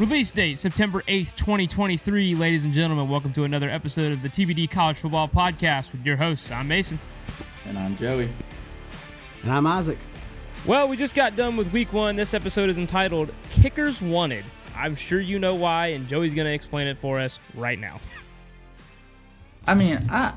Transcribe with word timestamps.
Release 0.00 0.32
date 0.32 0.58
September 0.58 1.02
8th, 1.02 1.36
2023. 1.36 2.34
Ladies 2.34 2.64
and 2.64 2.74
gentlemen, 2.74 3.08
welcome 3.08 3.32
to 3.34 3.44
another 3.44 3.70
episode 3.70 4.12
of 4.12 4.22
the 4.22 4.28
TBD 4.28 4.68
College 4.68 4.96
Football 4.96 5.28
Podcast 5.28 5.92
with 5.92 6.04
your 6.04 6.16
hosts. 6.16 6.50
I'm 6.50 6.66
Mason. 6.66 6.98
And 7.68 7.78
I'm 7.78 7.94
Joey. 7.94 8.28
And 9.44 9.52
I'm 9.52 9.68
Isaac. 9.68 9.98
Well, 10.66 10.88
we 10.88 10.96
just 10.96 11.14
got 11.14 11.36
done 11.36 11.56
with 11.56 11.72
week 11.72 11.92
one. 11.92 12.16
This 12.16 12.34
episode 12.34 12.70
is 12.70 12.76
entitled 12.76 13.32
Kickers 13.50 14.02
Wanted. 14.02 14.44
I'm 14.74 14.96
sure 14.96 15.20
you 15.20 15.38
know 15.38 15.54
why, 15.54 15.88
and 15.88 16.08
Joey's 16.08 16.34
going 16.34 16.46
to 16.48 16.52
explain 16.52 16.88
it 16.88 16.98
for 16.98 17.20
us 17.20 17.38
right 17.54 17.78
now. 17.78 18.00
I 19.68 19.74
mean, 19.76 20.06
I 20.10 20.34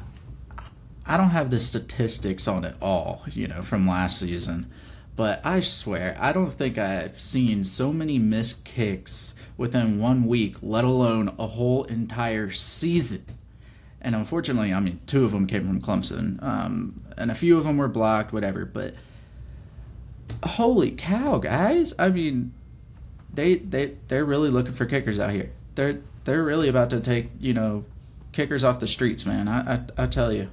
I 1.08 1.18
don't 1.18 1.32
have 1.32 1.50
the 1.50 1.60
statistics 1.60 2.48
on 2.48 2.64
it 2.64 2.76
all, 2.80 3.24
you 3.32 3.47
know, 3.47 3.64
from 3.64 3.88
last 3.88 4.19
season, 4.19 4.69
but 5.18 5.42
I 5.44 5.60
swear 5.60 6.16
I 6.20 6.32
don't 6.32 6.54
think 6.54 6.78
I've 6.78 7.20
seen 7.20 7.66
so 7.66 7.92
many 7.92 8.20
missed 8.20 8.64
kicks 8.64 9.34
within 9.58 10.00
one 10.00 10.28
week, 10.28 10.58
let 10.62 10.86
alone 10.86 11.36
a 11.39 11.48
whole 11.48 11.84
entire 11.86 12.52
season. 12.52 13.25
And 14.00 14.16
unfortunately, 14.16 14.72
I 14.72 14.80
mean, 14.80 15.02
two 15.08 15.25
of 15.25 15.32
them 15.32 15.48
came 15.48 15.66
from 15.68 15.82
Clemson, 15.82 16.42
um, 16.42 17.02
and 17.18 17.32
a 17.32 17.36
few 17.36 17.58
of 17.58 17.64
them 17.64 17.78
were 17.78 17.88
blocked, 17.88 18.32
whatever. 18.32 18.64
But 18.64 18.94
holy 20.46 20.92
cow, 20.92 21.39
guys! 21.39 21.96
I 21.97 22.10
mean, 22.10 22.54
they 23.34 23.56
they 23.56 23.96
they're 24.08 24.24
really 24.24 24.52
looking 24.52 24.74
for 24.74 24.86
kickers 24.86 25.20
out 25.20 25.32
here. 25.32 25.52
They're 25.74 26.00
they're 26.25 26.44
really 26.44 26.70
about 26.70 26.92
to 26.92 27.00
take 27.00 27.32
you 27.39 27.56
know 27.56 27.86
kickers 28.34 28.64
off 28.64 28.80
the 28.80 28.88
streets, 28.88 29.25
man. 29.25 29.47
I 29.47 29.74
I, 29.97 30.04
I 30.04 30.06
tell 30.06 30.32
you. 30.32 30.52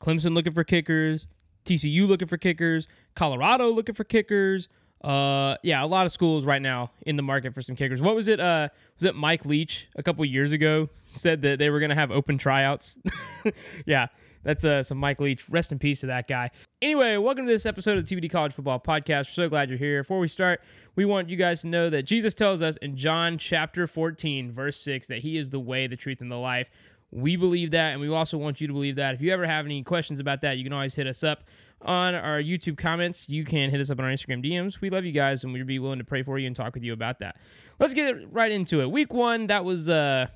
Clemson 0.00 0.34
looking 0.34 0.52
for 0.52 0.64
kickers, 0.64 1.26
TCU 1.64 2.06
looking 2.06 2.28
for 2.28 2.36
kickers, 2.36 2.88
Colorado 3.14 3.70
looking 3.70 3.94
for 3.94 4.04
kickers. 4.04 4.68
Uh, 5.02 5.56
yeah, 5.64 5.82
a 5.82 5.86
lot 5.86 6.06
of 6.06 6.12
schools 6.12 6.44
right 6.44 6.62
now 6.62 6.92
in 7.06 7.16
the 7.16 7.22
market 7.22 7.54
for 7.54 7.60
some 7.60 7.74
kickers. 7.74 8.00
What 8.00 8.14
was 8.14 8.28
it? 8.28 8.38
Uh, 8.38 8.68
was 8.94 9.04
it 9.04 9.16
Mike 9.16 9.44
Leach 9.44 9.88
a 9.96 10.02
couple 10.02 10.24
years 10.24 10.52
ago 10.52 10.88
said 11.02 11.42
that 11.42 11.58
they 11.58 11.70
were 11.70 11.80
going 11.80 11.90
to 11.90 11.96
have 11.96 12.12
open 12.12 12.38
tryouts? 12.38 12.98
yeah, 13.86 14.06
that's 14.44 14.64
uh, 14.64 14.82
some 14.84 14.98
Mike 14.98 15.20
Leach. 15.20 15.48
Rest 15.48 15.72
in 15.72 15.78
peace 15.78 16.00
to 16.00 16.06
that 16.06 16.28
guy. 16.28 16.50
Anyway, 16.80 17.16
welcome 17.16 17.46
to 17.46 17.52
this 17.52 17.66
episode 17.66 17.98
of 17.98 18.06
the 18.06 18.16
TBD 18.16 18.30
College 18.30 18.52
Football 18.52 18.78
Podcast. 18.78 19.26
We're 19.26 19.44
so 19.44 19.48
glad 19.48 19.68
you're 19.68 19.78
here. 19.78 20.02
Before 20.02 20.20
we 20.20 20.28
start, 20.28 20.60
we 20.94 21.04
want 21.04 21.28
you 21.28 21.36
guys 21.36 21.62
to 21.62 21.68
know 21.68 21.90
that 21.90 22.02
Jesus 22.04 22.34
tells 22.34 22.62
us 22.62 22.76
in 22.76 22.96
John 22.96 23.38
chapter 23.38 23.86
14, 23.86 24.52
verse 24.52 24.76
6, 24.78 25.08
that 25.08 25.18
he 25.18 25.36
is 25.36 25.50
the 25.50 25.60
way, 25.60 25.86
the 25.86 25.96
truth, 25.96 26.20
and 26.20 26.30
the 26.30 26.36
life. 26.36 26.70
We 27.12 27.36
believe 27.36 27.72
that, 27.72 27.92
and 27.92 28.00
we 28.00 28.08
also 28.08 28.38
want 28.38 28.60
you 28.60 28.66
to 28.66 28.72
believe 28.72 28.96
that. 28.96 29.14
If 29.14 29.20
you 29.20 29.32
ever 29.32 29.46
have 29.46 29.66
any 29.66 29.82
questions 29.82 30.18
about 30.18 30.40
that, 30.40 30.56
you 30.56 30.64
can 30.64 30.72
always 30.72 30.94
hit 30.94 31.06
us 31.06 31.22
up 31.22 31.44
on 31.82 32.14
our 32.14 32.40
YouTube 32.40 32.78
comments. 32.78 33.28
You 33.28 33.44
can 33.44 33.70
hit 33.70 33.80
us 33.80 33.90
up 33.90 33.98
on 33.98 34.06
our 34.06 34.10
Instagram 34.10 34.44
DMs. 34.44 34.80
We 34.80 34.88
love 34.88 35.04
you 35.04 35.12
guys, 35.12 35.44
and 35.44 35.52
we'd 35.52 35.66
be 35.66 35.78
willing 35.78 35.98
to 35.98 36.04
pray 36.04 36.22
for 36.22 36.38
you 36.38 36.46
and 36.46 36.56
talk 36.56 36.74
with 36.74 36.82
you 36.82 36.92
about 36.92 37.18
that. 37.18 37.36
Let's 37.78 37.92
get 37.94 38.32
right 38.32 38.50
into 38.50 38.80
it. 38.80 38.90
Week 38.90 39.12
one, 39.12 39.48
that 39.48 39.64
was 39.64 39.88
uh, 39.88 40.28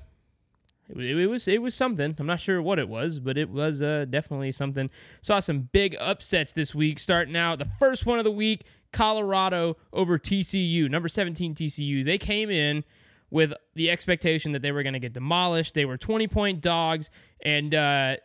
it, 0.89 0.97
it 0.97 1.27
was 1.27 1.47
it 1.47 1.61
was 1.61 1.75
something. 1.75 2.15
I'm 2.17 2.27
not 2.27 2.39
sure 2.39 2.61
what 2.61 2.79
it 2.79 2.87
was, 2.87 3.19
but 3.19 3.37
it 3.37 3.49
was 3.49 3.81
uh, 3.81 4.05
definitely 4.09 4.51
something. 4.51 4.89
Saw 5.21 5.39
some 5.39 5.69
big 5.71 5.95
upsets 5.99 6.53
this 6.53 6.73
week. 6.73 6.99
Starting 6.99 7.35
out, 7.35 7.59
the 7.59 7.65
first 7.65 8.05
one 8.05 8.19
of 8.19 8.23
the 8.23 8.31
week, 8.31 8.63
Colorado 8.91 9.77
over 9.91 10.17
TCU, 10.17 10.89
number 10.89 11.09
17 11.09 11.55
TCU. 11.55 12.05
They 12.05 12.17
came 12.17 12.49
in 12.49 12.83
with 13.29 13.53
the 13.75 13.89
expectation 13.89 14.53
that 14.53 14.61
they 14.61 14.71
were 14.71 14.83
going 14.83 14.93
to 14.93 14.99
get 14.99 15.13
demolished. 15.13 15.73
They 15.73 15.85
were 15.85 15.97
20 15.97 16.27
point 16.27 16.61
dogs, 16.61 17.09
and 17.41 17.73
uh, 17.73 18.17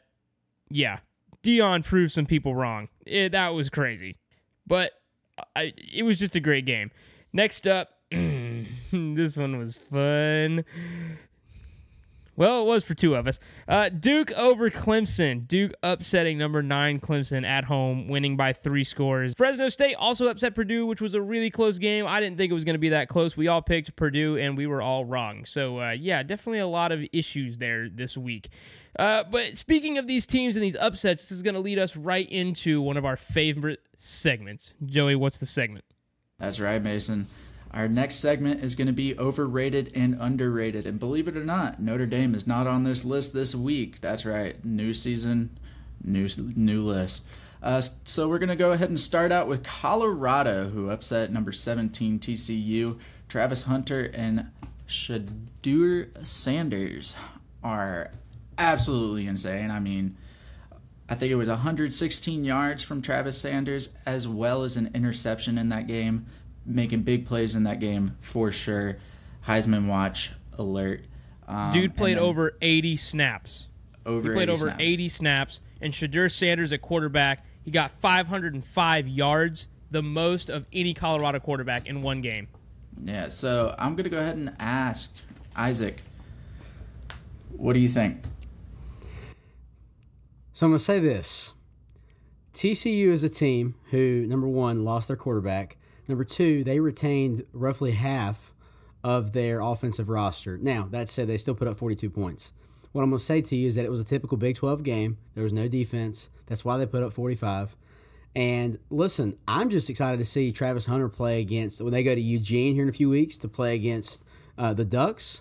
yeah, 0.71 0.99
Deion 1.43 1.85
proved 1.85 2.13
some 2.13 2.27
people 2.27 2.55
wrong. 2.55 2.89
It, 3.07 3.33
that 3.33 3.49
was 3.49 3.71
crazy, 3.71 4.17
but 4.67 4.93
I, 5.57 5.73
it 5.93 6.05
was 6.05 6.19
just 6.19 6.37
a 6.37 6.41
great 6.41 6.67
game. 6.67 6.91
Next 7.33 7.67
up, 7.67 7.91
this 8.11 9.37
one 9.37 9.59
was 9.59 9.79
fun. 9.91 10.65
Well, 12.35 12.63
it 12.63 12.65
was 12.65 12.85
for 12.85 12.95
two 12.95 13.15
of 13.15 13.27
us. 13.27 13.39
Uh, 13.69 13.91
Duke 13.91 14.33
over 14.33 14.71
Clemson. 14.71 15.47
Duke 15.47 15.73
upsetting 15.83 16.39
number 16.39 16.63
nine 16.63 16.99
Clemson 16.99 17.45
at 17.45 17.65
home, 17.65 18.09
winning 18.09 18.37
by 18.37 18.55
three 18.55 18.85
scores. 18.85 19.35
Fresno 19.37 19.69
State 19.69 19.95
also 19.97 20.29
upset 20.29 20.55
Purdue, 20.55 20.87
which 20.87 21.03
was 21.03 21.15
a 21.15 21.21
really 21.21 21.51
close 21.51 21.79
game. 21.79 22.07
I 22.07 22.21
didn't 22.21 22.39
think 22.39 22.51
it 22.51 22.55
was 22.55 22.65
going 22.65 22.75
to 22.75 22.79
be 22.81 22.89
that 22.91 23.09
close. 23.09 23.37
We 23.37 23.49
all 23.49 23.61
picked 23.61 23.95
Purdue, 23.97 24.39
and 24.39 24.57
we 24.57 24.67
were 24.67 24.81
all 24.81 25.05
wrong. 25.05 25.45
So, 25.45 25.81
uh, 25.81 25.91
yeah, 25.91 26.23
definitely 26.23 26.61
a 26.61 26.67
lot 26.67 26.91
of 26.91 27.05
issues 27.13 27.59
there 27.59 27.91
this 27.91 28.17
week. 28.17 28.49
Uh, 28.99 29.25
but 29.31 29.57
speaking 29.57 29.99
of 29.99 30.07
these 30.07 30.27
teams 30.27 30.57
and 30.57 30.63
these 30.63 30.77
upsets, 30.77 31.25
this 31.25 31.33
is 31.33 31.43
going 31.43 31.55
to 31.55 31.61
lead 31.61 31.79
us 31.79 31.97
right 31.97 32.29
into 32.31 32.81
one 32.81 32.97
of 32.97 33.05
our 33.05 33.17
favorite 33.17 33.81
segments. 33.97 34.73
Joey, 34.85 35.17
what's 35.17 35.39
the 35.39 35.47
segment? 35.47 35.85
That's 36.39 36.61
right, 36.61 36.83
Mason. 36.83 37.27
Our 37.73 37.89
next 37.89 38.17
segment 38.17 38.63
is 38.63 38.75
going 38.75 38.89
to 38.89 38.93
be 38.93 39.19
overrated 39.19 39.93
and 39.95 40.17
underrated. 40.21 40.87
And 40.87 41.01
believe 41.01 41.27
it 41.27 41.37
or 41.37 41.45
not, 41.45 41.81
Notre 41.81 42.07
Dame 42.07 42.35
is 42.35 42.47
not 42.47 42.67
on 42.67 42.85
this 42.85 43.05
list 43.05 43.33
this 43.33 43.55
week. 43.55 44.01
That's 44.01 44.27
right. 44.27 44.63
New 44.65 44.93
season, 44.93 45.59
new 46.05 46.29
new 46.55 46.83
list. 46.83 47.25
Uh, 47.63 47.81
so 48.05 48.29
we're 48.29 48.39
going 48.39 48.49
to 48.49 48.57
go 48.57 48.73
ahead 48.73 48.89
and 48.89 49.01
start 49.01 49.33
out 49.33 49.47
with 49.47 49.63
Colorado, 49.63 50.69
who 50.69 50.91
upset 50.91 51.31
number 51.31 51.53
17 51.53 52.19
TCU. 52.19 52.99
Travis 53.29 53.63
Hunter 53.63 54.11
and 54.13 54.51
Shedeur 54.89 56.27
Sanders 56.27 57.15
are 57.63 58.11
absolutely 58.59 59.27
insane. 59.27 59.71
I 59.71 59.79
mean, 59.79 60.17
I 61.09 61.15
think 61.15 61.31
it 61.31 61.37
was 61.37 61.49
116 61.49 62.45
yards 62.45 62.83
from 62.83 63.01
Travis 63.01 63.39
Sanders, 63.39 63.95
as 64.05 64.27
well 64.27 64.65
as 64.65 64.77
an 64.77 64.91
interception 64.93 65.57
in 65.57 65.69
that 65.71 65.87
game 65.87 66.27
making 66.65 67.03
big 67.03 67.27
plays 67.27 67.55
in 67.55 67.65
that 67.65 67.81
game 67.81 68.17
for 68.21 68.53
sure. 68.53 68.97
Heisman 69.47 69.89
watch 69.89 70.33
alert. 70.59 71.05
Um, 71.49 71.73
Dude 71.73 71.97
played 71.97 72.19
over 72.19 72.57
80 72.61 72.97
snaps. 72.97 73.69
Over 74.07 74.29
he 74.29 74.35
played 74.35 74.49
80 74.49 74.53
over 74.53 74.67
snaps. 74.67 74.85
80 74.85 75.09
snaps, 75.09 75.61
and 75.81 75.93
Shedeur 75.93 76.31
Sanders 76.31 76.73
at 76.73 76.83
quarterback, 76.83 77.45
he 77.65 77.71
got 77.71 77.91
505 77.91 79.09
yards, 79.09 79.69
the 79.91 80.03
most 80.03 80.51
of 80.51 80.67
any 80.73 80.95
Colorado 80.95 81.39
quarterback 81.39 81.87
in 81.87 82.03
one 82.03 82.21
game. 82.21 82.49
Yeah, 83.05 83.29
so 83.29 83.75
I'm 83.79 83.95
gonna 83.95 84.09
go 84.09 84.19
ahead 84.19 84.37
and 84.37 84.55
ask 84.59 85.11
Isaac, 85.57 85.99
what 87.51 87.75
do 87.75 87.81
you 87.81 87.89
think? 87.89 88.23
So 90.53 90.67
I'm 90.67 90.73
gonna 90.73 90.79
say 90.79 90.99
this: 90.99 91.55
TCU 92.55 93.09
is 93.09 93.25
a 93.25 93.29
team 93.29 93.75
who, 93.91 94.27
number 94.27 94.49
one, 94.49 94.85
lost 94.85 95.09
their 95.09 95.17
quarterback. 95.17 95.77
Number 96.13 96.25
two, 96.25 96.63
they 96.63 96.79
retained 96.79 97.47
roughly 97.55 97.93
half 97.93 98.53
of 99.03 99.33
their 99.33 99.61
offensive 99.61 100.11
roster. 100.11 100.59
Now, 100.59 100.87
that 100.91 101.09
said, 101.09 101.27
they 101.27 101.39
still 101.39 101.55
put 101.55 101.67
up 101.67 101.79
42 101.79 102.11
points. 102.11 102.53
What 102.93 103.01
I'm 103.01 103.09
going 103.09 103.19
to 103.19 103.25
say 103.25 103.41
to 103.41 103.57
you 103.57 103.67
is 103.67 103.77
that 103.77 103.87
it 103.87 103.91
was 103.91 103.99
a 103.99 104.05
typical 104.05 104.37
Big 104.37 104.57
12 104.57 104.83
game. 104.83 105.17
There 105.35 105.43
was 105.43 105.55
no 105.55 105.69
defense. 105.69 106.29
That's 106.49 106.67
why 106.67 106.77
they 106.77 106.85
put 106.85 107.03
up 107.03 107.15
45. 107.15 107.75
And 108.37 108.79
listen, 108.91 109.39
I'm 109.49 109.71
just 109.71 109.89
excited 109.89 110.19
to 110.19 110.27
see 110.27 110.53
Travis 110.53 110.85
Hunter 110.85 111.09
play 111.09 111.41
against, 111.41 111.81
when 111.81 111.95
they 111.95 112.03
go 112.03 112.15
to 112.15 112.21
Eugene 112.21 112.75
here 112.75 112.83
in 112.83 112.91
a 112.91 112.93
few 112.93 113.09
weeks, 113.09 113.39
to 113.39 113.49
play 113.49 113.75
against 113.75 114.23
uh, 114.59 114.75
the 114.75 114.85
Ducks. 114.85 115.41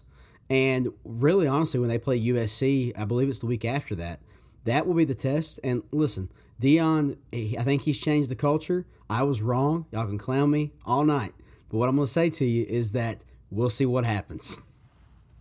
And 0.50 0.94
really, 1.04 1.48
honestly, 1.48 1.82
when 1.82 1.90
they 1.90 2.00
play 2.00 2.18
USC, 2.18 2.98
I 2.98 3.04
believe 3.04 3.28
it's 3.28 3.40
the 3.40 3.46
week 3.46 3.66
after 3.66 3.94
that, 3.96 4.22
that 4.64 4.88
will 4.88 4.94
be 4.94 5.04
the 5.04 5.16
test. 5.16 5.60
And 5.66 5.84
listen, 5.92 6.32
Deion, 6.62 7.18
I 7.34 7.64
think 7.64 7.82
he's 7.82 8.00
changed 8.00 8.30
the 8.30 8.36
culture. 8.38 8.86
I 9.12 9.24
was 9.24 9.42
wrong. 9.42 9.88
Y'all 9.92 10.08
can 10.08 10.18
clown 10.18 10.52
me 10.52 10.72
all 10.86 11.04
night. 11.04 11.34
But 11.70 11.78
what 11.78 11.90
I'm 11.90 11.98
going 11.98 12.06
to 12.06 12.12
say 12.12 12.30
to 12.30 12.46
you 12.46 12.66
is 12.68 12.94
that 12.94 13.26
we'll 13.50 13.70
see 13.70 13.86
what 13.86 14.06
happens. 14.06 14.62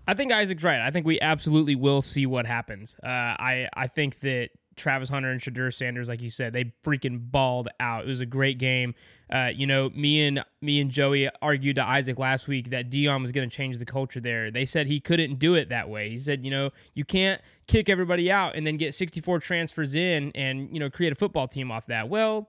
I 0.08 0.14
think 0.14 0.32
Isaac's 0.32 0.64
right. 0.64 0.80
I 0.80 0.90
think 0.90 1.06
we 1.06 1.20
absolutely 1.20 1.76
will 1.76 2.02
see 2.02 2.26
what 2.26 2.46
happens. 2.46 2.96
Uh, 3.02 3.06
I 3.06 3.68
I 3.74 3.86
think 3.86 4.18
that 4.20 4.50
Travis 4.74 5.08
Hunter 5.08 5.30
and 5.30 5.40
Shedeur 5.40 5.72
Sanders, 5.72 6.08
like 6.08 6.20
you 6.20 6.30
said, 6.30 6.52
they 6.52 6.72
freaking 6.84 7.30
balled 7.30 7.68
out. 7.78 8.06
It 8.06 8.08
was 8.08 8.20
a 8.20 8.26
great 8.26 8.58
game. 8.58 8.94
Uh, 9.32 9.50
you 9.54 9.68
know, 9.68 9.90
me 9.90 10.26
and 10.26 10.42
me 10.60 10.80
and 10.80 10.90
Joey 10.90 11.30
argued 11.40 11.76
to 11.76 11.84
Isaac 11.84 12.18
last 12.18 12.48
week 12.48 12.70
that 12.70 12.90
Deion 12.90 13.22
was 13.22 13.30
going 13.30 13.48
to 13.48 13.56
change 13.56 13.78
the 13.78 13.84
culture 13.84 14.20
there. 14.20 14.50
They 14.50 14.66
said 14.66 14.88
he 14.88 14.98
couldn't 14.98 15.38
do 15.38 15.54
it 15.54 15.68
that 15.68 15.88
way. 15.88 16.10
He 16.10 16.18
said, 16.18 16.44
you 16.44 16.50
know, 16.50 16.70
you 16.94 17.04
can't 17.04 17.40
kick 17.68 17.88
everybody 17.88 18.32
out 18.32 18.56
and 18.56 18.66
then 18.66 18.76
get 18.78 18.94
64 18.94 19.38
transfers 19.38 19.94
in 19.94 20.32
and 20.34 20.68
you 20.72 20.80
know 20.80 20.90
create 20.90 21.12
a 21.12 21.16
football 21.16 21.46
team 21.46 21.70
off 21.70 21.86
that. 21.86 22.08
Well, 22.08 22.48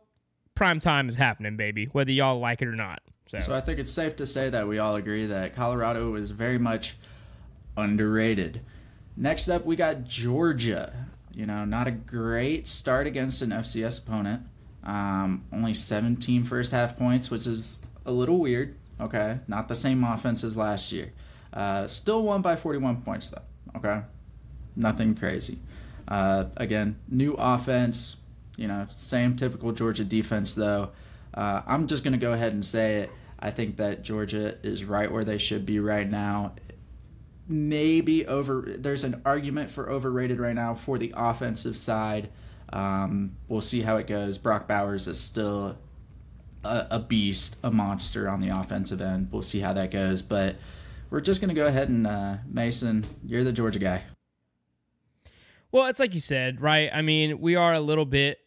prime 0.55 0.79
time 0.79 1.09
is 1.09 1.15
happening, 1.15 1.57
baby, 1.57 1.85
whether 1.91 2.11
y'all 2.11 2.39
like 2.39 2.61
it 2.61 2.67
or 2.67 2.75
not. 2.75 3.01
So. 3.27 3.39
so 3.39 3.55
I 3.55 3.61
think 3.61 3.79
it's 3.79 3.93
safe 3.93 4.15
to 4.17 4.25
say 4.25 4.49
that 4.49 4.67
we 4.67 4.79
all 4.79 4.95
agree 4.95 5.25
that 5.27 5.55
Colorado 5.55 6.15
is 6.15 6.31
very 6.31 6.57
much 6.57 6.97
underrated. 7.77 8.61
Next 9.15 9.47
up, 9.49 9.65
we 9.65 9.75
got 9.75 10.03
Georgia. 10.03 11.07
You 11.33 11.45
know, 11.45 11.63
not 11.63 11.87
a 11.87 11.91
great 11.91 12.67
start 12.67 13.07
against 13.07 13.41
an 13.41 13.51
FCS 13.51 14.05
opponent. 14.05 14.43
Um, 14.83 15.45
only 15.53 15.73
17 15.73 16.43
first 16.43 16.71
half 16.71 16.97
points, 16.97 17.31
which 17.31 17.47
is 17.47 17.79
a 18.05 18.11
little 18.11 18.39
weird. 18.39 18.75
Okay, 18.99 19.39
not 19.47 19.67
the 19.67 19.75
same 19.75 20.03
offense 20.03 20.43
as 20.43 20.57
last 20.57 20.91
year. 20.91 21.13
Uh, 21.53 21.87
still 21.87 22.23
won 22.23 22.41
by 22.41 22.55
41 22.55 23.01
points 23.01 23.29
though. 23.29 23.41
Okay, 23.77 24.01
nothing 24.75 25.15
crazy. 25.15 25.59
Uh, 26.07 26.45
again, 26.57 26.99
new 27.07 27.33
offense. 27.33 28.17
You 28.57 28.67
know, 28.67 28.85
same 28.95 29.35
typical 29.35 29.71
Georgia 29.71 30.03
defense 30.03 30.53
though. 30.53 30.91
Uh, 31.33 31.61
I'm 31.65 31.87
just 31.87 32.03
gonna 32.03 32.17
go 32.17 32.33
ahead 32.33 32.53
and 32.53 32.65
say 32.65 33.01
it. 33.01 33.11
I 33.39 33.51
think 33.51 33.77
that 33.77 34.03
Georgia 34.03 34.55
is 34.63 34.85
right 34.85 35.11
where 35.11 35.23
they 35.23 35.37
should 35.37 35.65
be 35.65 35.79
right 35.79 36.09
now. 36.09 36.53
Maybe 37.47 38.25
over. 38.27 38.75
There's 38.77 39.03
an 39.03 39.21
argument 39.25 39.69
for 39.69 39.89
overrated 39.89 40.39
right 40.39 40.55
now 40.55 40.75
for 40.75 40.97
the 40.97 41.13
offensive 41.15 41.77
side. 41.77 42.29
Um, 42.73 43.35
we'll 43.47 43.61
see 43.61 43.81
how 43.81 43.97
it 43.97 44.07
goes. 44.07 44.37
Brock 44.37 44.67
Bowers 44.67 45.07
is 45.07 45.19
still 45.19 45.77
a, 46.63 46.87
a, 46.91 46.99
beast, 46.99 47.57
a 47.63 47.71
monster 47.71 48.29
on 48.29 48.41
the 48.41 48.49
offensive 48.49 49.01
end. 49.01 49.29
We'll 49.31 49.41
see 49.41 49.59
how 49.59 49.73
that 49.73 49.91
goes. 49.91 50.21
But 50.21 50.55
we're 51.09 51.21
just 51.21 51.41
going 51.41 51.49
to 51.49 51.59
go 51.59 51.67
ahead 51.67 51.89
and, 51.89 52.07
uh, 52.07 52.37
Mason, 52.47 53.05
you're 53.27 53.43
the 53.43 53.51
Georgia 53.51 53.79
guy. 53.79 54.03
Well, 55.71 55.87
it's 55.87 55.99
like 55.99 56.13
you 56.13 56.19
said, 56.19 56.61
right? 56.61 56.89
I 56.93 57.01
mean, 57.01 57.39
we 57.39 57.55
are 57.55 57.73
a 57.73 57.79
little 57.79 58.05
bit, 58.05 58.39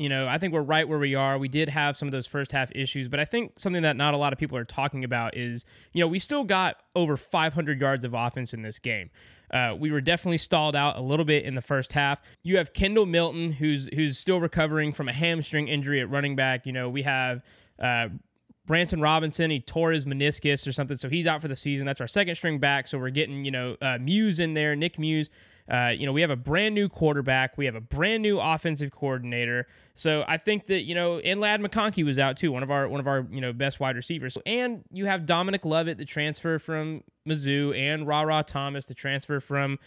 you 0.00 0.08
know, 0.08 0.26
I 0.26 0.38
think 0.38 0.54
we're 0.54 0.62
right 0.62 0.88
where 0.88 0.98
we 0.98 1.14
are. 1.14 1.36
We 1.36 1.48
did 1.48 1.68
have 1.68 1.94
some 1.96 2.08
of 2.08 2.12
those 2.12 2.26
first 2.26 2.52
half 2.52 2.72
issues, 2.74 3.08
but 3.08 3.20
I 3.20 3.26
think 3.26 3.58
something 3.58 3.82
that 3.82 3.96
not 3.96 4.14
a 4.14 4.16
lot 4.16 4.32
of 4.32 4.38
people 4.38 4.56
are 4.56 4.64
talking 4.64 5.04
about 5.04 5.36
is, 5.36 5.66
you 5.92 6.00
know, 6.00 6.08
we 6.08 6.18
still 6.18 6.42
got 6.42 6.78
over 6.96 7.18
500 7.18 7.78
yards 7.78 8.04
of 8.04 8.14
offense 8.14 8.54
in 8.54 8.62
this 8.62 8.78
game. 8.78 9.10
Uh, 9.50 9.76
we 9.78 9.90
were 9.90 10.00
definitely 10.00 10.38
stalled 10.38 10.74
out 10.74 10.96
a 10.96 11.02
little 11.02 11.26
bit 11.26 11.44
in 11.44 11.54
the 11.54 11.60
first 11.60 11.92
half. 11.92 12.22
You 12.42 12.56
have 12.56 12.72
Kendall 12.72 13.04
Milton, 13.04 13.52
who's 13.52 13.88
who's 13.94 14.16
still 14.16 14.40
recovering 14.40 14.92
from 14.92 15.08
a 15.08 15.12
hamstring 15.12 15.68
injury 15.68 16.00
at 16.00 16.08
running 16.08 16.34
back. 16.34 16.64
You 16.64 16.72
know, 16.72 16.88
we 16.88 17.02
have 17.02 17.42
uh, 17.78 18.08
Branson 18.64 19.00
Robinson, 19.00 19.50
he 19.50 19.60
tore 19.60 19.90
his 19.90 20.04
meniscus 20.04 20.66
or 20.66 20.72
something, 20.72 20.96
so 20.96 21.08
he's 21.08 21.26
out 21.26 21.42
for 21.42 21.48
the 21.48 21.56
season. 21.56 21.84
That's 21.84 22.00
our 22.00 22.08
second 22.08 22.36
string 22.36 22.58
back. 22.58 22.86
So 22.86 22.98
we're 22.98 23.10
getting, 23.10 23.44
you 23.44 23.50
know, 23.50 23.76
uh, 23.82 23.98
Muse 24.00 24.38
in 24.38 24.54
there, 24.54 24.76
Nick 24.76 24.98
Muse. 24.98 25.28
Uh, 25.68 25.92
you 25.96 26.06
know, 26.06 26.12
we 26.12 26.20
have 26.20 26.30
a 26.30 26.36
brand 26.36 26.74
new 26.74 26.88
quarterback. 26.88 27.56
We 27.56 27.66
have 27.66 27.74
a 27.74 27.80
brand 27.80 28.22
new 28.22 28.38
offensive 28.38 28.90
coordinator. 28.90 29.66
So 29.94 30.24
I 30.26 30.36
think 30.36 30.66
that 30.66 30.82
you 30.82 30.94
know, 30.94 31.18
and 31.18 31.40
Ladd 31.40 31.60
McConkey 31.60 32.04
was 32.04 32.18
out 32.18 32.36
too, 32.36 32.52
one 32.52 32.62
of 32.62 32.70
our 32.70 32.88
one 32.88 33.00
of 33.00 33.06
our 33.06 33.26
you 33.30 33.40
know 33.40 33.52
best 33.52 33.80
wide 33.80 33.96
receivers. 33.96 34.36
And 34.46 34.84
you 34.90 35.06
have 35.06 35.26
Dominic 35.26 35.64
Lovett, 35.64 35.98
the 35.98 36.04
transfer 36.04 36.58
from 36.58 37.02
Mizzou, 37.28 37.76
and 37.78 38.06
Ra 38.06 38.22
Ra 38.22 38.42
Thomas, 38.42 38.86
the 38.86 38.94
transfer 38.94 39.40
from 39.40 39.78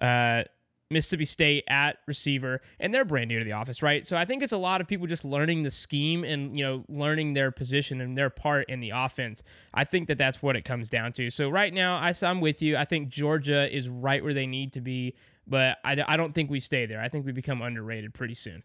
uh, 0.00 0.44
Mississippi 0.92 1.24
State 1.24 1.62
at 1.68 1.98
receiver, 2.06 2.60
and 2.80 2.92
they're 2.92 3.04
brand 3.04 3.28
new 3.28 3.38
to 3.38 3.44
the 3.44 3.52
office, 3.52 3.80
right? 3.80 4.04
So 4.04 4.16
I 4.16 4.24
think 4.24 4.42
it's 4.42 4.52
a 4.52 4.58
lot 4.58 4.80
of 4.80 4.88
people 4.88 5.06
just 5.06 5.24
learning 5.24 5.62
the 5.62 5.70
scheme 5.70 6.24
and 6.24 6.56
you 6.56 6.64
know 6.64 6.84
learning 6.88 7.34
their 7.34 7.52
position 7.52 8.00
and 8.00 8.18
their 8.18 8.28
part 8.28 8.68
in 8.68 8.80
the 8.80 8.90
offense. 8.90 9.44
I 9.72 9.84
think 9.84 10.08
that 10.08 10.18
that's 10.18 10.42
what 10.42 10.56
it 10.56 10.64
comes 10.64 10.88
down 10.88 11.12
to. 11.12 11.30
So 11.30 11.48
right 11.48 11.72
now, 11.72 11.96
I, 11.96 12.12
I'm 12.22 12.40
with 12.40 12.60
you. 12.60 12.76
I 12.76 12.84
think 12.84 13.08
Georgia 13.08 13.72
is 13.72 13.88
right 13.88 14.22
where 14.22 14.34
they 14.34 14.46
need 14.46 14.72
to 14.72 14.80
be, 14.80 15.14
but 15.46 15.78
I, 15.84 16.02
I 16.08 16.16
don't 16.16 16.34
think 16.34 16.50
we 16.50 16.58
stay 16.58 16.86
there. 16.86 17.00
I 17.00 17.08
think 17.08 17.24
we 17.24 17.30
become 17.30 17.62
underrated 17.62 18.12
pretty 18.12 18.34
soon. 18.34 18.64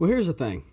Well, 0.00 0.10
here's 0.10 0.26
the 0.26 0.32
thing: 0.32 0.64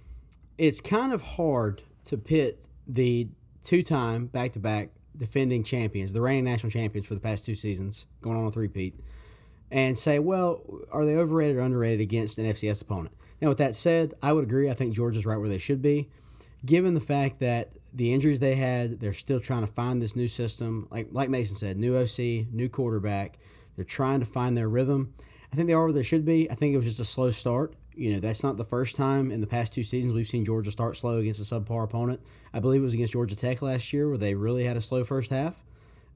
it's 0.58 0.82
kind 0.82 1.14
of 1.14 1.22
hard 1.22 1.84
to 2.06 2.18
pit 2.18 2.68
the 2.88 3.30
two-time 3.64 4.26
back-to-back 4.26 4.90
defending 5.16 5.64
champions, 5.64 6.14
the 6.14 6.20
reigning 6.20 6.46
national 6.46 6.72
champions 6.72 7.06
for 7.06 7.14
the 7.14 7.20
past 7.20 7.46
two 7.46 7.54
seasons, 7.54 8.08
going 8.22 8.36
on 8.36 8.48
a 8.48 8.52
three-peat 8.52 9.00
and 9.74 9.98
say, 9.98 10.20
well, 10.20 10.62
are 10.92 11.04
they 11.04 11.16
overrated 11.16 11.58
or 11.58 11.62
underrated 11.62 12.00
against 12.00 12.38
an 12.38 12.46
FCS 12.46 12.84
opponent? 12.84 13.16
Now, 13.42 13.50
with 13.50 13.58
that 13.58 13.76
said, 13.76 14.14
I 14.22 14.32
would 14.32 14.44
agree. 14.44 14.70
I 14.70 14.76
think 14.76 14.94
Georgia's 14.94 15.26
right 15.26 15.40
where 15.40 15.50
they 15.50 15.58
should 15.58 15.82
be, 15.82 16.12
given 16.64 16.94
the 16.94 17.02
fact 17.02 17.40
that 17.40 17.74
the 17.92 18.14
injuries 18.14 18.40
they 18.40 18.54
had, 18.54 19.00
they're 19.00 19.14
still 19.14 19.40
trying 19.40 19.66
to 19.66 19.74
find 19.74 20.00
this 20.00 20.16
new 20.16 20.28
system. 20.28 20.88
Like 20.92 21.08
like 21.12 21.30
Mason 21.30 21.58
said, 21.58 21.78
new 21.78 21.98
OC, 21.98 22.54
new 22.54 22.70
quarterback. 22.70 23.40
They're 23.76 23.84
trying 23.84 24.20
to 24.20 24.28
find 24.28 24.56
their 24.56 24.70
rhythm. 24.70 25.16
I 25.52 25.56
think 25.56 25.68
they 25.68 25.74
are 25.74 25.86
where 25.86 25.92
they 25.92 26.04
should 26.04 26.24
be. 26.24 26.50
I 26.52 26.56
think 26.56 26.76
it 26.76 26.78
was 26.78 26.86
just 26.86 27.00
a 27.00 27.06
slow 27.06 27.32
start. 27.32 27.74
You 27.96 28.14
know, 28.14 28.20
that's 28.20 28.44
not 28.44 28.58
the 28.58 28.64
first 28.64 28.96
time 28.96 29.32
in 29.32 29.42
the 29.42 29.48
past 29.48 29.74
two 29.74 29.84
seasons 29.84 30.14
we've 30.14 30.28
seen 30.28 30.46
Georgia 30.46 30.72
start 30.72 30.98
slow 30.98 31.18
against 31.18 31.42
a 31.42 31.44
subpar 31.44 31.84
opponent. 31.84 32.22
I 32.54 32.60
believe 32.60 32.82
it 32.82 32.84
was 32.84 32.94
against 32.94 33.14
Georgia 33.14 33.36
Tech 33.36 33.64
last 33.64 33.92
year 33.92 34.08
where 34.08 34.20
they 34.20 34.36
really 34.36 34.66
had 34.66 34.78
a 34.78 34.82
slow 34.82 35.04
first 35.04 35.32
half. 35.32 35.64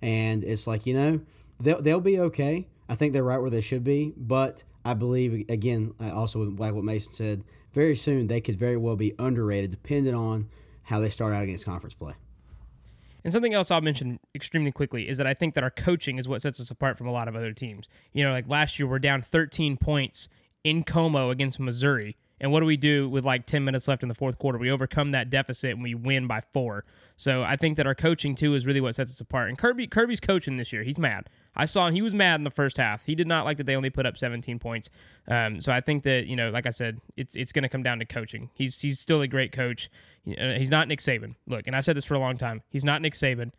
And 0.01 0.43
it's 0.43 0.67
like, 0.67 0.85
you 0.85 0.93
know, 0.93 1.21
they'll, 1.59 1.81
they'll 1.81 1.99
be 1.99 2.19
okay. 2.19 2.67
I 2.89 2.95
think 2.95 3.13
they're 3.13 3.23
right 3.23 3.39
where 3.39 3.49
they 3.49 3.61
should 3.61 3.83
be, 3.83 4.13
but 4.15 4.63
I 4.85 4.93
believe 4.93 5.45
again, 5.49 5.93
also 5.99 6.39
like 6.39 6.73
what 6.73 6.83
Mason 6.83 7.11
said, 7.11 7.43
very 7.73 7.95
soon 7.95 8.27
they 8.27 8.41
could 8.41 8.57
very 8.57 8.77
well 8.77 8.95
be 8.95 9.13
underrated, 9.19 9.71
depending 9.71 10.15
on 10.15 10.49
how 10.83 10.99
they 10.99 11.09
start 11.09 11.33
out 11.33 11.43
against 11.43 11.65
conference 11.65 11.93
play. 11.93 12.13
And 13.23 13.33
something 13.33 13.53
else 13.53 13.71
I'll 13.71 13.81
mention 13.81 14.19
extremely 14.33 14.71
quickly 14.71 15.09
is 15.09 15.17
that 15.17 15.27
I 15.27 15.33
think 15.33 15.53
that 15.55 15.63
our 15.63 15.69
coaching 15.69 16.17
is 16.17 16.29
what 16.29 16.41
sets 16.41 16.61
us 16.61 16.71
apart 16.71 16.97
from 16.97 17.07
a 17.07 17.11
lot 17.11 17.27
of 17.27 17.35
other 17.35 17.51
teams. 17.51 17.89
You 18.13 18.23
know, 18.23 18.31
like 18.31 18.47
last 18.47 18.79
year 18.79 18.87
we're 18.87 18.99
down 18.99 19.21
13 19.21 19.75
points 19.75 20.29
in 20.63 20.83
Como 20.83 21.29
against 21.29 21.59
Missouri 21.59 22.15
and 22.39 22.51
what 22.51 22.59
do 22.59 22.65
we 22.65 22.77
do 22.77 23.09
with 23.09 23.25
like 23.25 23.45
10 23.45 23.63
minutes 23.63 23.87
left 23.87 24.03
in 24.03 24.09
the 24.09 24.15
fourth 24.15 24.37
quarter? 24.37 24.57
We 24.57 24.69
overcome 24.69 25.09
that 25.09 25.29
deficit 25.29 25.71
and 25.71 25.81
we 25.81 25.95
win 25.95 26.27
by 26.27 26.41
four. 26.41 26.85
So 27.15 27.41
I 27.41 27.55
think 27.55 27.77
that 27.77 27.87
our 27.87 27.95
coaching 27.95 28.35
too 28.35 28.53
is 28.53 28.65
really 28.65 28.81
what 28.81 28.95
sets 28.95 29.11
us 29.11 29.19
apart. 29.19 29.49
And 29.49 29.57
Kirby 29.57 29.87
Kirby's 29.87 30.19
coaching 30.19 30.57
this 30.57 30.71
year. 30.71 30.83
He's 30.83 30.99
mad. 30.99 31.29
I 31.55 31.65
saw 31.65 31.87
him. 31.87 31.95
He 31.95 32.03
was 32.03 32.13
mad 32.13 32.39
in 32.39 32.43
the 32.43 32.51
first 32.51 32.77
half. 32.77 33.05
He 33.05 33.15
did 33.15 33.27
not 33.27 33.45
like 33.45 33.57
that 33.57 33.65
they 33.65 33.75
only 33.75 33.89
put 33.89 34.05
up 34.05 34.17
17 34.17 34.59
points. 34.59 34.91
Um, 35.27 35.59
so 35.59 35.71
I 35.71 35.81
think 35.81 36.03
that 36.03 36.27
you 36.27 36.35
know, 36.35 36.51
like 36.51 36.67
I 36.67 36.69
said, 36.69 37.01
it's 37.15 37.35
it's 37.35 37.51
going 37.51 37.63
to 37.63 37.69
come 37.69 37.81
down 37.81 37.97
to 37.99 38.05
coaching. 38.05 38.51
He's 38.53 38.79
he's 38.79 38.99
still 38.99 39.21
a 39.21 39.27
great 39.27 39.51
coach. 39.51 39.89
He's 40.23 40.69
not 40.69 40.87
Nick 40.87 40.99
Saban. 40.99 41.35
Look, 41.47 41.65
and 41.65 41.75
I've 41.75 41.85
said 41.85 41.97
this 41.97 42.05
for 42.05 42.13
a 42.13 42.19
long 42.19 42.37
time. 42.37 42.61
He's 42.69 42.85
not 42.85 43.01
Nick 43.01 43.13
Saban. 43.13 43.51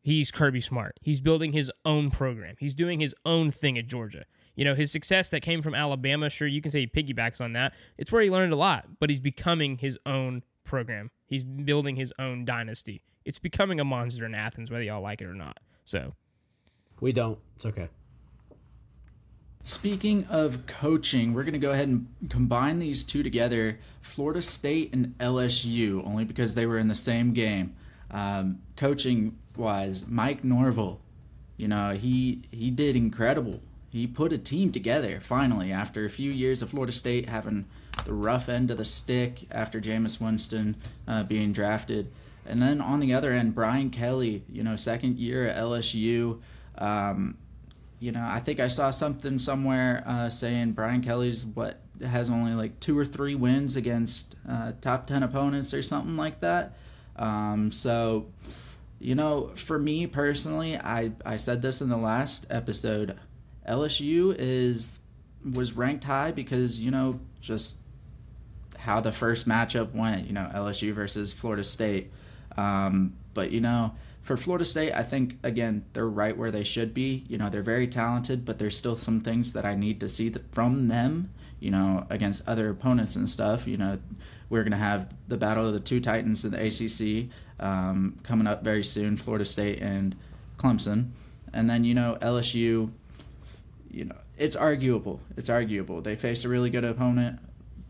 He's 0.00 0.30
Kirby 0.30 0.60
Smart. 0.60 0.98
He's 1.02 1.20
building 1.20 1.52
his 1.52 1.70
own 1.84 2.10
program. 2.10 2.54
He's 2.58 2.74
doing 2.74 3.00
his 3.00 3.14
own 3.26 3.50
thing 3.50 3.76
at 3.76 3.88
Georgia. 3.88 4.24
You 4.58 4.64
know, 4.64 4.74
his 4.74 4.90
success 4.90 5.28
that 5.28 5.40
came 5.40 5.62
from 5.62 5.76
Alabama, 5.76 6.28
sure, 6.28 6.48
you 6.48 6.60
can 6.60 6.72
say 6.72 6.80
he 6.80 6.86
piggybacks 6.88 7.40
on 7.40 7.52
that. 7.52 7.74
It's 7.96 8.10
where 8.10 8.22
he 8.22 8.28
learned 8.28 8.52
a 8.52 8.56
lot, 8.56 8.88
but 8.98 9.08
he's 9.08 9.20
becoming 9.20 9.78
his 9.78 9.96
own 10.04 10.42
program. 10.64 11.12
He's 11.26 11.44
building 11.44 11.94
his 11.94 12.12
own 12.18 12.44
dynasty. 12.44 13.00
It's 13.24 13.38
becoming 13.38 13.78
a 13.78 13.84
monster 13.84 14.26
in 14.26 14.34
Athens, 14.34 14.68
whether 14.68 14.82
y'all 14.82 15.00
like 15.00 15.20
it 15.20 15.28
or 15.28 15.34
not. 15.34 15.60
So, 15.84 16.12
we 17.00 17.12
don't. 17.12 17.38
It's 17.54 17.66
okay. 17.66 17.88
Speaking 19.62 20.24
of 20.24 20.66
coaching, 20.66 21.34
we're 21.34 21.44
going 21.44 21.52
to 21.52 21.60
go 21.60 21.70
ahead 21.70 21.86
and 21.86 22.08
combine 22.28 22.80
these 22.80 23.04
two 23.04 23.22
together 23.22 23.78
Florida 24.00 24.42
State 24.42 24.92
and 24.92 25.16
LSU, 25.18 26.04
only 26.04 26.24
because 26.24 26.56
they 26.56 26.66
were 26.66 26.78
in 26.78 26.88
the 26.88 26.96
same 26.96 27.32
game. 27.32 27.76
Um, 28.10 28.58
coaching 28.74 29.38
wise, 29.56 30.04
Mike 30.08 30.42
Norvell, 30.42 31.00
you 31.56 31.68
know, 31.68 31.90
he, 31.90 32.42
he 32.50 32.72
did 32.72 32.96
incredible 32.96 33.60
he 33.90 34.06
put 34.06 34.32
a 34.32 34.38
team 34.38 34.70
together 34.70 35.20
finally 35.20 35.72
after 35.72 36.04
a 36.04 36.10
few 36.10 36.30
years 36.30 36.62
of 36.62 36.70
Florida 36.70 36.92
State 36.92 37.28
having 37.28 37.64
the 38.04 38.12
rough 38.12 38.48
end 38.48 38.70
of 38.70 38.78
the 38.78 38.84
stick 38.84 39.46
after 39.50 39.80
Jameis 39.80 40.20
Winston 40.20 40.76
uh, 41.06 41.22
being 41.24 41.52
drafted. 41.52 42.10
And 42.46 42.62
then 42.62 42.80
on 42.80 43.00
the 43.00 43.14
other 43.14 43.32
end, 43.32 43.54
Brian 43.54 43.90
Kelly, 43.90 44.42
you 44.50 44.62
know, 44.62 44.76
second 44.76 45.18
year 45.18 45.46
at 45.46 45.56
LSU. 45.56 46.40
Um, 46.76 47.36
you 48.00 48.12
know, 48.12 48.26
I 48.26 48.40
think 48.40 48.60
I 48.60 48.68
saw 48.68 48.90
something 48.90 49.38
somewhere 49.38 50.04
uh, 50.06 50.28
saying 50.28 50.72
Brian 50.72 51.02
Kelly's 51.02 51.44
what 51.44 51.80
has 52.00 52.30
only 52.30 52.52
like 52.52 52.78
two 52.80 52.96
or 52.96 53.04
three 53.04 53.34
wins 53.34 53.76
against 53.76 54.36
uh, 54.48 54.72
top 54.80 55.06
10 55.06 55.22
opponents 55.22 55.74
or 55.74 55.82
something 55.82 56.16
like 56.16 56.40
that. 56.40 56.76
Um, 57.16 57.72
so, 57.72 58.26
you 59.00 59.14
know, 59.14 59.50
for 59.56 59.78
me 59.78 60.06
personally, 60.06 60.76
I, 60.76 61.12
I 61.26 61.36
said 61.36 61.60
this 61.60 61.80
in 61.80 61.88
the 61.88 61.96
last 61.96 62.46
episode. 62.50 63.18
LSU 63.68 64.34
is 64.38 65.00
was 65.54 65.74
ranked 65.74 66.04
high 66.04 66.32
because 66.32 66.80
you 66.80 66.90
know 66.90 67.20
just 67.40 67.76
how 68.78 69.00
the 69.00 69.12
first 69.12 69.48
matchup 69.48 69.94
went. 69.94 70.26
You 70.26 70.32
know 70.32 70.50
LSU 70.54 70.92
versus 70.92 71.32
Florida 71.32 71.64
State, 71.64 72.10
um, 72.56 73.14
but 73.34 73.50
you 73.50 73.60
know 73.60 73.92
for 74.22 74.36
Florida 74.36 74.64
State, 74.64 74.92
I 74.92 75.02
think 75.02 75.38
again 75.42 75.84
they're 75.92 76.08
right 76.08 76.36
where 76.36 76.50
they 76.50 76.64
should 76.64 76.94
be. 76.94 77.24
You 77.28 77.38
know 77.38 77.50
they're 77.50 77.62
very 77.62 77.86
talented, 77.86 78.44
but 78.44 78.58
there's 78.58 78.76
still 78.76 78.96
some 78.96 79.20
things 79.20 79.52
that 79.52 79.64
I 79.64 79.74
need 79.74 80.00
to 80.00 80.08
see 80.08 80.32
from 80.52 80.88
them. 80.88 81.30
You 81.60 81.70
know 81.70 82.06
against 82.08 82.46
other 82.48 82.70
opponents 82.70 83.16
and 83.16 83.28
stuff. 83.28 83.66
You 83.66 83.76
know 83.76 83.98
we're 84.48 84.64
gonna 84.64 84.76
have 84.76 85.14
the 85.28 85.36
battle 85.36 85.66
of 85.66 85.72
the 85.72 85.80
two 85.80 86.00
titans 86.00 86.44
in 86.44 86.52
the 86.52 86.66
ACC 86.66 87.30
um, 87.60 88.18
coming 88.22 88.46
up 88.46 88.64
very 88.64 88.84
soon. 88.84 89.16
Florida 89.16 89.44
State 89.44 89.80
and 89.80 90.16
Clemson, 90.56 91.10
and 91.52 91.68
then 91.68 91.84
you 91.84 91.94
know 91.94 92.16
LSU 92.22 92.90
you 93.90 94.04
know, 94.04 94.16
it's 94.36 94.56
arguable. 94.56 95.20
It's 95.36 95.50
arguable. 95.50 96.00
They 96.00 96.16
faced 96.16 96.44
a 96.44 96.48
really 96.48 96.70
good 96.70 96.84
opponent, 96.84 97.40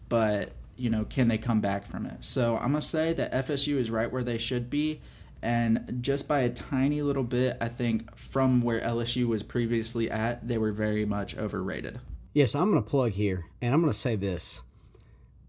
but 0.08 0.52
you 0.76 0.90
know, 0.90 1.04
can 1.04 1.28
they 1.28 1.38
come 1.38 1.60
back 1.60 1.84
from 1.86 2.06
it? 2.06 2.24
So 2.24 2.56
I'm 2.56 2.72
gonna 2.72 2.82
say 2.82 3.12
that 3.12 3.32
FSU 3.32 3.76
is 3.76 3.90
right 3.90 4.10
where 4.10 4.22
they 4.22 4.38
should 4.38 4.70
be, 4.70 5.00
and 5.42 5.98
just 6.00 6.28
by 6.28 6.40
a 6.40 6.50
tiny 6.50 7.02
little 7.02 7.24
bit, 7.24 7.56
I 7.60 7.68
think 7.68 8.16
from 8.16 8.62
where 8.62 8.80
LSU 8.80 9.26
was 9.26 9.42
previously 9.42 10.10
at, 10.10 10.46
they 10.46 10.58
were 10.58 10.72
very 10.72 11.04
much 11.04 11.36
overrated. 11.36 12.00
Yes, 12.32 12.54
I'm 12.54 12.70
gonna 12.70 12.82
plug 12.82 13.12
here, 13.12 13.46
and 13.60 13.74
I'm 13.74 13.80
gonna 13.80 13.92
say 13.92 14.14
this: 14.14 14.62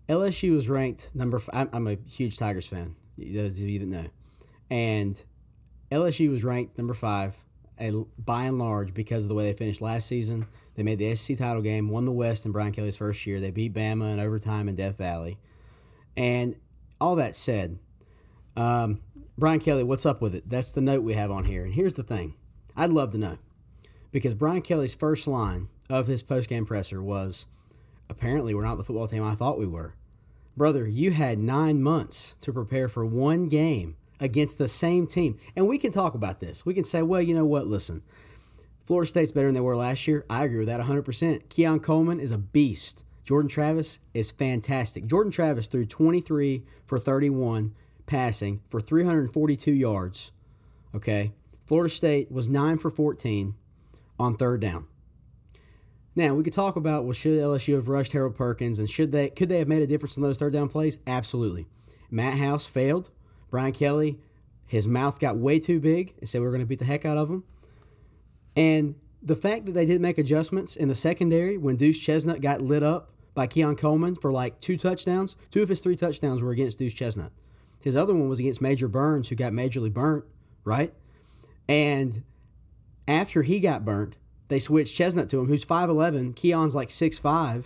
LSU 0.07 0.55
was 0.55 0.67
ranked 0.67 1.13
number. 1.13 1.41
I'm 1.53 1.87
a 1.87 1.97
huge 2.07 2.37
Tigers 2.37 2.67
fan. 2.67 2.95
Those 3.17 3.59
of 3.59 3.69
you 3.69 3.79
that 3.79 3.85
know, 3.85 4.05
and 4.71 5.23
LSU 5.91 6.31
was 6.31 6.43
ranked 6.43 6.77
number 6.77 6.93
five 6.93 7.35
a, 7.79 7.91
by 8.17 8.43
and 8.43 8.59
large 8.59 8.93
because 8.93 9.23
of 9.23 9.29
the 9.29 9.35
way 9.35 9.45
they 9.45 9.53
finished 9.53 9.81
last 9.81 10.07
season. 10.07 10.47
They 10.75 10.83
made 10.83 10.99
the 10.99 11.15
SEC 11.15 11.37
title 11.37 11.61
game, 11.61 11.89
won 11.89 12.05
the 12.05 12.11
West 12.11 12.45
in 12.45 12.51
Brian 12.51 12.71
Kelly's 12.71 12.97
first 12.97 13.25
year. 13.25 13.39
They 13.39 13.51
beat 13.51 13.73
Bama 13.73 14.13
in 14.13 14.19
overtime 14.19 14.69
in 14.69 14.75
Death 14.75 14.97
Valley. 14.97 15.37
And 16.15 16.55
all 17.01 17.15
that 17.15 17.35
said, 17.35 17.79
um, 18.55 19.01
Brian 19.37 19.59
Kelly, 19.59 19.83
what's 19.83 20.05
up 20.05 20.21
with 20.21 20.35
it? 20.35 20.49
That's 20.49 20.71
the 20.71 20.81
note 20.81 21.03
we 21.03 21.13
have 21.13 21.31
on 21.31 21.45
here. 21.45 21.63
And 21.63 21.73
here's 21.73 21.93
the 21.93 22.03
thing 22.03 22.35
I'd 22.75 22.89
love 22.89 23.11
to 23.11 23.17
know 23.17 23.37
because 24.11 24.33
Brian 24.33 24.61
Kelly's 24.61 24.95
first 24.95 25.27
line 25.27 25.69
of 25.89 26.07
his 26.07 26.23
postgame 26.23 26.65
presser 26.65 27.01
was 27.01 27.45
apparently 28.09 28.53
we're 28.53 28.63
not 28.63 28.77
the 28.77 28.83
football 28.83 29.07
team 29.07 29.23
I 29.23 29.35
thought 29.35 29.59
we 29.59 29.67
were. 29.67 29.95
Brother, 30.57 30.87
you 30.87 31.11
had 31.11 31.39
nine 31.39 31.81
months 31.81 32.35
to 32.41 32.51
prepare 32.51 32.89
for 32.89 33.05
one 33.05 33.47
game 33.47 33.95
against 34.19 34.57
the 34.57 34.67
same 34.67 35.07
team. 35.07 35.37
And 35.55 35.67
we 35.67 35.77
can 35.77 35.91
talk 35.91 36.13
about 36.13 36.39
this. 36.39 36.65
We 36.65 36.73
can 36.73 36.83
say, 36.83 37.01
well, 37.01 37.21
you 37.21 37.33
know 37.33 37.45
what? 37.45 37.67
Listen, 37.67 38.03
Florida 38.85 39.07
State's 39.07 39.31
better 39.31 39.47
than 39.47 39.55
they 39.55 39.61
were 39.61 39.77
last 39.77 40.07
year. 40.07 40.25
I 40.29 40.43
agree 40.43 40.59
with 40.59 40.67
that 40.67 40.81
100%. 40.81 41.49
Keon 41.49 41.79
Coleman 41.79 42.19
is 42.19 42.31
a 42.31 42.37
beast. 42.37 43.03
Jordan 43.23 43.49
Travis 43.49 43.99
is 44.13 44.31
fantastic. 44.31 45.05
Jordan 45.05 45.31
Travis 45.31 45.67
threw 45.67 45.85
23 45.85 46.63
for 46.85 46.97
31 46.97 47.75
passing 48.07 48.61
for 48.69 48.81
342 48.81 49.71
yards. 49.71 50.31
Okay. 50.95 51.33
Florida 51.67 51.93
State 51.93 52.31
was 52.31 52.49
9 52.49 52.79
for 52.79 52.89
14 52.89 53.53
on 54.19 54.35
third 54.35 54.59
down. 54.61 54.87
Now 56.15 56.33
we 56.33 56.43
could 56.43 56.53
talk 56.53 56.75
about 56.75 57.03
well, 57.03 57.13
should 57.13 57.39
LSU 57.39 57.75
have 57.75 57.87
rushed 57.87 58.13
Harold 58.13 58.35
Perkins 58.35 58.79
and 58.79 58.89
should 58.89 59.11
they 59.11 59.29
could 59.29 59.47
they 59.47 59.59
have 59.59 59.67
made 59.67 59.83
a 59.83 59.87
difference 59.87 60.17
in 60.17 60.23
those 60.23 60.39
third 60.39 60.53
down 60.53 60.67
plays? 60.67 60.97
Absolutely. 61.05 61.67
Matt 62.09 62.39
House 62.39 62.65
failed. 62.65 63.11
Brian 63.49 63.73
Kelly, 63.73 64.19
his 64.65 64.87
mouth 64.87 65.19
got 65.19 65.37
way 65.37 65.59
too 65.59 65.79
big 65.79 66.13
and 66.19 66.29
said 66.29 66.41
we 66.41 66.47
are 66.47 66.51
going 66.51 66.61
to 66.61 66.65
beat 66.65 66.79
the 66.79 66.85
heck 66.85 67.05
out 67.05 67.17
of 67.17 67.29
him. 67.29 67.43
And 68.55 68.95
the 69.21 69.35
fact 69.35 69.65
that 69.65 69.73
they 69.73 69.85
did 69.85 70.01
make 70.01 70.17
adjustments 70.17 70.75
in 70.75 70.87
the 70.87 70.95
secondary 70.95 71.57
when 71.57 71.75
Duce 71.75 71.99
Chestnut 71.99 72.41
got 72.41 72.61
lit 72.61 72.83
up 72.83 73.11
by 73.33 73.47
Keon 73.47 73.75
Coleman 73.75 74.15
for 74.15 74.31
like 74.31 74.59
two 74.59 74.77
touchdowns, 74.77 75.35
two 75.51 75.63
of 75.63 75.69
his 75.69 75.79
three 75.79 75.95
touchdowns 75.95 76.41
were 76.41 76.51
against 76.51 76.77
Duce 76.77 76.93
Chestnut. 76.93 77.31
His 77.81 77.95
other 77.95 78.13
one 78.13 78.29
was 78.29 78.39
against 78.39 78.61
Major 78.61 78.87
Burns, 78.87 79.29
who 79.29 79.35
got 79.35 79.53
majorly 79.53 79.93
burnt, 79.93 80.25
right? 80.63 80.93
And 81.67 82.23
after 83.07 83.43
he 83.43 83.59
got 83.59 83.85
burnt, 83.85 84.17
they 84.49 84.59
switched 84.59 84.95
Chestnut 84.95 85.29
to 85.29 85.39
him, 85.39 85.47
who's 85.47 85.63
5'11. 85.63 86.35
Keon's 86.35 86.75
like 86.75 86.89
6'5. 86.89 87.65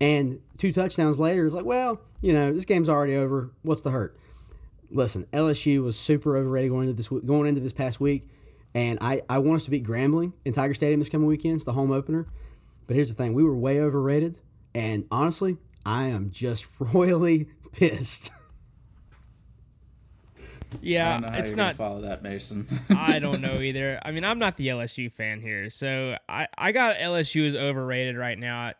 And 0.00 0.40
two 0.58 0.72
touchdowns 0.72 1.18
later, 1.18 1.46
it's 1.46 1.54
like, 1.54 1.64
well, 1.64 2.00
you 2.20 2.32
know, 2.32 2.52
this 2.52 2.64
game's 2.64 2.88
already 2.88 3.14
over. 3.14 3.50
What's 3.62 3.82
the 3.82 3.90
hurt? 3.90 4.18
Listen, 4.90 5.26
LSU 5.32 5.82
was 5.82 5.98
super 5.98 6.36
overrated 6.36 6.70
going 6.70 6.88
into 6.88 6.96
this 6.96 7.08
going 7.08 7.46
into 7.46 7.60
this 7.60 7.72
past 7.72 8.00
week, 8.00 8.28
and 8.74 8.98
I, 9.00 9.22
I 9.28 9.38
want 9.38 9.56
us 9.56 9.64
to 9.64 9.70
beat 9.70 9.84
Grambling 9.84 10.32
in 10.44 10.52
Tiger 10.52 10.74
Stadium 10.74 11.00
this 11.00 11.08
coming 11.08 11.26
weekend. 11.26 11.56
It's 11.56 11.64
the 11.64 11.72
home 11.72 11.92
opener. 11.92 12.26
But 12.86 12.96
here's 12.96 13.08
the 13.08 13.14
thing: 13.14 13.34
we 13.34 13.42
were 13.44 13.56
way 13.56 13.80
overrated, 13.80 14.38
and 14.74 15.06
honestly, 15.10 15.56
I 15.84 16.04
am 16.04 16.30
just 16.30 16.66
royally 16.78 17.48
pissed. 17.72 18.30
Yeah, 20.82 21.36
it's 21.36 21.54
not 21.54 21.76
follow 21.76 22.02
that 22.02 22.22
Mason. 22.22 22.66
I 22.90 23.18
don't 23.18 23.40
know 23.40 23.54
either. 23.60 24.00
I 24.04 24.10
mean, 24.10 24.24
I'm 24.24 24.38
not 24.38 24.56
the 24.56 24.68
LSU 24.68 25.12
fan 25.12 25.40
here, 25.40 25.70
so 25.70 26.16
I 26.28 26.48
I 26.56 26.72
got 26.72 26.96
LSU 26.96 27.46
is 27.46 27.54
overrated 27.54 28.16
right 28.16 28.38
now 28.38 28.72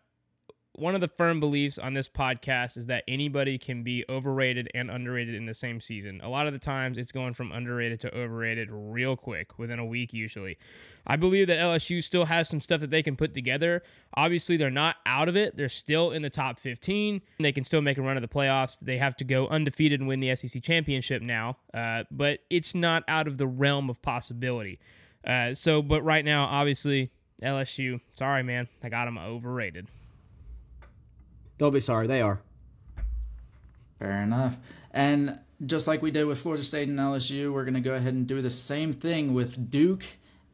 one 0.76 0.94
of 0.94 1.00
the 1.00 1.08
firm 1.08 1.40
beliefs 1.40 1.78
on 1.78 1.94
this 1.94 2.06
podcast 2.08 2.76
is 2.76 2.86
that 2.86 3.02
anybody 3.08 3.56
can 3.56 3.82
be 3.82 4.04
overrated 4.08 4.70
and 4.74 4.90
underrated 4.90 5.34
in 5.34 5.46
the 5.46 5.54
same 5.54 5.80
season. 5.80 6.20
A 6.22 6.28
lot 6.28 6.46
of 6.46 6.52
the 6.52 6.58
times 6.58 6.98
it's 6.98 7.12
going 7.12 7.32
from 7.32 7.50
underrated 7.50 8.00
to 8.00 8.14
overrated 8.14 8.68
real 8.70 9.16
quick 9.16 9.58
within 9.58 9.78
a 9.78 9.86
week, 9.86 10.12
usually. 10.12 10.58
I 11.06 11.16
believe 11.16 11.46
that 11.46 11.58
LSU 11.58 12.02
still 12.02 12.26
has 12.26 12.48
some 12.48 12.60
stuff 12.60 12.80
that 12.80 12.90
they 12.90 13.02
can 13.02 13.16
put 13.16 13.32
together. 13.32 13.82
Obviously, 14.14 14.56
they're 14.56 14.70
not 14.70 14.96
out 15.06 15.28
of 15.28 15.36
it, 15.36 15.56
they're 15.56 15.68
still 15.68 16.10
in 16.10 16.22
the 16.22 16.30
top 16.30 16.58
15. 16.58 17.22
They 17.40 17.52
can 17.52 17.64
still 17.64 17.80
make 17.80 17.96
a 17.96 18.02
run 18.02 18.16
of 18.16 18.22
the 18.22 18.28
playoffs. 18.28 18.78
They 18.78 18.98
have 18.98 19.16
to 19.16 19.24
go 19.24 19.46
undefeated 19.48 20.00
and 20.00 20.08
win 20.08 20.20
the 20.20 20.36
SEC 20.36 20.62
championship 20.62 21.22
now, 21.22 21.56
uh, 21.72 22.04
but 22.10 22.40
it's 22.50 22.74
not 22.74 23.02
out 23.08 23.26
of 23.26 23.38
the 23.38 23.46
realm 23.46 23.88
of 23.88 24.02
possibility. 24.02 24.78
Uh, 25.26 25.54
so, 25.54 25.80
but 25.80 26.02
right 26.02 26.24
now, 26.24 26.44
obviously, 26.44 27.10
LSU, 27.42 28.00
sorry, 28.16 28.42
man, 28.42 28.68
I 28.82 28.88
got 28.88 29.06
them 29.06 29.18
overrated. 29.18 29.88
Don't 31.58 31.72
be 31.72 31.80
sorry, 31.80 32.06
they 32.06 32.20
are. 32.20 32.40
Fair 33.98 34.22
enough. 34.22 34.58
And 34.90 35.38
just 35.64 35.88
like 35.88 36.02
we 36.02 36.10
did 36.10 36.24
with 36.24 36.38
Florida 36.38 36.62
State 36.62 36.88
and 36.88 36.98
LSU, 36.98 37.52
we're 37.52 37.64
going 37.64 37.74
to 37.74 37.80
go 37.80 37.94
ahead 37.94 38.14
and 38.14 38.26
do 38.26 38.42
the 38.42 38.50
same 38.50 38.92
thing 38.92 39.32
with 39.32 39.70
Duke 39.70 40.04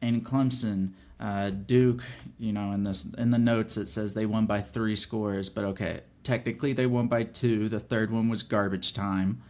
and 0.01 0.25
Clemson. 0.25 0.93
Uh, 1.19 1.49
Duke, 1.49 2.03
you 2.37 2.53
know, 2.53 2.71
in 2.71 2.83
this 2.83 3.05
in 3.17 3.29
the 3.29 3.37
notes 3.37 3.77
it 3.77 3.87
says 3.87 4.13
they 4.13 4.25
won 4.25 4.45
by 4.45 4.61
three 4.61 4.95
scores, 4.95 5.49
but 5.49 5.63
okay, 5.63 6.01
technically 6.23 6.73
they 6.73 6.85
won 6.85 7.07
by 7.07 7.23
two. 7.23 7.69
The 7.69 7.79
third 7.79 8.11
one 8.11 8.29
was 8.29 8.43
garbage 8.43 8.93
time. 8.93 9.41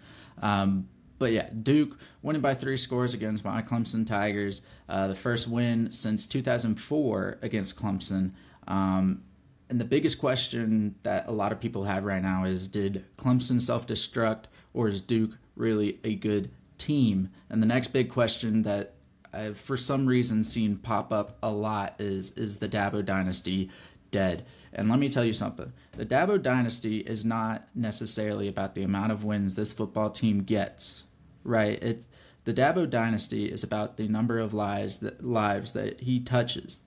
Um, 0.41 0.87
but 1.19 1.31
yeah, 1.31 1.49
Duke 1.49 1.97
winning 2.21 2.41
by 2.41 2.53
three 2.53 2.77
scores 2.77 3.13
against 3.13 3.45
my 3.45 3.61
Clemson 3.61 4.05
Tigers. 4.05 4.61
Uh, 4.89 5.07
the 5.07 5.15
first 5.15 5.47
win 5.47 5.91
since 5.91 6.27
2004 6.27 7.39
against 7.41 7.79
Clemson. 7.79 8.31
Um, 8.67 9.23
and 9.69 9.79
the 9.79 9.85
biggest 9.85 10.19
question 10.19 10.95
that 11.03 11.27
a 11.27 11.31
lot 11.31 11.51
of 11.51 11.59
people 11.59 11.83
have 11.83 12.03
right 12.03 12.21
now 12.21 12.43
is 12.43 12.67
did 12.67 13.05
Clemson 13.17 13.61
self 13.61 13.87
destruct 13.87 14.45
or 14.73 14.87
is 14.87 15.01
Duke 15.01 15.37
really 15.55 15.99
a 16.03 16.15
good 16.15 16.51
team? 16.77 17.29
And 17.49 17.61
the 17.61 17.67
next 17.67 17.87
big 17.87 18.09
question 18.09 18.63
that 18.63 18.93
I've 19.33 19.57
for 19.57 19.77
some 19.77 20.05
reason 20.05 20.43
seen 20.43 20.77
pop 20.77 21.11
up 21.11 21.37
a 21.41 21.51
lot 21.51 21.95
is 21.99 22.37
is 22.37 22.59
the 22.59 22.69
Dabo 22.69 23.03
dynasty 23.03 23.69
dead? 24.11 24.45
And 24.73 24.89
let 24.89 24.99
me 24.99 25.09
tell 25.09 25.23
you 25.23 25.33
something. 25.33 25.71
The 25.95 26.05
Dabo 26.05 26.41
dynasty 26.41 26.99
is 26.99 27.23
not 27.23 27.67
necessarily 27.73 28.47
about 28.47 28.75
the 28.75 28.83
amount 28.83 29.11
of 29.11 29.23
wins 29.23 29.55
this 29.55 29.73
football 29.73 30.09
team 30.09 30.43
gets, 30.43 31.03
right? 31.43 31.81
It 31.81 32.03
the 32.45 32.53
Dabo 32.53 32.89
dynasty 32.89 33.45
is 33.45 33.63
about 33.63 33.97
the 33.97 34.07
number 34.07 34.37
of 34.37 34.53
lives 34.53 34.99
that 34.99 35.25
lives 35.25 35.73
that 35.73 36.01
he 36.01 36.19
touches 36.19 36.81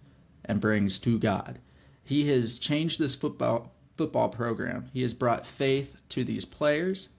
and 0.44 0.60
brings 0.60 0.98
to 1.00 1.18
God. 1.18 1.58
He 2.06 2.28
has 2.28 2.58
changed 2.58 2.98
this 2.98 3.14
football 3.14 3.72
football 3.96 4.28
program. 4.28 4.88
He 4.92 5.02
has 5.02 5.12
brought 5.12 5.46
faith 5.46 5.96
to 6.10 6.22
these 6.22 6.44
players. 6.44 7.10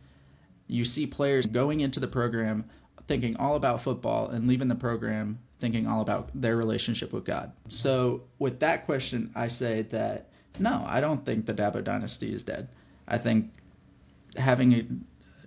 You 0.67 0.85
see 0.85 1.05
players 1.05 1.45
going 1.45 1.81
into 1.81 1.99
the 1.99 2.07
program 2.07 2.65
thinking 3.07 3.35
all 3.37 3.55
about 3.55 3.81
football 3.81 4.29
and 4.29 4.47
leaving 4.47 4.67
the 4.67 4.75
program 4.75 5.39
thinking 5.59 5.87
all 5.87 6.01
about 6.01 6.29
their 6.33 6.55
relationship 6.55 7.11
with 7.11 7.25
God. 7.25 7.51
So, 7.67 8.23
with 8.39 8.59
that 8.59 8.85
question, 8.85 9.31
I 9.35 9.47
say 9.47 9.81
that 9.83 10.29
no, 10.59 10.83
I 10.87 11.01
don't 11.01 11.25
think 11.25 11.45
the 11.45 11.53
Dabo 11.53 11.83
dynasty 11.83 12.33
is 12.33 12.43
dead. 12.43 12.69
I 13.07 13.17
think 13.17 13.51
having 14.37 14.71
it, 14.71 14.85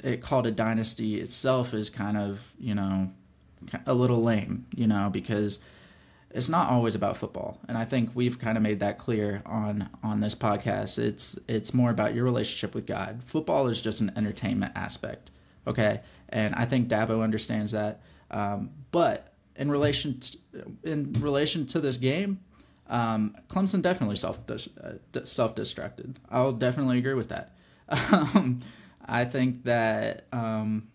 it 0.03 0.21
called 0.21 0.47
a 0.47 0.51
dynasty 0.51 1.21
itself 1.21 1.75
is 1.75 1.91
kind 1.91 2.17
of, 2.17 2.53
you 2.59 2.75
know, 2.75 3.11
a 3.87 3.95
little 3.95 4.23
lame, 4.23 4.67
you 4.75 4.87
know, 4.87 5.11
because 5.11 5.61
it's 6.33 6.49
not 6.49 6.71
always 6.71 6.95
about 6.95 7.17
football. 7.17 7.59
And 7.69 7.77
i 7.77 7.85
think 7.85 8.11
we've 8.15 8.39
kind 8.39 8.57
of 8.57 8.63
made 8.63 8.81
that 8.81 8.99
clear 8.99 9.43
on 9.47 9.89
on 10.03 10.21
this 10.21 10.35
podcast. 10.35 10.99
It's 10.99 11.39
it's 11.49 11.75
more 11.75 11.91
about 11.91 12.15
your 12.15 12.25
relationship 12.25 12.75
with 12.75 12.87
god. 12.87 13.23
Football 13.25 13.67
is 13.69 13.81
just 13.81 14.01
an 14.01 14.13
entertainment 14.17 14.73
aspect 14.77 15.31
okay? 15.67 16.01
And 16.29 16.55
i 16.55 16.65
think 16.65 16.89
dabo 16.89 17.23
understands 17.23 17.73
that. 17.73 18.01
Um, 18.31 18.71
but 18.93 19.33
in 19.57 19.71
relation 19.71 20.21
to, 20.21 20.39
in 20.85 21.13
relation 21.15 21.67
to 21.69 21.81
this 21.81 21.97
game 21.97 22.41
um, 22.89 23.37
clemson 23.49 23.83
definitely 23.83 24.17
self 24.17 24.39
uh, 24.49 24.59
self 25.25 25.55
destructed 25.55 26.17
i'll 26.31 26.53
definitely 26.53 26.99
agree 26.99 27.15
with 27.15 27.29
that. 27.29 27.53
Um, 28.13 28.61
i 29.05 29.25
think 29.25 29.65
that 29.65 30.27
um, 30.33 30.89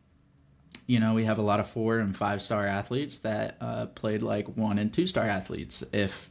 you 0.87 0.99
know, 0.99 1.13
we 1.13 1.25
have 1.25 1.37
a 1.37 1.41
lot 1.41 1.59
of 1.59 1.67
four 1.67 1.99
and 1.99 2.15
five 2.15 2.41
star 2.41 2.65
athletes 2.65 3.19
that 3.19 3.57
uh, 3.59 3.87
played 3.87 4.21
like 4.21 4.55
one 4.55 4.77
and 4.77 4.93
two 4.93 5.07
star 5.07 5.25
athletes, 5.25 5.83
if 5.91 6.29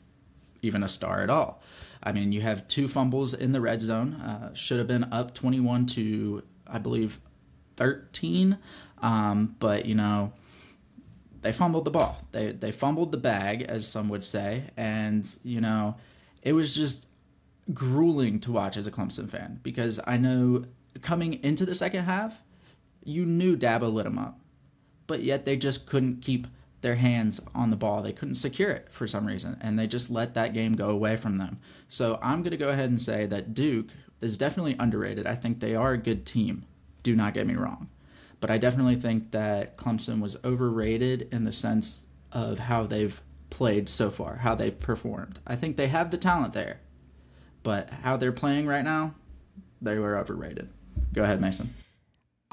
even 0.63 0.83
a 0.83 0.89
star 0.89 1.23
at 1.23 1.31
all. 1.31 1.61
I 2.03 2.13
mean, 2.13 2.33
you 2.33 2.43
have 2.43 2.69
two 2.69 2.87
fumbles 2.87 3.35
in 3.35 3.53
the 3.53 3.61
red 3.61 3.81
zone. 3.81 4.15
Uh, 4.15 4.55
should 4.55 4.79
have 4.79 4.87
been 4.87 5.05
up 5.05 5.35
21 5.35 5.87
to, 5.87 6.43
I 6.67 6.79
believe, 6.79 7.19
13. 7.77 8.59
Um, 9.03 9.57
but, 9.59 9.87
you 9.87 9.95
know, 9.95 10.33
they 11.41 11.53
fumbled 11.53 11.85
the 11.85 11.91
ball. 11.91 12.23
They, 12.33 12.53
they 12.53 12.73
fumbled 12.73 13.11
the 13.11 13.19
bag, 13.19 13.63
as 13.63 13.89
some 13.89 14.09
would 14.11 14.23
say. 14.23 14.65
And, 14.77 15.27
you 15.43 15.61
know, 15.61 15.97
it 16.43 16.53
was 16.53 16.75
just 16.75 17.07
grueling 17.73 18.39
to 18.41 18.53
watch 18.53 18.77
as 18.77 18.87
a 18.87 18.93
Clemson 18.93 19.29
fan 19.29 19.61
because 19.63 19.99
I 20.07 20.19
know 20.19 20.67
coming 21.01 21.43
into 21.43 21.65
the 21.65 21.75
second 21.75 22.05
half, 22.05 22.39
you 23.03 23.25
knew 23.25 23.57
Dabo 23.57 23.93
lit 23.93 24.07
him 24.07 24.19
up 24.19 24.39
but 25.07 25.23
yet 25.23 25.45
they 25.45 25.57
just 25.57 25.87
couldn't 25.87 26.23
keep 26.23 26.47
their 26.81 26.97
hands 26.97 27.41
on 27.55 27.71
the 27.71 27.77
ball. 27.77 28.03
They 28.03 28.13
couldn't 28.13 28.35
secure 28.35 28.71
it 28.71 28.91
for 28.91 29.07
some 29.07 29.27
reason, 29.27 29.57
and 29.61 29.79
they 29.79 29.87
just 29.87 30.11
let 30.11 30.35
that 30.35 30.53
game 30.53 30.75
go 30.75 30.91
away 30.91 31.17
from 31.17 31.39
them. 31.39 31.59
So 31.89 32.19
I'm 32.23 32.43
going 32.43 32.51
to 32.51 32.57
go 32.57 32.69
ahead 32.69 32.91
and 32.91 33.01
say 33.01 33.27
that 33.27 33.55
Duke 33.55 33.87
is 34.21 34.37
definitely 34.37 34.77
underrated. 34.79 35.27
I 35.27 35.35
think 35.35 35.61
they 35.61 35.75
are 35.75 35.93
a 35.93 35.99
good 35.99 36.27
team. 36.27 36.67
Do 37.03 37.17
not 37.17 37.35
get 37.35 37.47
me 37.47 37.55
wrong. 37.55 37.89
But 38.41 38.51
I 38.51 38.59
definitely 38.59 38.97
think 38.97 39.31
that 39.31 39.79
Clemson 39.79 40.21
was 40.21 40.37
overrated 40.45 41.29
in 41.33 41.45
the 41.45 41.53
sense 41.53 42.05
of 42.33 42.59
how 42.59 42.85
they've 42.85 43.21
played 43.49 43.89
so 43.89 44.11
far, 44.11 44.37
how 44.37 44.55
they've 44.55 44.79
performed. 44.79 45.39
I 45.47 45.57
think 45.57 45.77
they 45.77 45.89
have 45.89 46.11
the 46.11 46.19
talent 46.19 46.53
there, 46.53 46.81
but 47.63 47.89
how 47.89 48.17
they're 48.17 48.33
playing 48.33 48.67
right 48.67 48.85
now, 48.85 49.15
they 49.81 49.99
were 49.99 50.19
overrated. 50.19 50.69
Go 51.15 51.23
ahead, 51.23 51.41
Mason. 51.41 51.73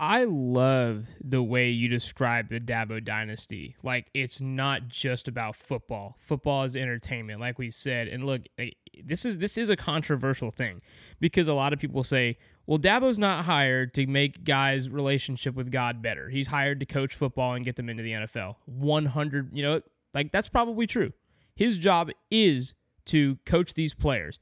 I 0.01 0.24
love 0.24 1.05
the 1.24 1.43
way 1.43 1.70
you 1.70 1.88
describe 1.88 2.50
the 2.50 2.60
Dabo 2.60 3.03
dynasty. 3.03 3.75
Like 3.84 4.10
it's 4.15 4.41
not 4.41 4.88
just 4.88 5.27
about 5.27 5.55
football. 5.55 6.17
Football 6.20 6.63
is 6.63 6.75
entertainment, 6.75 7.39
like 7.39 7.60
we 7.60 7.70
said. 7.70 8.08
And 8.08 8.25
look, 8.25 8.41
eh, 8.58 8.72
this 9.03 9.25
is 9.25 9.38
this 9.38 9.60
is 9.60 9.70
a 9.70 9.75
controversial 9.75 10.50
thing 10.50 10.81
because 11.20 11.48
a 11.48 11.53
lot 11.53 11.72
of 11.72 11.77
people 11.77 12.03
say, 12.03 12.39
"Well, 12.65 12.79
Dabo's 12.79 13.20
not 13.20 13.46
hired 13.46 13.93
to 13.93 14.08
make 14.08 14.43
guys' 14.43 14.89
relationship 14.89 15.53
with 15.53 15.72
God 15.72 16.01
better. 16.01 16.29
He's 16.29 16.48
hired 16.48 16.79
to 16.79 16.88
coach 16.88 17.13
football 17.13 17.53
and 17.53 17.63
get 17.63 17.75
them 17.75 17.88
into 17.88 18.01
the 18.01 18.13
NFL." 18.13 18.55
100, 18.65 19.55
you 19.55 19.62
know, 19.62 19.81
like 20.15 20.31
that's 20.31 20.50
probably 20.50 20.88
true. 20.88 21.13
His 21.53 21.77
job 21.77 22.10
is 22.31 22.74
to 23.05 23.38
coach 23.46 23.75
these 23.75 23.93
players. 23.93 24.39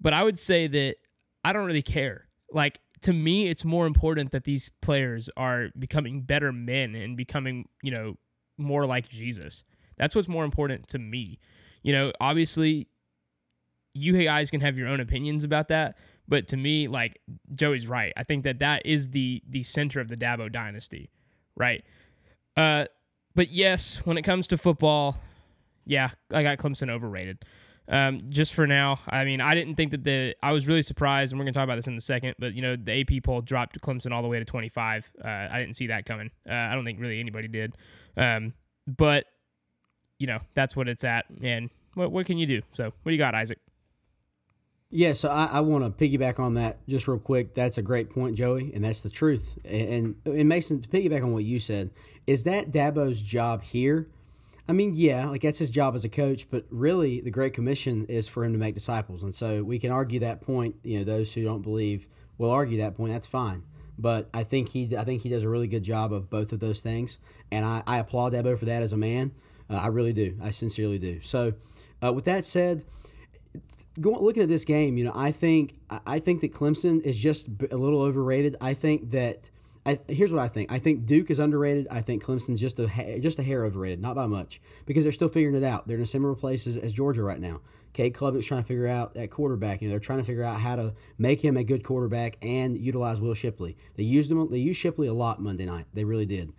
But 0.00 0.12
I 0.12 0.22
would 0.22 0.38
say 0.38 0.68
that 0.68 0.98
I 1.44 1.52
don't 1.52 1.66
really 1.66 1.82
care. 1.82 2.28
Like 2.52 2.78
to 3.02 3.12
me, 3.12 3.48
it's 3.48 3.64
more 3.64 3.86
important 3.86 4.32
that 4.32 4.44
these 4.44 4.70
players 4.82 5.30
are 5.36 5.68
becoming 5.78 6.22
better 6.22 6.52
men 6.52 6.94
and 6.94 7.16
becoming, 7.16 7.68
you 7.82 7.90
know, 7.90 8.16
more 8.56 8.86
like 8.86 9.08
Jesus. 9.08 9.64
That's 9.96 10.14
what's 10.14 10.28
more 10.28 10.44
important 10.44 10.88
to 10.88 10.98
me. 10.98 11.38
You 11.82 11.92
know, 11.92 12.12
obviously, 12.20 12.88
you 13.94 14.24
guys 14.24 14.50
can 14.50 14.60
have 14.60 14.76
your 14.76 14.88
own 14.88 15.00
opinions 15.00 15.44
about 15.44 15.68
that, 15.68 15.96
but 16.26 16.48
to 16.48 16.56
me, 16.56 16.88
like 16.88 17.20
Joey's 17.52 17.86
right. 17.86 18.12
I 18.16 18.22
think 18.22 18.44
that 18.44 18.58
that 18.60 18.84
is 18.84 19.08
the 19.10 19.42
the 19.48 19.62
center 19.62 20.00
of 20.00 20.08
the 20.08 20.16
Dabo 20.16 20.50
dynasty, 20.50 21.10
right? 21.56 21.84
Uh, 22.56 22.86
but 23.34 23.50
yes, 23.50 24.00
when 24.04 24.18
it 24.18 24.22
comes 24.22 24.46
to 24.48 24.58
football, 24.58 25.18
yeah, 25.84 26.10
I 26.32 26.42
got 26.42 26.58
Clemson 26.58 26.90
overrated. 26.90 27.44
Um, 27.90 28.22
just 28.28 28.52
for 28.52 28.66
now, 28.66 29.00
I 29.08 29.24
mean, 29.24 29.40
I 29.40 29.54
didn't 29.54 29.76
think 29.76 29.92
that 29.92 30.04
the. 30.04 30.34
I 30.42 30.52
was 30.52 30.66
really 30.66 30.82
surprised, 30.82 31.32
and 31.32 31.38
we're 31.38 31.44
gonna 31.44 31.54
talk 31.54 31.64
about 31.64 31.76
this 31.76 31.86
in 31.86 31.96
a 31.96 32.00
second. 32.00 32.34
But 32.38 32.54
you 32.54 32.60
know, 32.60 32.76
the 32.76 33.00
AP 33.00 33.22
poll 33.24 33.40
dropped 33.40 33.80
Clemson 33.80 34.12
all 34.12 34.22
the 34.22 34.28
way 34.28 34.38
to 34.38 34.44
25. 34.44 35.10
Uh, 35.24 35.28
I 35.28 35.58
didn't 35.58 35.74
see 35.74 35.86
that 35.86 36.04
coming. 36.04 36.30
Uh, 36.48 36.52
I 36.52 36.74
don't 36.74 36.84
think 36.84 37.00
really 37.00 37.18
anybody 37.18 37.48
did. 37.48 37.76
Um, 38.16 38.52
but 38.86 39.24
you 40.18 40.26
know, 40.26 40.38
that's 40.54 40.76
what 40.76 40.88
it's 40.88 41.04
at. 41.04 41.24
And 41.42 41.70
what 41.94 42.12
what 42.12 42.26
can 42.26 42.36
you 42.36 42.46
do? 42.46 42.62
So, 42.74 42.84
what 42.84 43.04
do 43.06 43.12
you 43.12 43.18
got, 43.18 43.34
Isaac? 43.34 43.58
Yeah, 44.90 45.12
so 45.12 45.28
I, 45.28 45.44
I 45.44 45.60
want 45.60 45.84
to 45.84 46.04
piggyback 46.04 46.38
on 46.38 46.54
that 46.54 46.78
just 46.88 47.08
real 47.08 47.18
quick. 47.18 47.54
That's 47.54 47.76
a 47.76 47.82
great 47.82 48.08
point, 48.08 48.36
Joey, 48.36 48.72
and 48.74 48.84
that's 48.84 49.02
the 49.02 49.10
truth. 49.10 49.58
And, 49.64 50.16
and 50.24 50.48
Mason, 50.48 50.80
to 50.80 50.88
piggyback 50.88 51.22
on 51.22 51.32
what 51.34 51.44
you 51.44 51.60
said, 51.60 51.90
is 52.26 52.44
that 52.44 52.70
Dabo's 52.70 53.20
job 53.20 53.62
here? 53.62 54.08
I 54.68 54.72
mean, 54.72 54.92
yeah, 54.94 55.26
like 55.26 55.42
that's 55.42 55.58
his 55.58 55.70
job 55.70 55.94
as 55.94 56.04
a 56.04 56.10
coach, 56.10 56.50
but 56.50 56.66
really 56.68 57.20
the 57.20 57.30
Great 57.30 57.54
Commission 57.54 58.04
is 58.06 58.28
for 58.28 58.44
him 58.44 58.52
to 58.52 58.58
make 58.58 58.74
disciples. 58.74 59.22
And 59.22 59.34
so 59.34 59.62
we 59.62 59.78
can 59.78 59.90
argue 59.90 60.20
that 60.20 60.42
point. 60.42 60.76
You 60.82 60.98
know, 60.98 61.04
those 61.04 61.32
who 61.32 61.42
don't 61.42 61.62
believe 61.62 62.06
will 62.36 62.50
argue 62.50 62.78
that 62.78 62.94
point. 62.94 63.12
That's 63.12 63.26
fine. 63.26 63.62
But 63.98 64.28
I 64.34 64.44
think 64.44 64.68
he, 64.68 64.96
I 64.96 65.04
think 65.04 65.22
he 65.22 65.30
does 65.30 65.42
a 65.42 65.48
really 65.48 65.68
good 65.68 65.82
job 65.82 66.12
of 66.12 66.28
both 66.30 66.52
of 66.52 66.60
those 66.60 66.82
things, 66.82 67.18
and 67.50 67.64
I, 67.64 67.82
I 67.86 67.98
applaud 67.98 68.32
Dabo 68.32 68.56
for 68.56 68.66
that 68.66 68.82
as 68.82 68.92
a 68.92 68.96
man. 68.96 69.32
Uh, 69.68 69.74
I 69.74 69.88
really 69.88 70.12
do. 70.12 70.38
I 70.40 70.50
sincerely 70.50 70.98
do. 70.98 71.20
So, 71.20 71.54
uh, 72.00 72.12
with 72.12 72.24
that 72.26 72.44
said, 72.44 72.84
going 74.00 74.20
looking 74.20 74.42
at 74.42 74.48
this 74.48 74.64
game, 74.64 74.96
you 74.98 75.04
know, 75.04 75.12
I 75.14 75.30
think 75.30 75.74
I 76.06 76.18
think 76.20 76.42
that 76.42 76.52
Clemson 76.52 77.00
is 77.02 77.18
just 77.18 77.48
a 77.70 77.76
little 77.76 78.02
overrated. 78.02 78.56
I 78.60 78.74
think 78.74 79.10
that 79.10 79.50
I, 79.88 79.98
here's 80.06 80.30
what 80.30 80.42
I 80.42 80.48
think. 80.48 80.70
I 80.70 80.78
think 80.78 81.06
Duke 81.06 81.30
is 81.30 81.38
underrated. 81.38 81.88
I 81.90 82.02
think 82.02 82.22
Clemson's 82.22 82.60
just 82.60 82.78
a 82.78 83.18
just 83.20 83.38
a 83.38 83.42
hair 83.42 83.64
overrated, 83.64 84.02
not 84.02 84.16
by 84.16 84.26
much, 84.26 84.60
because 84.84 85.04
they're 85.04 85.12
still 85.12 85.28
figuring 85.28 85.56
it 85.56 85.64
out. 85.64 85.88
They're 85.88 85.96
in 85.96 86.02
a 86.02 86.06
similar 86.06 86.34
place 86.34 86.66
as, 86.66 86.76
as 86.76 86.92
Georgia 86.92 87.22
right 87.22 87.40
now. 87.40 87.62
Cade 87.94 88.12
Klubnik's 88.12 88.46
trying 88.46 88.60
to 88.60 88.66
figure 88.66 88.86
out 88.86 89.16
at 89.16 89.30
quarterback. 89.30 89.80
You 89.80 89.88
know, 89.88 89.92
they're 89.92 90.00
trying 90.00 90.18
to 90.18 90.26
figure 90.26 90.44
out 90.44 90.60
how 90.60 90.76
to 90.76 90.92
make 91.16 91.42
him 91.42 91.56
a 91.56 91.64
good 91.64 91.84
quarterback 91.84 92.36
and 92.42 92.76
utilize 92.76 93.18
Will 93.18 93.32
Shipley. 93.32 93.78
They 93.96 94.02
used 94.02 94.30
him. 94.30 94.50
They 94.50 94.58
used 94.58 94.78
Shipley 94.78 95.08
a 95.08 95.14
lot 95.14 95.40
Monday 95.40 95.64
night. 95.64 95.86
They 95.94 96.04
really 96.04 96.26
did. 96.26 96.52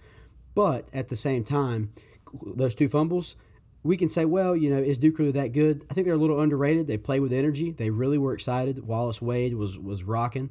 But 0.56 0.90
at 0.92 1.10
the 1.10 1.16
same 1.16 1.44
time, 1.44 1.94
those 2.42 2.74
two 2.74 2.90
fumbles, 2.90 3.36
we 3.84 3.96
can 3.96 4.10
say, 4.10 4.26
well, 4.26 4.56
you 4.56 4.72
know, 4.72 4.82
is 4.82 4.98
Duke 4.98 5.20
really 5.20 5.32
that 5.34 5.54
good? 5.54 5.86
I 5.90 5.94
think 5.94 6.06
they're 6.06 6.16
a 6.16 6.18
little 6.18 6.42
underrated. 6.42 6.88
They 6.88 6.98
play 6.98 7.20
with 7.20 7.32
energy. 7.32 7.72
They 7.72 7.92
really 7.92 8.18
were 8.18 8.34
excited. 8.34 8.88
Wallace 8.88 9.22
Wade 9.22 9.54
was 9.54 9.78
was 9.78 10.04
rocking. 10.04 10.50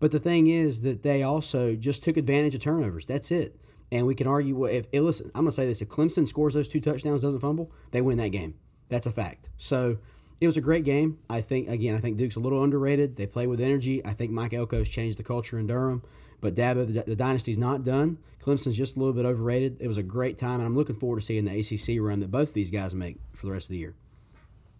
But 0.00 0.10
the 0.10 0.18
thing 0.18 0.46
is 0.46 0.82
that 0.82 1.02
they 1.02 1.22
also 1.22 1.74
just 1.74 2.04
took 2.04 2.16
advantage 2.16 2.54
of 2.54 2.60
turnovers. 2.60 3.06
That's 3.06 3.30
it. 3.30 3.56
And 3.90 4.06
we 4.06 4.14
can 4.14 4.26
argue 4.26 4.54
well, 4.54 4.70
if 4.70 4.86
listen, 4.92 5.30
I'm 5.34 5.42
gonna 5.42 5.52
say 5.52 5.66
this: 5.66 5.82
if 5.82 5.88
Clemson 5.88 6.26
scores 6.26 6.54
those 6.54 6.68
two 6.68 6.80
touchdowns, 6.80 7.22
doesn't 7.22 7.40
fumble, 7.40 7.72
they 7.90 8.02
win 8.02 8.18
that 8.18 8.28
game. 8.28 8.54
That's 8.88 9.06
a 9.06 9.12
fact. 9.12 9.48
So 9.56 9.98
it 10.40 10.46
was 10.46 10.56
a 10.56 10.60
great 10.60 10.84
game. 10.84 11.18
I 11.28 11.40
think 11.40 11.68
again, 11.68 11.94
I 11.94 11.98
think 11.98 12.16
Duke's 12.16 12.36
a 12.36 12.40
little 12.40 12.62
underrated. 12.62 13.16
They 13.16 13.26
play 13.26 13.46
with 13.46 13.60
energy. 13.60 14.04
I 14.04 14.12
think 14.12 14.30
Mike 14.30 14.52
Elko's 14.52 14.88
changed 14.88 15.18
the 15.18 15.24
culture 15.24 15.58
in 15.58 15.66
Durham. 15.66 16.02
But 16.40 16.54
Dabo, 16.54 16.86
the, 16.86 17.02
the 17.02 17.16
dynasty's 17.16 17.58
not 17.58 17.82
done. 17.82 18.18
Clemson's 18.40 18.76
just 18.76 18.96
a 18.96 18.98
little 19.00 19.14
bit 19.14 19.26
overrated. 19.26 19.78
It 19.80 19.88
was 19.88 19.96
a 19.96 20.04
great 20.04 20.38
time, 20.38 20.60
and 20.60 20.62
I'm 20.64 20.74
looking 20.74 20.94
forward 20.94 21.20
to 21.20 21.26
seeing 21.26 21.44
the 21.44 21.58
ACC 21.58 22.00
run 22.00 22.20
that 22.20 22.30
both 22.30 22.52
these 22.52 22.70
guys 22.70 22.94
make 22.94 23.16
for 23.34 23.46
the 23.46 23.52
rest 23.52 23.66
of 23.66 23.70
the 23.70 23.78
year. 23.78 23.96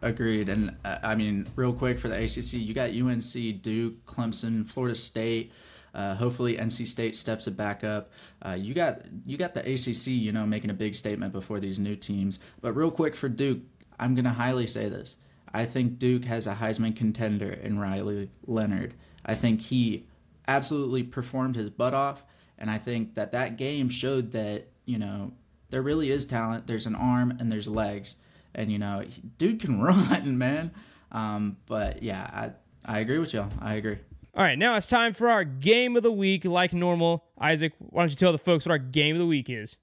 Agreed. 0.00 0.48
And 0.48 0.76
uh, 0.84 0.98
I 1.02 1.14
mean, 1.14 1.48
real 1.56 1.72
quick 1.72 1.98
for 1.98 2.08
the 2.08 2.22
ACC, 2.22 2.54
you 2.54 2.72
got 2.72 2.90
UNC, 2.90 3.62
Duke, 3.62 4.06
Clemson, 4.06 4.68
Florida 4.68 4.94
State. 4.94 5.52
Uh, 5.94 6.14
hopefully, 6.14 6.56
NC 6.56 6.86
State 6.86 7.16
steps 7.16 7.48
it 7.48 7.56
back 7.56 7.82
up. 7.82 8.10
Uh, 8.42 8.56
you 8.58 8.74
got 8.74 9.02
you 9.26 9.36
got 9.36 9.54
the 9.54 9.60
ACC, 9.60 10.08
you 10.08 10.30
know, 10.30 10.46
making 10.46 10.70
a 10.70 10.74
big 10.74 10.94
statement 10.94 11.32
before 11.32 11.58
these 11.58 11.78
new 11.78 11.96
teams. 11.96 12.38
But 12.60 12.74
real 12.74 12.90
quick 12.90 13.16
for 13.16 13.28
Duke, 13.28 13.60
I'm 13.98 14.14
gonna 14.14 14.32
highly 14.32 14.66
say 14.66 14.88
this. 14.88 15.16
I 15.52 15.64
think 15.64 15.98
Duke 15.98 16.26
has 16.26 16.46
a 16.46 16.54
Heisman 16.54 16.94
contender 16.94 17.50
in 17.50 17.80
Riley 17.80 18.30
Leonard. 18.46 18.94
I 19.24 19.34
think 19.34 19.62
he 19.62 20.06
absolutely 20.46 21.02
performed 21.02 21.56
his 21.56 21.70
butt 21.70 21.94
off, 21.94 22.22
and 22.58 22.70
I 22.70 22.78
think 22.78 23.14
that 23.14 23.32
that 23.32 23.56
game 23.56 23.88
showed 23.88 24.30
that 24.32 24.68
you 24.84 24.98
know 24.98 25.32
there 25.70 25.82
really 25.82 26.10
is 26.10 26.24
talent. 26.24 26.68
There's 26.68 26.86
an 26.86 26.94
arm 26.94 27.36
and 27.40 27.50
there's 27.50 27.66
legs 27.66 28.16
and 28.54 28.70
you 28.70 28.78
know, 28.78 29.04
dude 29.36 29.60
can 29.60 29.80
run, 29.82 30.38
man. 30.38 30.72
Um, 31.12 31.56
but 31.66 32.02
yeah, 32.02 32.52
I 32.86 32.94
I 32.96 33.00
agree 33.00 33.18
with 33.18 33.32
y'all. 33.32 33.50
I 33.60 33.74
agree. 33.74 33.98
All 34.34 34.44
right, 34.44 34.58
now 34.58 34.76
it's 34.76 34.86
time 34.86 35.14
for 35.14 35.28
our 35.28 35.42
game 35.42 35.96
of 35.96 36.02
the 36.02 36.12
week, 36.12 36.44
like 36.44 36.72
normal. 36.72 37.24
Isaac, 37.40 37.72
why 37.78 38.02
don't 38.02 38.10
you 38.10 38.16
tell 38.16 38.30
the 38.30 38.38
folks 38.38 38.66
what 38.66 38.70
our 38.70 38.78
game 38.78 39.16
of 39.16 39.18
the 39.18 39.26
week 39.26 39.50
is? 39.50 39.76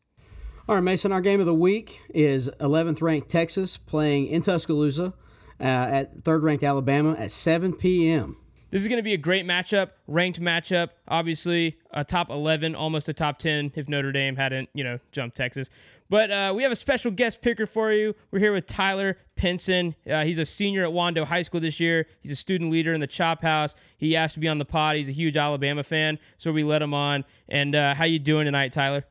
All 0.68 0.76
right, 0.76 0.84
Mason, 0.84 1.12
our 1.12 1.20
game 1.22 1.40
of 1.40 1.46
the 1.46 1.54
week 1.54 2.00
is 2.14 2.50
11th 2.60 3.02
ranked 3.02 3.30
Texas 3.30 3.76
playing 3.76 4.28
in 4.28 4.42
Tuscaloosa 4.42 5.14
uh, 5.60 5.64
at 5.64 6.24
third 6.24 6.42
ranked 6.42 6.64
Alabama 6.64 7.16
at 7.20 7.32
7 7.32 7.74
p.m. 7.74 8.38
This 8.76 8.82
is 8.82 8.90
going 8.90 9.00
to 9.00 9.04
be 9.04 9.14
a 9.14 9.18
great 9.18 9.46
matchup, 9.46 9.92
ranked 10.06 10.42
matchup. 10.42 10.90
Obviously, 11.08 11.78
a 11.92 12.04
top 12.04 12.30
11, 12.30 12.76
almost 12.76 13.08
a 13.08 13.14
top 13.14 13.40
10 13.40 13.72
if 13.76 13.88
Notre 13.88 14.12
Dame 14.12 14.36
hadn't, 14.36 14.68
you 14.74 14.84
know, 14.84 15.00
jumped 15.14 15.38
Texas. 15.38 15.70
But 16.10 16.30
uh, 16.30 16.54
we 16.54 16.62
have 16.64 16.74
a 16.74 16.76
special 16.76 17.10
guest 17.10 17.42
picker 17.42 17.66
for 17.68 17.94
you. 17.94 18.14
We're 18.32 18.40
here 18.40 18.52
with 18.52 18.66
Tyler 18.66 19.18
Pinson. 19.38 19.96
Uh, 20.06 20.26
he's 20.26 20.40
a 20.40 20.46
senior 20.46 20.84
at 20.84 20.92
Wando 20.92 21.24
High 21.24 21.44
School 21.44 21.62
this 21.62 21.80
year. 21.80 22.06
He's 22.20 22.34
a 22.34 22.36
student 22.36 22.70
leader 22.70 22.94
in 22.94 23.00
the 23.00 23.08
Chop 23.08 23.42
House. 23.44 23.76
He 23.96 24.18
asked 24.18 24.34
to 24.34 24.42
be 24.42 24.50
on 24.50 24.58
the 24.58 24.66
pod. 24.66 24.98
He's 24.98 25.08
a 25.08 25.14
huge 25.14 25.38
Alabama 25.38 25.82
fan, 25.82 26.20
so 26.36 26.52
we 26.52 26.66
let 26.66 26.82
him 26.82 26.94
on. 26.94 27.24
And 27.48 27.76
uh, 27.76 27.94
how 27.94 28.04
you 28.04 28.20
doing 28.20 28.44
tonight, 28.44 28.74
Tyler? 28.74 29.06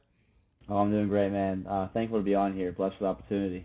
Oh, 0.69 0.77
I'm 0.77 0.91
doing 0.91 1.09
great, 1.09 1.33
man. 1.33 1.65
Uh, 1.67 1.89
thankful 1.89 2.19
to 2.19 2.23
be 2.23 2.35
on 2.35 2.53
here. 2.53 2.71
Blessed 2.71 2.99
for 2.99 3.05
the 3.05 3.09
opportunity. 3.09 3.65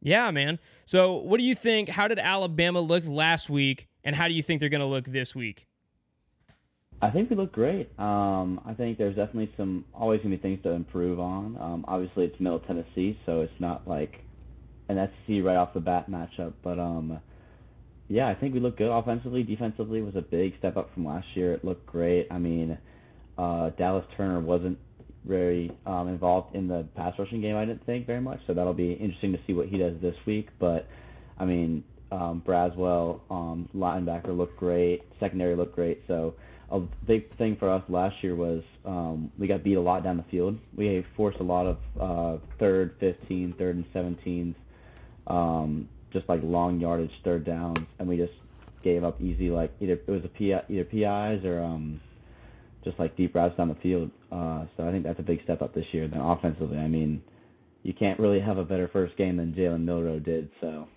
Yeah, 0.00 0.30
man. 0.30 0.58
So, 0.84 1.16
what 1.16 1.38
do 1.38 1.42
you 1.42 1.54
think? 1.54 1.88
How 1.88 2.08
did 2.08 2.18
Alabama 2.18 2.80
look 2.80 3.04
last 3.06 3.50
week, 3.50 3.88
and 4.06 4.14
how 4.14 4.28
do 4.28 4.34
you 4.34 4.42
think 4.42 4.60
they're 4.60 4.70
going 4.70 4.80
to 4.80 4.86
look 4.86 5.04
this 5.04 5.34
week? 5.34 5.66
I 7.02 7.10
think 7.10 7.28
we 7.28 7.36
look 7.36 7.52
great. 7.52 7.90
Um, 7.98 8.60
I 8.64 8.72
think 8.72 8.96
there's 8.96 9.16
definitely 9.16 9.52
some 9.58 9.84
always 9.92 10.22
gonna 10.22 10.36
be 10.36 10.40
things 10.40 10.62
to 10.62 10.70
improve 10.70 11.20
on. 11.20 11.58
Um, 11.60 11.84
obviously, 11.86 12.24
it's 12.24 12.40
Middle 12.40 12.60
Tennessee, 12.60 13.18
so 13.26 13.42
it's 13.42 13.52
not 13.60 13.86
like 13.86 14.24
an 14.88 14.96
SEC 14.96 15.44
right 15.44 15.56
off 15.56 15.74
the 15.74 15.80
bat 15.80 16.10
matchup. 16.10 16.54
But 16.62 16.78
um, 16.78 17.20
yeah, 18.08 18.28
I 18.28 18.34
think 18.34 18.54
we 18.54 18.60
look 18.60 18.78
good 18.78 18.90
offensively. 18.90 19.42
Defensively 19.42 20.00
was 20.00 20.16
a 20.16 20.22
big 20.22 20.56
step 20.58 20.78
up 20.78 20.88
from 20.94 21.04
last 21.04 21.26
year. 21.34 21.52
It 21.52 21.66
looked 21.66 21.84
great. 21.84 22.28
I 22.30 22.38
mean, 22.38 22.78
uh, 23.36 23.70
Dallas 23.70 24.06
Turner 24.16 24.40
wasn't 24.40 24.78
very 25.26 25.70
um, 25.84 26.08
involved 26.08 26.54
in 26.54 26.66
the 26.66 26.88
pass 26.96 27.12
rushing 27.18 27.42
game. 27.42 27.56
I 27.56 27.66
didn't 27.66 27.84
think 27.84 28.06
very 28.06 28.22
much, 28.22 28.40
so 28.46 28.54
that'll 28.54 28.72
be 28.72 28.92
interesting 28.92 29.32
to 29.32 29.38
see 29.46 29.52
what 29.52 29.66
he 29.66 29.76
does 29.76 30.00
this 30.00 30.16
week. 30.24 30.48
But 30.58 30.88
I 31.36 31.44
mean, 31.44 31.84
um, 32.10 32.42
Braswell, 32.46 33.20
um, 33.30 33.68
linebacker 33.74 34.36
looked 34.36 34.56
great. 34.56 35.02
Secondary 35.18 35.56
looked 35.56 35.74
great. 35.74 36.02
So 36.06 36.34
a 36.70 36.80
big 36.80 37.34
thing 37.36 37.56
for 37.56 37.70
us 37.70 37.82
last 37.88 38.22
year 38.22 38.34
was 38.34 38.62
um, 38.84 39.30
we 39.38 39.46
got 39.46 39.62
beat 39.62 39.74
a 39.74 39.80
lot 39.80 40.02
down 40.02 40.16
the 40.16 40.24
field. 40.24 40.58
We 40.76 41.04
forced 41.16 41.38
a 41.38 41.44
lot 41.44 41.66
of 41.66 41.78
uh, 42.00 42.38
third, 42.58 42.96
15, 43.00 43.52
third, 43.52 43.76
and 43.76 43.92
17s, 43.92 44.54
um, 45.26 45.88
just 46.12 46.28
like 46.28 46.40
long 46.42 46.80
yardage 46.80 47.12
third 47.24 47.44
downs, 47.44 47.78
and 47.98 48.08
we 48.08 48.16
just 48.16 48.32
gave 48.82 49.02
up 49.02 49.20
easy 49.20 49.50
like 49.50 49.72
either 49.80 49.94
it 49.94 50.08
was 50.08 50.24
a 50.24 50.28
PI, 50.28 50.62
either 50.68 50.84
PIs 50.84 51.44
or 51.44 51.60
um, 51.60 52.00
just 52.84 52.98
like 53.00 53.16
deep 53.16 53.34
routes 53.34 53.56
down 53.56 53.68
the 53.68 53.74
field. 53.76 54.10
Uh, 54.30 54.64
so 54.76 54.86
I 54.86 54.92
think 54.92 55.04
that's 55.04 55.18
a 55.18 55.24
big 55.24 55.42
step 55.42 55.62
up 55.62 55.74
this 55.74 55.86
year. 55.92 56.06
Then 56.06 56.20
offensively, 56.20 56.78
I 56.78 56.86
mean, 56.86 57.22
you 57.82 57.92
can't 57.92 58.18
really 58.18 58.40
have 58.40 58.58
a 58.58 58.64
better 58.64 58.88
first 58.88 59.16
game 59.16 59.36
than 59.36 59.54
Jalen 59.54 59.84
Milroe 59.84 60.18
did. 60.20 60.50
So 60.60 60.88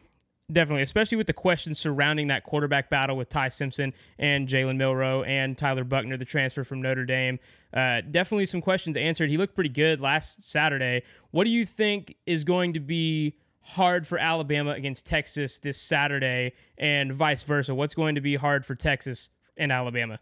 Definitely, 0.52 0.82
especially 0.82 1.18
with 1.18 1.28
the 1.28 1.34
questions 1.34 1.78
surrounding 1.78 2.28
that 2.28 2.44
quarterback 2.44 2.90
battle 2.90 3.16
with 3.16 3.30
Ty 3.30 3.50
Simpson 3.50 3.94
and 4.18 4.48
Jalen 4.48 4.78
Milroe 4.78 5.22
and 5.24 5.56
Tyler 5.56 5.84
Buchner, 5.84 6.18
the 6.18 6.26
transfer 6.26 6.64
from 6.64 6.82
Notre 6.82 7.06
Dame. 7.06 7.38
Uh, 7.72 8.02
definitely 8.02 8.48
some 8.48 8.62
questions 8.62 8.98
answered. 8.98 9.30
He 9.30 9.38
looked 9.38 9.54
pretty 9.54 9.70
good 9.70 10.00
last 10.00 10.44
Saturday. 10.44 11.04
What 11.30 11.44
do 11.44 11.52
you 11.52 11.66
think 11.66 12.16
is 12.26 12.44
going 12.44 12.74
to 12.74 12.80
be 12.80 13.36
hard 13.62 14.08
for 14.08 14.18
Alabama 14.18 14.72
against 14.72 15.06
Texas 15.06 15.60
this 15.60 15.80
Saturday, 15.80 16.54
and 16.78 17.14
vice 17.14 17.44
versa? 17.44 17.76
What's 17.76 17.94
going 17.94 18.16
to 18.16 18.22
be 18.22 18.36
hard 18.36 18.66
for 18.66 18.74
Texas 18.74 19.30
and 19.56 19.72
Alabama? 19.72 20.20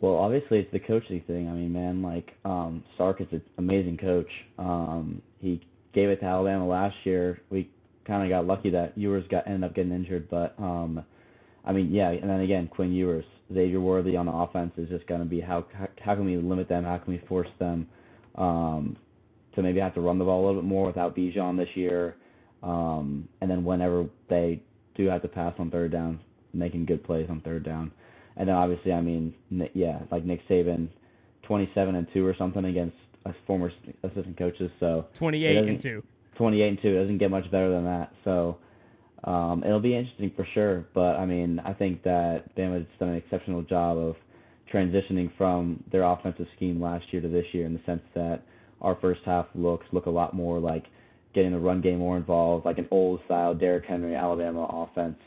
Well, 0.00 0.16
obviously 0.16 0.60
it's 0.60 0.72
the 0.72 0.78
coaching 0.78 1.22
thing. 1.26 1.48
I 1.48 1.52
mean, 1.52 1.72
man, 1.72 2.02
like 2.02 2.32
um, 2.44 2.84
Sark 2.96 3.20
is 3.20 3.26
an 3.32 3.42
amazing 3.56 3.96
coach. 3.96 4.30
Um, 4.58 5.22
he 5.40 5.66
gave 5.92 6.08
it 6.10 6.20
to 6.20 6.26
Alabama 6.26 6.68
last 6.68 6.96
year. 7.04 7.40
We 7.50 7.70
kind 8.08 8.24
of 8.24 8.28
got 8.28 8.46
lucky 8.46 8.70
that 8.70 8.96
Ewers 8.96 9.24
got 9.30 9.46
ended 9.46 9.62
up 9.62 9.76
getting 9.76 9.92
injured, 9.92 10.28
but 10.28 10.54
um, 10.58 11.04
I 11.64 11.72
mean, 11.72 11.92
yeah. 11.92 12.10
And 12.10 12.28
then 12.28 12.40
again, 12.40 12.66
Quinn 12.66 12.92
Ewers, 12.92 13.26
Xavier 13.52 13.80
Worthy 13.80 14.16
on 14.16 14.26
the 14.26 14.32
offense 14.32 14.72
is 14.78 14.88
just 14.88 15.06
going 15.06 15.20
to 15.20 15.26
be 15.26 15.40
how, 15.40 15.66
how 15.72 15.88
how 16.00 16.14
can 16.14 16.24
we 16.24 16.36
limit 16.38 16.68
them? 16.68 16.84
How 16.84 16.98
can 16.98 17.12
we 17.12 17.22
force 17.28 17.48
them 17.58 17.86
um, 18.34 18.96
to 19.54 19.62
maybe 19.62 19.78
have 19.78 19.94
to 19.94 20.00
run 20.00 20.18
the 20.18 20.24
ball 20.24 20.44
a 20.44 20.44
little 20.46 20.62
bit 20.62 20.68
more 20.68 20.86
without 20.86 21.14
Bijan 21.14 21.56
this 21.56 21.68
year? 21.74 22.16
Um, 22.62 23.28
and 23.40 23.50
then 23.50 23.64
whenever 23.64 24.06
they 24.28 24.62
do 24.96 25.06
have 25.06 25.22
to 25.22 25.28
pass 25.28 25.54
on 25.58 25.70
third 25.70 25.92
down, 25.92 26.18
making 26.52 26.86
good 26.86 27.04
plays 27.04 27.28
on 27.30 27.40
third 27.42 27.64
down. 27.64 27.92
And 28.36 28.48
then 28.48 28.56
obviously, 28.56 28.92
I 28.92 29.00
mean, 29.00 29.34
yeah, 29.74 30.00
like 30.10 30.24
Nick 30.24 30.46
Saban, 30.48 30.88
27 31.42 31.94
and 31.94 32.06
two 32.12 32.26
or 32.26 32.34
something 32.36 32.64
against 32.64 32.96
former 33.46 33.70
assistant 34.02 34.36
coaches. 34.38 34.70
So 34.80 35.06
28 35.14 35.68
and 35.68 35.80
two. 35.80 36.02
28 36.38 36.68
and 36.68 36.78
two 36.80 36.96
it 36.96 37.00
doesn't 37.00 37.18
get 37.18 37.30
much 37.30 37.50
better 37.50 37.70
than 37.70 37.84
that. 37.84 38.12
So 38.24 38.56
um, 39.24 39.62
it'll 39.64 39.80
be 39.80 39.94
interesting 39.94 40.32
for 40.34 40.46
sure. 40.54 40.86
But 40.94 41.16
I 41.16 41.26
mean, 41.26 41.60
I 41.64 41.74
think 41.74 42.02
that 42.04 42.54
Bama's 42.56 42.86
done 42.98 43.10
an 43.10 43.16
exceptional 43.16 43.62
job 43.62 43.98
of 43.98 44.16
transitioning 44.72 45.30
from 45.36 45.82
their 45.90 46.04
offensive 46.04 46.46
scheme 46.56 46.80
last 46.80 47.04
year 47.10 47.20
to 47.20 47.28
this 47.28 47.46
year 47.52 47.66
in 47.66 47.74
the 47.74 47.80
sense 47.84 48.02
that 48.14 48.42
our 48.80 48.96
first 49.00 49.20
half 49.26 49.46
looks 49.54 49.86
look 49.92 50.06
a 50.06 50.10
lot 50.10 50.34
more 50.34 50.60
like 50.60 50.84
getting 51.34 51.52
the 51.52 51.58
run 51.58 51.80
game 51.80 51.98
more 51.98 52.16
involved, 52.16 52.64
like 52.64 52.78
an 52.78 52.88
old 52.90 53.20
style 53.24 53.54
Derrick 53.54 53.84
Henry 53.86 54.14
Alabama 54.14 54.64
offense. 54.70 55.18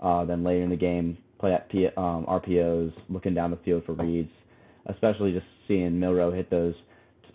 Uh, 0.00 0.24
then 0.24 0.42
later 0.42 0.62
in 0.62 0.70
the 0.70 0.76
game, 0.76 1.18
play 1.38 1.52
at 1.52 1.68
P, 1.68 1.86
um, 1.96 2.24
RPOs, 2.26 2.92
looking 3.08 3.34
down 3.34 3.50
the 3.50 3.58
field 3.58 3.84
for 3.84 3.92
reads, 3.92 4.30
especially 4.86 5.32
just 5.32 5.46
seeing 5.68 5.98
Milroe 5.98 6.32
hit 6.32 6.48
those 6.50 6.74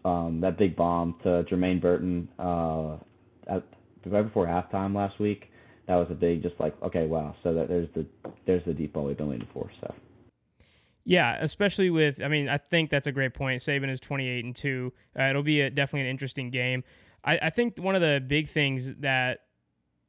um, 0.05 0.39
that 0.41 0.57
big 0.57 0.75
bomb 0.75 1.15
to 1.23 1.43
Jermaine 1.49 1.81
Burton 1.81 2.29
uh, 2.37 2.97
at, 3.47 3.63
right 4.05 4.23
before 4.23 4.45
halftime 4.45 4.95
last 4.95 5.19
week. 5.19 5.51
That 5.87 5.95
was 5.95 6.07
a 6.09 6.15
big, 6.15 6.41
just 6.41 6.59
like 6.59 6.75
okay, 6.83 7.05
wow. 7.05 7.35
So 7.43 7.53
that 7.53 7.67
there's 7.67 7.89
the 7.93 8.05
there's 8.45 8.63
the 8.65 8.73
deep 8.73 8.93
ball 8.93 9.05
we've 9.05 9.17
been 9.17 9.29
waiting 9.29 9.47
for. 9.53 9.69
So. 9.81 9.93
Yeah, 11.07 11.37
especially 11.39 11.91
with, 11.91 12.19
I 12.19 12.27
mean, 12.27 12.49
I 12.49 12.57
think 12.57 12.89
that's 12.89 13.05
a 13.05 13.11
great 13.11 13.35
point. 13.35 13.61
Saban 13.61 13.91
is 13.91 13.99
28 13.99 14.43
and 14.43 14.55
2. 14.55 14.91
Uh, 15.19 15.23
it'll 15.25 15.43
be 15.43 15.61
a, 15.61 15.69
definitely 15.69 16.01
an 16.01 16.07
interesting 16.07 16.49
game. 16.49 16.83
I, 17.23 17.37
I 17.43 17.49
think 17.51 17.77
one 17.77 17.93
of 17.93 18.01
the 18.01 18.23
big 18.25 18.47
things 18.47 18.95
that 18.95 19.41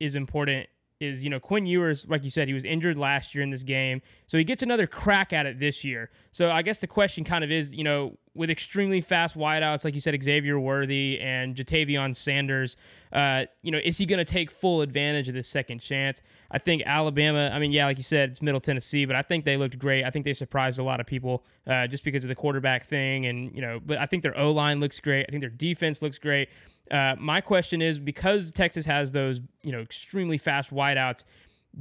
is 0.01 0.17
important 0.17 0.69
is 1.01 1.23
you 1.23 1.31
know 1.31 1.41
Quinn 1.41 1.67
Ewers, 1.67 2.07
like 2.09 2.25
you 2.25 2.31
said, 2.31 2.49
he 2.49 2.55
was 2.55 2.65
injured 2.65 2.99
last 2.99 3.35
year 3.35 3.43
in 3.43 3.51
this 3.51 3.63
game, 3.63 4.01
so 4.27 4.39
he 4.39 4.45
gets 4.45 4.63
another 4.63 4.87
crack 4.87 5.33
at 5.33 5.47
it 5.47 5.59
this 5.59 5.85
year. 5.85 6.11
So 6.33 6.51
I 6.51 6.63
guess 6.63 6.79
the 6.79 6.87
question 6.87 7.25
kind 7.25 7.45
of 7.45 7.51
is, 7.51 7.75
you 7.75 7.85
know, 7.85 8.17
with 8.35 8.51
extremely 8.51 9.01
fast 9.01 9.37
wideouts, 9.37 9.85
like 9.85 9.95
you 9.95 10.01
said, 10.01 10.21
Xavier 10.23 10.59
Worthy 10.59 11.19
and 11.21 11.55
Ja'Tavion 11.55 12.15
Sanders, 12.15 12.77
uh, 13.13 13.47
you 13.63 13.71
know, 13.71 13.81
is 13.83 13.99
he 13.99 14.07
going 14.07 14.19
to 14.19 14.31
take 14.31 14.51
full 14.51 14.83
advantage 14.83 15.29
of 15.29 15.35
this 15.35 15.49
second 15.49 15.79
chance? 15.79 16.21
I 16.51 16.59
think 16.59 16.83
Alabama. 16.85 17.51
I 17.53 17.59
mean, 17.59 17.73
yeah, 17.73 17.87
like 17.87 17.97
you 17.97 18.03
said, 18.03 18.31
it's 18.31 18.43
Middle 18.43 18.61
Tennessee, 18.61 19.05
but 19.05 19.17
I 19.17 19.23
think 19.23 19.45
they 19.45 19.57
looked 19.57 19.79
great. 19.79 20.05
I 20.05 20.11
think 20.11 20.25
they 20.25 20.35
surprised 20.35 20.79
a 20.79 20.83
lot 20.83 21.01
of 21.01 21.07
people 21.07 21.45
uh, 21.67 21.87
just 21.87 22.05
because 22.05 22.25
of 22.25 22.29
the 22.29 22.35
quarterback 22.35 22.85
thing, 22.85 23.27
and 23.27 23.55
you 23.55 23.61
know, 23.61 23.81
but 23.85 23.99
I 23.99 24.07
think 24.07 24.23
their 24.23 24.39
O 24.39 24.51
line 24.51 24.81
looks 24.81 25.01
great. 25.01 25.27
I 25.29 25.31
think 25.31 25.41
their 25.41 25.51
defense 25.51 26.03
looks 26.03 26.19
great. 26.19 26.49
Uh, 26.91 27.17
my 27.19 27.41
question 27.41 27.83
is 27.83 27.99
because 27.99 28.51
Texas 28.51 28.87
has 28.87 29.13
those, 29.13 29.41
you 29.63 29.73
know, 29.73 29.81
extremely 29.81 30.39
fast 30.39 30.73
wideouts, 30.73 31.25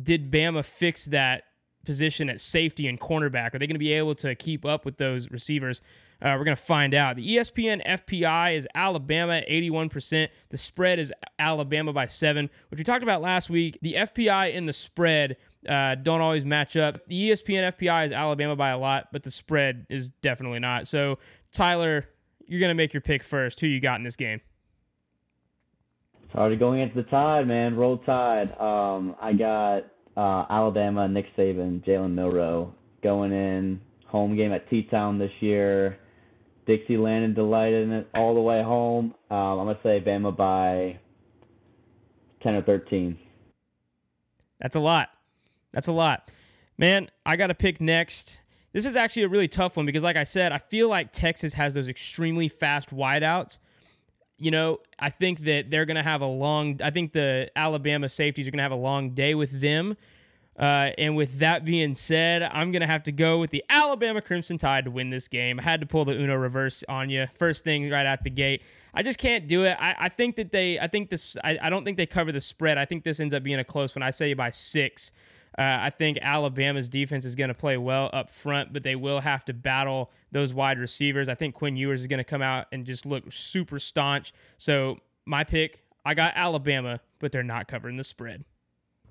did 0.01 0.31
Bama 0.31 0.63
fix 0.63 1.05
that 1.05 1.43
position 1.85 2.29
at 2.29 2.41
safety 2.41 2.87
and 2.87 2.99
cornerback? 2.99 3.53
Are 3.53 3.59
they 3.59 3.67
going 3.67 3.75
to 3.75 3.79
be 3.79 3.93
able 3.93 4.15
to 4.15 4.35
keep 4.35 4.65
up 4.65 4.83
with 4.85 4.97
those 4.97 5.29
receivers? 5.31 5.81
Uh, 6.21 6.35
we're 6.37 6.45
going 6.45 6.57
to 6.57 6.61
find 6.61 6.93
out. 6.93 7.15
The 7.15 7.37
ESPN 7.37 7.85
FPI 7.85 8.55
is 8.55 8.67
Alabama 8.73 9.41
81%. 9.49 10.27
The 10.49 10.57
spread 10.57 10.99
is 10.99 11.13
Alabama 11.37 11.93
by 11.93 12.07
seven, 12.07 12.49
which 12.69 12.79
we 12.79 12.83
talked 12.83 13.03
about 13.03 13.21
last 13.21 13.49
week. 13.49 13.77
The 13.81 13.93
FPI 13.93 14.57
and 14.57 14.67
the 14.67 14.73
spread 14.73 15.37
uh, 15.67 15.95
don't 15.95 16.21
always 16.21 16.45
match 16.45 16.75
up. 16.77 17.05
The 17.07 17.29
ESPN 17.29 17.73
FPI 17.73 18.07
is 18.07 18.11
Alabama 18.11 18.55
by 18.55 18.69
a 18.69 18.77
lot, 18.77 19.09
but 19.11 19.23
the 19.23 19.31
spread 19.31 19.85
is 19.89 20.09
definitely 20.09 20.59
not. 20.59 20.87
So, 20.87 21.19
Tyler, 21.51 22.05
you're 22.45 22.59
going 22.59 22.69
to 22.69 22.75
make 22.75 22.93
your 22.93 23.01
pick 23.01 23.23
first. 23.23 23.59
Who 23.59 23.67
you 23.67 23.79
got 23.79 23.99
in 23.99 24.03
this 24.03 24.15
game? 24.15 24.41
Already 26.35 26.57
going 26.57 26.81
into 26.81 26.95
the 26.95 27.03
tide, 27.03 27.47
man. 27.47 27.75
Roll 27.75 27.97
tide. 27.99 28.51
Um, 28.59 29.15
I 29.21 29.31
got 29.31 29.85
uh, 30.17 30.45
Alabama, 30.49 31.07
Nick 31.07 31.33
Saban, 31.37 31.81
Jalen 31.85 32.13
Milroe 32.13 32.73
going 33.01 33.31
in 33.31 33.79
home 34.05 34.35
game 34.35 34.51
at 34.51 34.69
T 34.69 34.83
Town 34.83 35.17
this 35.17 35.31
year. 35.39 35.97
Dixie 36.65 36.97
Landon 36.97 37.33
delighted 37.33 37.83
in 37.83 37.93
it 37.93 38.09
all 38.13 38.33
the 38.33 38.41
way 38.41 38.61
home. 38.61 39.15
Um, 39.29 39.37
I'm 39.37 39.67
gonna 39.67 39.79
say 39.81 40.01
Bama 40.01 40.35
by 40.35 40.99
ten 42.43 42.55
or 42.55 42.63
thirteen. 42.63 43.17
That's 44.59 44.75
a 44.75 44.79
lot. 44.81 45.09
That's 45.71 45.87
a 45.87 45.93
lot, 45.93 46.27
man. 46.77 47.09
I 47.25 47.37
got 47.37 47.47
to 47.47 47.55
pick 47.55 47.79
next. 47.79 48.39
This 48.73 48.85
is 48.85 48.97
actually 48.97 49.23
a 49.23 49.29
really 49.29 49.47
tough 49.47 49.77
one 49.77 49.85
because, 49.85 50.03
like 50.03 50.17
I 50.17 50.25
said, 50.25 50.51
I 50.51 50.57
feel 50.57 50.89
like 50.89 51.13
Texas 51.13 51.53
has 51.53 51.73
those 51.73 51.87
extremely 51.87 52.49
fast 52.49 52.93
wideouts 52.93 53.59
you 54.37 54.51
know, 54.51 54.79
I 54.99 55.09
think 55.09 55.39
that 55.41 55.71
they're 55.71 55.85
going 55.85 55.95
to 55.95 56.03
have 56.03 56.21
a 56.21 56.27
long. 56.27 56.79
I 56.83 56.89
think 56.89 57.13
the 57.13 57.49
Alabama 57.55 58.09
safeties 58.09 58.47
are 58.47 58.51
going 58.51 58.59
to 58.59 58.63
have 58.63 58.71
a 58.71 58.75
long 58.75 59.11
day 59.11 59.35
with 59.35 59.61
them. 59.61 59.97
Uh, 60.57 60.91
and 60.97 61.17
with 61.17 61.39
that 61.39 61.65
being 61.65 61.93
said, 61.93 62.41
I'm 62.41 62.71
going 62.71 62.81
to 62.81 62.87
have 62.87 63.03
to 63.03 63.11
go 63.11 63.39
with 63.39 63.49
the 63.49 63.63
Alabama 63.69 64.21
Crimson 64.21 64.57
Tide 64.57 64.85
to 64.85 64.91
win 64.91 65.09
this 65.09 65.27
game. 65.27 65.59
I 65.59 65.63
had 65.63 65.81
to 65.81 65.85
pull 65.85 66.05
the 66.05 66.13
Uno 66.13 66.35
reverse 66.35 66.81
on 66.87 67.09
you 67.09 67.27
first 67.37 67.65
thing 67.65 67.89
right 67.89 68.05
out 68.05 68.23
the 68.23 68.29
gate. 68.29 68.61
I 68.93 69.03
just 69.03 69.19
can't 69.19 69.47
do 69.47 69.65
it. 69.65 69.75
I, 69.77 69.95
I 69.99 70.09
think 70.09 70.37
that 70.37 70.53
they, 70.53 70.79
I 70.79 70.87
think 70.87 71.09
this, 71.09 71.35
I, 71.43 71.59
I 71.61 71.69
don't 71.69 71.83
think 71.83 71.97
they 71.97 72.05
cover 72.05 72.31
the 72.31 72.39
spread. 72.39 72.77
I 72.77 72.85
think 72.85 73.03
this 73.03 73.19
ends 73.19 73.33
up 73.33 73.43
being 73.43 73.59
a 73.59 73.65
close 73.65 73.95
one. 73.95 74.03
I 74.03 74.11
say 74.11 74.33
by 74.33 74.49
six. 74.49 75.11
Uh, 75.57 75.77
I 75.81 75.89
think 75.89 76.17
Alabama's 76.21 76.89
defense 76.89 77.23
is 77.23 77.35
going 77.35 77.47
to 77.47 77.53
play 77.53 77.77
well 77.77 78.09
up 78.11 78.29
front, 78.29 78.73
but 78.73 78.83
they 78.83 78.95
will 78.95 79.21
have 79.21 79.45
to 79.45 79.53
battle 79.53 80.11
those 80.31 80.53
wide 80.53 80.79
receivers. 80.79 81.29
I 81.29 81.35
think 81.35 81.55
Quinn 81.55 81.77
Ewers 81.77 82.01
is 82.01 82.07
going 82.07 82.17
to 82.17 82.25
come 82.25 82.41
out 82.41 82.67
and 82.73 82.85
just 82.85 83.05
look 83.05 83.23
super 83.31 83.79
staunch. 83.79 84.33
So 84.57 84.97
my 85.25 85.45
pick, 85.45 85.83
I 86.05 86.13
got 86.13 86.33
Alabama, 86.35 86.99
but 87.19 87.31
they're 87.31 87.43
not 87.43 87.67
covering 87.67 87.95
the 87.95 88.03
spread. 88.03 88.43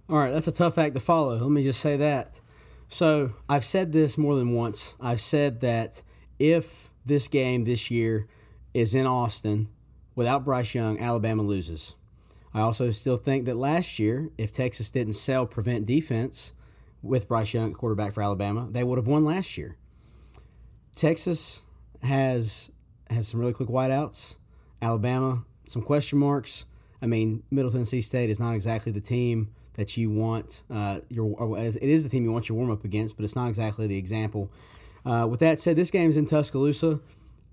All 0.09 0.19
right, 0.19 0.33
that's 0.33 0.49
a 0.49 0.53
tough 0.53 0.77
act 0.77 0.95
to 0.95 1.01
follow. 1.01 1.39
Let 1.39 1.51
me 1.51 1.63
just 1.63 1.81
say 1.81 1.97
that. 1.97 2.41
So 2.89 3.33
I've 3.49 3.65
said 3.65 3.93
this 3.93 4.19
more 4.19 4.37
than 4.37 4.53
once. 4.53 4.95
I've 5.01 5.23
said 5.23 5.61
that 5.63 6.03
if 6.39 6.91
this 7.07 7.27
game 7.27 7.65
this 7.65 7.91
year 7.91 8.29
is 8.75 8.95
in 8.95 9.07
Austin 9.07 9.69
without 10.15 10.45
Bryce 10.45 10.75
Young, 10.75 11.01
Alabama 11.01 11.43
loses. 11.43 11.95
I 12.55 12.61
also 12.61 12.93
still 12.93 13.17
think 13.17 13.47
that 13.47 13.57
last 13.57 13.99
year, 13.99 14.31
if 14.39 14.53
Texas 14.53 14.91
didn't 14.91 15.15
sell 15.15 15.45
prevent 15.45 15.87
defense 15.87 16.53
with 17.03 17.27
Bryce 17.27 17.53
Young 17.53 17.73
quarterback 17.75 18.13
for 18.13 18.23
Alabama, 18.23 18.69
they 18.71 18.85
would 18.85 18.97
have 18.97 19.09
won 19.09 19.25
last 19.25 19.59
year. 19.59 19.77
Texas 20.95 21.63
has 22.03 22.71
has 23.11 23.29
some 23.29 23.41
really 23.41 23.53
quick 23.53 23.69
wideouts. 23.69 24.37
Alabama, 24.81 25.45
some 25.67 25.83
question 25.83 26.19
marks. 26.19 26.65
I 27.03 27.07
mean, 27.07 27.43
Middle 27.51 27.71
Tennessee 27.71 28.01
State 28.01 28.31
is 28.31 28.39
not 28.39 28.53
exactly 28.53 28.93
the 28.93 29.01
team 29.01 29.51
that 29.75 29.97
you 29.97 30.11
want 30.11 30.63
uh, 30.71 31.01
your. 31.09 31.59
It 31.59 31.83
is 31.83 32.05
the 32.05 32.09
team 32.09 32.25
you 32.25 32.33
want 32.33 32.49
your 32.49 32.57
warm 32.57 32.71
up 32.71 32.85
against, 32.85 33.17
but 33.17 33.25
it's 33.25 33.37
not 33.37 33.49
exactly 33.49 33.87
the 33.87 33.99
example. 33.99 34.51
Uh, 35.05 35.27
with 35.29 35.41
that 35.41 35.59
said, 35.59 35.77
this 35.77 35.91
game 35.91 36.09
is 36.09 36.17
in 36.17 36.27
Tuscaloosa. 36.27 37.01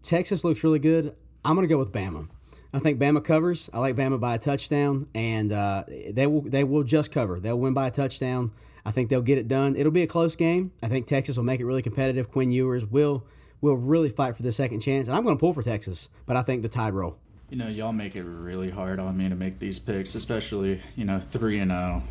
Texas 0.02 0.44
looks 0.44 0.64
really 0.64 0.80
good. 0.80 1.16
I'm 1.44 1.56
going 1.56 1.68
to 1.68 1.74
go 1.74 1.78
with 1.78 1.92
Bama. 1.92 2.30
I 2.74 2.80
think 2.80 3.00
Bama 3.00 3.24
covers. 3.24 3.70
I 3.74 3.80
like 3.80 3.96
Bama 3.96 4.20
by 4.20 4.36
a 4.36 4.38
touchdown, 4.38 5.08
and 5.14 5.52
uh, 5.52 5.84
they 6.10 6.26
will 6.28 6.42
they 6.42 6.64
will 6.64 6.84
just 6.84 7.12
cover. 7.12 7.40
They'll 7.40 7.60
win 7.60 7.74
by 7.74 7.88
a 7.88 7.92
touchdown. 7.92 8.52
I 8.86 8.92
think 8.92 9.10
they'll 9.10 9.22
get 9.22 9.38
it 9.38 9.48
done. 9.48 9.76
It'll 9.76 9.92
be 9.92 10.04
a 10.04 10.08
close 10.08 10.36
game. 10.36 10.72
I 10.82 10.88
think 10.88 11.06
Texas 11.06 11.38
will 11.38 11.44
make 11.44 11.60
it 11.60 11.66
really 11.66 11.82
competitive. 11.82 12.32
Quinn 12.32 12.52
Ewers 12.52 12.86
will 12.86 13.26
will 13.60 13.76
really 13.76 14.10
fight 14.10 14.36
for 14.36 14.44
the 14.44 14.52
second 14.52 14.80
chance, 14.80 15.08
and 15.08 15.16
I'm 15.16 15.24
going 15.24 15.36
to 15.36 15.40
pull 15.40 15.54
for 15.54 15.64
Texas, 15.64 16.10
but 16.26 16.36
I 16.36 16.42
think 16.42 16.64
the 16.64 16.70
tide 16.70 16.94
roll. 16.94 17.18
You 17.50 17.58
know, 17.58 17.68
y'all 17.68 17.92
make 17.92 18.16
it 18.16 18.24
really 18.24 18.70
hard 18.70 19.00
on 19.00 19.18
me 19.18 19.30
to 19.30 19.36
make 19.36 19.60
these 19.60 19.78
picks, 19.78 20.16
especially 20.16 20.80
you 20.96 21.06
know 21.06 21.20
three 21.20 21.60
and 21.60 21.72
zero 21.72 22.04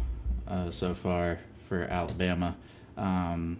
oh, 0.46 0.52
uh, 0.52 0.70
so 0.70 0.94
far 0.94 1.38
for 1.68 1.84
Alabama. 1.84 2.56
Um, 2.96 3.58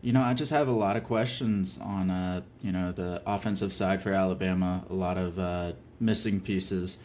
you 0.00 0.12
know, 0.12 0.22
I 0.22 0.34
just 0.34 0.50
have 0.50 0.66
a 0.66 0.72
lot 0.72 0.96
of 0.96 1.04
questions 1.04 1.78
on 1.78 2.10
uh, 2.10 2.40
you 2.62 2.72
know 2.72 2.90
the 2.92 3.22
offensive 3.26 3.72
side 3.72 4.02
for 4.02 4.12
Alabama. 4.12 4.84
A 4.88 4.94
lot 4.94 5.18
of 5.18 5.38
uh, 5.38 5.72
missing 6.02 6.40
pieces. 6.40 6.98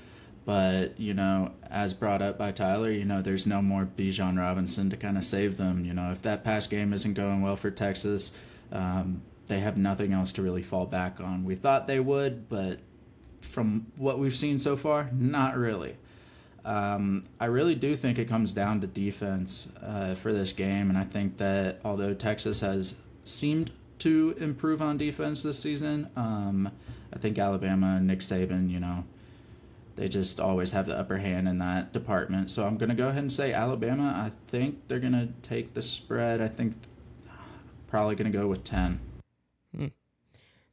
But, 0.44 1.00
you 1.00 1.14
know, 1.14 1.52
as 1.70 1.94
brought 1.94 2.22
up 2.22 2.38
by 2.38 2.52
Tyler, 2.52 2.90
you 2.90 3.04
know, 3.04 3.22
there's 3.22 3.46
no 3.46 3.62
more 3.62 3.86
Bijan 3.86 4.40
Robinson 4.40 4.90
to 4.90 4.98
kind 4.98 5.18
of 5.18 5.26
save 5.26 5.58
them. 5.58 5.84
You 5.84 5.94
know, 5.94 6.12
if 6.12 6.22
that 6.22 6.44
pass 6.44 6.68
game 6.68 6.94
isn't 6.94 7.16
going 7.16 7.42
well 7.42 7.58
for 7.58 7.70
Texas, 7.70 8.38
um, 8.72 9.22
they 9.48 9.60
have 9.60 9.78
nothing 9.78 10.14
else 10.14 10.32
to 10.34 10.42
really 10.42 10.64
fall 10.64 10.86
back 10.86 11.20
on. 11.20 11.44
We 11.44 11.56
thought 11.56 11.88
they 11.88 12.00
would, 12.00 12.48
but 12.48 12.80
from 13.42 13.88
what 13.98 14.20
we've 14.20 14.36
seen 14.36 14.58
so 14.58 14.78
far, 14.78 15.10
not 15.14 15.58
really. 15.58 15.98
Um, 16.64 17.24
I 17.40 17.46
really 17.46 17.76
do 17.76 17.96
think 17.96 18.18
it 18.18 18.28
comes 18.28 18.52
down 18.52 18.82
to 18.82 18.88
defense 18.88 19.72
uh, 19.82 20.16
for 20.16 20.34
this 20.34 20.52
game, 20.52 20.90
and 20.90 20.98
I 20.98 21.06
think 21.06 21.38
that 21.38 21.80
although 21.84 22.14
Texas 22.14 22.60
has 22.60 22.98
seemed 23.24 23.72
to 24.00 24.36
improve 24.38 24.82
on 24.82 24.98
defense 24.98 25.44
this 25.44 25.60
season, 25.60 26.10
um, 26.16 26.72
I 27.14 27.20
think 27.20 27.38
Alabama 27.38 28.00
Nick 28.00 28.20
Saban, 28.20 28.70
you 28.70 28.80
know, 28.80 29.06
they 29.96 30.08
just 30.08 30.40
always 30.40 30.72
have 30.72 30.86
the 30.86 30.98
upper 30.98 31.18
hand 31.18 31.48
in 31.48 31.58
that 31.58 31.92
department. 31.92 32.52
So 32.52 32.66
I'm 32.66 32.78
going 32.78 32.90
to 32.90 32.96
go 32.96 33.08
ahead 33.08 33.24
and 33.24 33.34
say 33.34 33.52
Alabama. 33.52 34.14
I 34.16 34.32
think 34.48 34.88
they're 34.88 35.00
going 35.00 35.14
to 35.14 35.30
take 35.42 35.74
the 35.74 35.82
spread. 35.82 36.40
I 36.42 36.48
think 36.48 36.76
probably 37.88 38.16
going 38.16 38.32
to 38.32 38.38
go 38.38 38.48
with 38.48 38.64
10. 38.64 39.00
Hmm. 39.76 39.86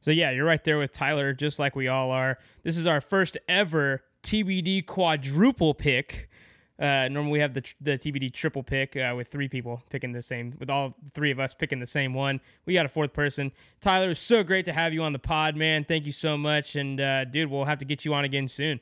So 0.01 0.11
yeah, 0.11 0.29
you're 0.31 0.45
right 0.45 0.63
there 0.63 0.77
with 0.77 0.91
Tyler, 0.91 1.33
just 1.33 1.57
like 1.57 1.75
we 1.75 1.87
all 1.87 2.11
are. 2.11 2.37
This 2.63 2.77
is 2.77 2.85
our 2.85 3.01
first 3.01 3.37
ever 3.49 4.03
TBD 4.21 4.85
quadruple 4.85 5.73
pick. 5.73 6.29
Uh, 6.77 7.07
normally 7.09 7.31
we 7.31 7.39
have 7.39 7.53
the 7.53 7.63
the 7.79 7.91
TBD 7.91 8.33
triple 8.33 8.61
pick 8.61 8.97
uh, 8.97 9.13
with 9.15 9.29
three 9.29 9.47
people 9.47 9.81
picking 9.89 10.11
the 10.11 10.21
same, 10.21 10.53
with 10.59 10.69
all 10.69 10.95
three 11.13 11.31
of 11.31 11.39
us 11.39 11.53
picking 11.53 11.79
the 11.79 11.85
same 11.85 12.13
one. 12.13 12.41
We 12.65 12.73
got 12.73 12.85
a 12.85 12.89
fourth 12.89 13.13
person. 13.13 13.51
Tyler, 13.79 14.11
it's 14.11 14.19
so 14.19 14.43
great 14.43 14.65
to 14.65 14.73
have 14.73 14.93
you 14.93 15.01
on 15.03 15.13
the 15.13 15.19
pod, 15.19 15.55
man. 15.55 15.85
Thank 15.85 16.05
you 16.05 16.11
so 16.11 16.37
much, 16.37 16.75
and 16.75 16.99
uh, 16.99 17.25
dude, 17.25 17.49
we'll 17.49 17.63
have 17.63 17.77
to 17.77 17.85
get 17.85 18.03
you 18.03 18.13
on 18.13 18.25
again 18.25 18.47
soon. 18.47 18.81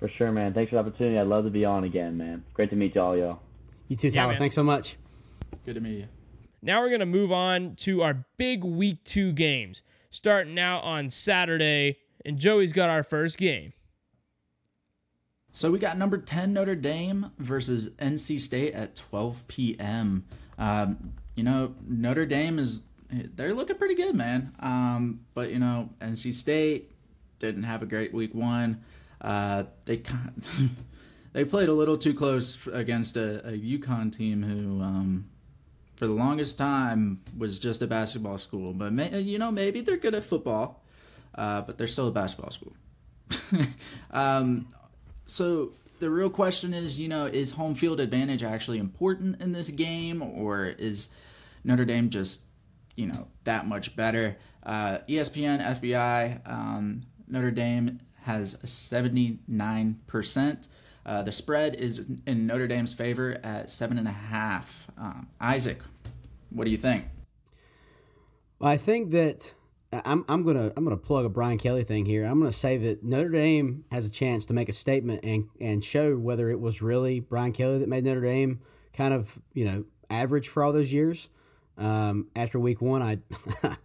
For 0.00 0.08
sure, 0.08 0.32
man. 0.32 0.52
Thanks 0.52 0.70
for 0.70 0.76
the 0.76 0.80
opportunity. 0.80 1.18
I'd 1.18 1.28
love 1.28 1.44
to 1.44 1.50
be 1.50 1.64
on 1.64 1.84
again, 1.84 2.16
man. 2.16 2.44
Great 2.52 2.70
to 2.70 2.76
meet 2.76 2.96
y'all, 2.96 3.16
y'all. 3.16 3.38
You 3.86 3.96
too, 3.96 4.10
Tyler. 4.10 4.32
Yeah, 4.32 4.38
Thanks 4.38 4.56
so 4.56 4.64
much. 4.64 4.96
Good 5.64 5.74
to 5.74 5.80
meet 5.80 5.98
you. 5.98 6.08
Now 6.62 6.80
we're 6.80 6.90
gonna 6.90 7.06
move 7.06 7.30
on 7.30 7.76
to 7.76 8.02
our 8.02 8.24
big 8.38 8.64
week 8.64 9.04
two 9.04 9.32
games, 9.32 9.82
starting 10.10 10.58
out 10.58 10.82
on 10.82 11.10
Saturday, 11.10 11.98
and 12.24 12.38
Joey's 12.38 12.72
got 12.72 12.90
our 12.90 13.04
first 13.04 13.38
game. 13.38 13.72
So 15.54 15.70
we 15.70 15.78
got 15.78 15.96
number 15.96 16.18
10 16.18 16.52
Notre 16.52 16.74
Dame 16.74 17.30
versus 17.38 17.90
NC 17.90 18.40
State 18.40 18.74
at 18.74 18.96
12 18.96 19.46
p.m. 19.46 20.24
Um, 20.58 21.12
you 21.36 21.44
know, 21.44 21.76
Notre 21.86 22.26
Dame 22.26 22.58
is 22.58 22.82
they're 23.08 23.54
looking 23.54 23.76
pretty 23.76 23.94
good, 23.94 24.16
man. 24.16 24.52
Um, 24.58 25.20
but 25.32 25.50
you 25.50 25.60
know, 25.60 25.90
NC 26.00 26.34
State 26.34 26.90
didn't 27.38 27.62
have 27.62 27.84
a 27.84 27.86
great 27.86 28.12
week 28.12 28.34
one. 28.34 28.82
Uh, 29.20 29.62
they 29.84 30.02
they 31.32 31.44
played 31.44 31.68
a 31.68 31.72
little 31.72 31.98
too 31.98 32.14
close 32.14 32.66
against 32.66 33.16
a, 33.16 33.46
a 33.46 33.52
UConn 33.52 34.10
team 34.10 34.42
who, 34.42 34.82
um, 34.82 35.26
for 35.94 36.08
the 36.08 36.14
longest 36.14 36.58
time, 36.58 37.20
was 37.38 37.60
just 37.60 37.80
a 37.80 37.86
basketball 37.86 38.38
school. 38.38 38.72
But 38.72 38.92
may, 38.92 39.20
you 39.20 39.38
know, 39.38 39.52
maybe 39.52 39.82
they're 39.82 39.98
good 39.98 40.16
at 40.16 40.24
football, 40.24 40.82
uh, 41.36 41.60
but 41.60 41.78
they're 41.78 41.86
still 41.86 42.08
a 42.08 42.12
basketball 42.12 42.50
school. 42.50 42.72
um, 44.10 44.66
so 45.26 45.72
the 46.00 46.10
real 46.10 46.30
question 46.30 46.74
is, 46.74 47.00
you 47.00 47.08
know, 47.08 47.26
is 47.26 47.52
home 47.52 47.74
field 47.74 48.00
advantage 48.00 48.42
actually 48.42 48.78
important 48.78 49.40
in 49.40 49.52
this 49.52 49.68
game, 49.70 50.22
or 50.22 50.66
is 50.66 51.08
Notre 51.64 51.84
Dame 51.84 52.10
just, 52.10 52.44
you 52.96 53.06
know, 53.06 53.28
that 53.44 53.66
much 53.66 53.96
better? 53.96 54.36
Uh, 54.62 54.98
ESPN, 55.08 55.64
FPI, 55.64 56.50
um, 56.50 57.02
Notre 57.28 57.50
Dame 57.50 58.00
has 58.22 58.56
79%. 58.56 60.68
Uh, 61.06 61.22
the 61.22 61.32
spread 61.32 61.74
is 61.74 62.10
in 62.26 62.46
Notre 62.46 62.66
Dame's 62.66 62.94
favor 62.94 63.38
at 63.44 63.70
seven 63.70 63.98
and 63.98 64.08
a 64.08 64.12
half. 64.12 64.86
Um, 64.96 65.28
Isaac, 65.40 65.78
what 66.50 66.64
do 66.64 66.70
you 66.70 66.78
think? 66.78 67.04
I 68.60 68.78
think 68.78 69.10
that 69.10 69.52
I'm, 70.04 70.24
I'm 70.28 70.42
gonna 70.44 70.72
I'm 70.76 70.84
gonna 70.84 70.96
plug 70.96 71.24
a 71.24 71.28
Brian 71.28 71.58
Kelly 71.58 71.84
thing 71.84 72.06
here. 72.06 72.24
I'm 72.24 72.38
gonna 72.38 72.52
say 72.52 72.76
that 72.78 73.02
Notre 73.02 73.28
Dame 73.28 73.84
has 73.90 74.06
a 74.06 74.10
chance 74.10 74.46
to 74.46 74.54
make 74.54 74.68
a 74.68 74.72
statement 74.72 75.20
and 75.24 75.48
and 75.60 75.84
show 75.84 76.16
whether 76.16 76.50
it 76.50 76.60
was 76.60 76.82
really 76.82 77.20
Brian 77.20 77.52
Kelly 77.52 77.78
that 77.78 77.88
made 77.88 78.04
Notre 78.04 78.20
Dame 78.20 78.60
kind 78.92 79.12
of 79.12 79.38
you 79.52 79.64
know 79.64 79.84
average 80.10 80.48
for 80.48 80.62
all 80.62 80.72
those 80.72 80.92
years. 80.92 81.28
Um, 81.76 82.28
after 82.36 82.58
week 82.58 82.80
one, 82.80 83.02
I 83.02 83.18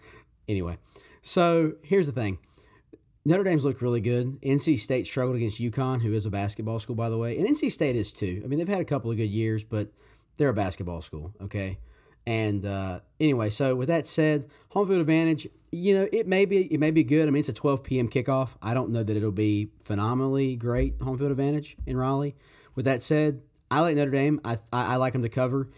anyway. 0.48 0.78
So 1.22 1.74
here's 1.84 2.06
the 2.06 2.14
thing. 2.14 2.38
Notre 3.26 3.44
Dame's 3.44 3.66
looked 3.66 3.82
really 3.82 4.02
good. 4.02 4.42
NC 4.42 4.80
State 4.80 5.06
struggled 5.06 5.36
against 5.36 5.60
UConn, 5.60 6.02
who 6.02 6.14
is 6.14 6.26
a 6.26 6.30
basketball 6.30 6.80
school, 6.80 6.96
by 6.96 7.10
the 7.10 7.18
way, 7.18 7.38
and 7.38 7.48
NC 7.48 7.72
State 7.72 7.96
is 7.96 8.14
too. 8.14 8.42
I 8.44 8.48
mean, 8.48 8.60
they've 8.60 8.68
had 8.68 8.80
a 8.80 8.86
couple 8.86 9.12
of 9.12 9.18
good 9.18 9.30
years, 9.30 9.64
but 9.64 9.92
they're 10.38 10.50
a 10.50 10.54
basketball 10.54 11.02
school. 11.02 11.34
Okay, 11.42 11.78
and 12.26 12.66
uh, 12.66 13.00
anyway, 13.20 13.50
so 13.50 13.76
with 13.76 13.88
that 13.88 14.06
said, 14.06 14.48
home 14.70 14.88
field 14.88 15.02
advantage, 15.02 15.48
you 15.72 15.98
know, 15.98 16.08
it 16.12 16.28
may 16.28 16.46
be 16.46 16.72
it 16.74 16.80
may 16.80 16.92
be 16.92 17.04
good. 17.04 17.28
I 17.28 17.32
mean, 17.32 17.42
it's 17.42 17.50
a 17.50 17.54
12 17.54 17.84
p.m. 17.84 18.08
kickoff. 18.08 18.50
I 18.62 18.74
don't 18.74 18.92
know 18.92 19.04
that 19.04 19.16
it'll 19.16 19.32
be 19.32 19.70
phenomenally 19.84 20.56
great 20.56 20.96
home 21.02 21.18
field 21.18 21.32
advantage 21.32 21.78
in 21.86 21.98
Raleigh. 21.98 22.36
With 22.76 22.86
that 22.86 23.02
said, 23.02 23.42
I 23.72 23.82
like 23.82 23.96
Notre 23.96 24.12
Dame. 24.12 24.42
I 24.44 24.58
I, 24.72 24.96
like 24.96 25.14
them 25.14 25.22
to 25.22 25.30
cover. 25.30 25.70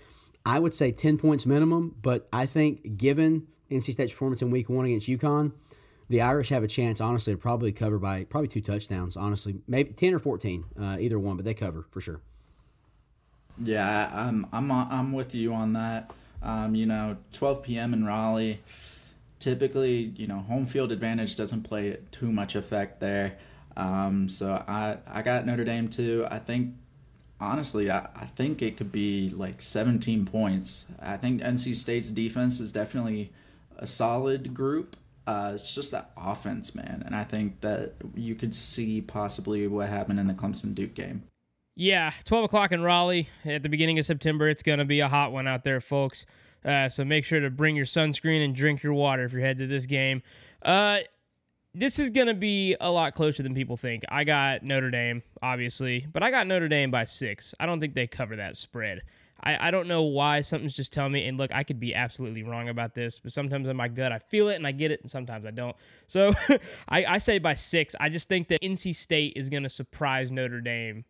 I 0.46 0.60
would 0.60 0.74
say 0.74 0.92
10 0.92 1.18
points 1.18 1.46
minimum, 1.46 1.96
but 2.02 2.28
I 2.34 2.46
think 2.46 2.98
given 2.98 3.48
NC 3.70 3.94
State's 3.94 4.12
performance 4.12 4.42
in 4.42 4.50
Week 4.50 4.70
One 4.70 4.86
against 4.86 5.08
UConn, 5.08 5.52
the 6.10 6.22
Irish 6.22 6.50
have 6.50 6.64
a 6.64 6.68
chance, 6.68 7.00
honestly, 7.00 7.34
to 7.34 7.38
probably 7.38 7.72
cover 7.72 8.00
by 8.00 8.26
probably 8.26 8.48
two 8.48 8.62
touchdowns. 8.62 9.16
Honestly, 9.16 9.56
maybe 9.68 9.94
10 9.94 10.14
or 10.14 10.20
14, 10.20 10.66
uh, 10.80 10.98
either 11.00 11.20
one, 11.20 11.38
but 11.38 11.46
they 11.46 11.54
cover 11.54 11.86
for 11.92 12.02
sure. 12.02 12.22
Yeah, 13.64 14.10
I'm 14.14 14.48
I'm 14.52 14.72
I'm 14.72 15.14
with 15.14 15.36
you 15.36 15.54
on 15.54 15.74
that. 15.74 16.12
Um, 16.44 16.76
you 16.76 16.86
know, 16.86 17.18
12 17.34 17.64
p.m. 17.64 17.94
in 17.94 18.06
Raleigh. 18.06 18.60
Typically, 19.40 20.14
you 20.16 20.28
know, 20.28 20.40
home 20.40 20.66
field 20.66 20.92
advantage 20.92 21.36
doesn't 21.36 21.64
play 21.64 21.98
too 22.12 22.32
much 22.32 22.56
effect 22.56 23.00
there. 23.00 23.38
Um, 23.76 24.30
so 24.30 24.64
I 24.68 24.98
I 25.08 25.22
got 25.22 25.46
Notre 25.46 25.64
Dame 25.64 25.88
too. 25.88 26.28
I 26.30 26.40
think 26.40 26.76
honestly, 27.40 27.90
I, 27.90 28.08
I 28.16 28.26
think 28.26 28.62
it 28.62 28.78
could 28.78 28.92
be 28.92 29.30
like 29.30 29.62
17 29.62 30.26
points. 30.26 30.86
I 31.02 31.18
think 31.18 31.42
NC 31.42 31.76
State's 31.76 32.10
defense 32.10 32.60
is 32.60 32.72
definitely 32.72 33.32
a 33.78 33.88
solid 33.88 34.54
group. 34.54 34.96
Uh, 35.28 35.52
it's 35.56 35.74
just 35.74 35.92
that 35.92 36.12
offense, 36.16 36.74
man. 36.76 37.04
And 37.06 37.16
I 37.16 37.24
think 37.24 37.62
that 37.62 37.94
you 38.16 38.36
could 38.36 38.56
see 38.56 39.02
possibly 39.02 39.68
what 39.68 39.90
happened 39.90 40.20
in 40.20 40.28
the 40.28 40.34
Clemson 40.34 40.74
Duke 40.76 40.94
game. 40.94 41.24
Yeah, 41.76 42.12
12 42.26 42.46
o'clock 42.46 42.72
in 42.72 42.82
Raleigh 42.82 43.30
at 43.46 43.64
the 43.64 43.70
beginning 43.70 43.98
of 43.98 44.06
September. 44.06 44.50
It's 44.50 44.64
going 44.64 44.80
to 44.80 44.86
be 44.86 45.00
a 45.00 45.08
hot 45.08 45.32
one 45.32 45.48
out 45.48 45.64
there, 45.64 45.80
folks. 45.80 46.26
Uh, 46.66 46.90
so 46.90 47.06
make 47.06 47.26
sure 47.26 47.40
to 47.40 47.50
bring 47.50 47.76
your 47.76 47.86
sunscreen 47.86 48.44
and 48.44 48.54
drink 48.56 48.84
your 48.84 48.94
water 48.94 49.24
if 49.24 49.32
you're 49.32 49.42
headed 49.42 49.60
to 49.60 49.68
this 49.68 49.86
game. 49.86 50.22
Uh, 50.62 51.00
this 51.74 51.98
is 51.98 52.12
going 52.12 52.28
to 52.28 52.34
be 52.34 52.76
a 52.82 52.92
lot 52.92 53.14
closer 53.14 53.42
than 53.42 53.56
people 53.56 53.78
think. 53.78 54.04
I 54.10 54.26
got 54.26 54.64
Notre 54.64 54.92
Dame, 54.92 55.24
obviously, 55.42 56.06
but 56.12 56.22
I 56.22 56.30
got 56.30 56.46
Notre 56.46 56.68
Dame 56.68 56.92
by 56.92 57.06
six. 57.06 57.56
I 57.60 57.66
don't 57.66 57.80
think 57.80 57.94
they 57.94 58.06
cover 58.06 58.36
that 58.36 58.58
spread. 58.58 59.02
I, 59.44 59.70
I 59.70 59.72
don't 59.72 59.88
know 59.88 60.04
why 60.04 60.42
something's 60.42 60.76
just 60.76 60.94
telling 60.94 61.14
me. 61.14 61.26
And 61.26 61.38
look, 61.38 61.52
I 61.54 61.64
could 61.64 61.80
be 61.80 61.96
absolutely 61.96 62.44
wrong 62.44 62.68
about 62.70 62.94
this, 62.94 63.18
but 63.18 63.32
sometimes 63.32 63.68
in 63.68 63.78
my 63.78 63.88
gut 63.88 64.12
I 64.12 64.20
feel 64.20 64.50
it 64.50 64.56
and 64.56 64.68
I 64.68 64.74
get 64.74 64.92
it, 64.92 65.02
and 65.02 65.10
sometimes 65.10 65.46
I 65.46 65.52
don't. 65.52 65.76
So 66.08 66.34
I, 66.90 67.06
I 67.06 67.18
say 67.18 67.40
by 67.40 67.54
six. 67.54 67.96
I 68.00 68.10
just 68.10 68.28
think 68.28 68.50
that 68.50 68.62
NC 68.62 68.94
State 68.94 69.34
is 69.38 69.50
going 69.50 69.64
to 69.64 69.70
surprise 69.70 70.32
Notre 70.32 70.62
Dame 70.62 71.06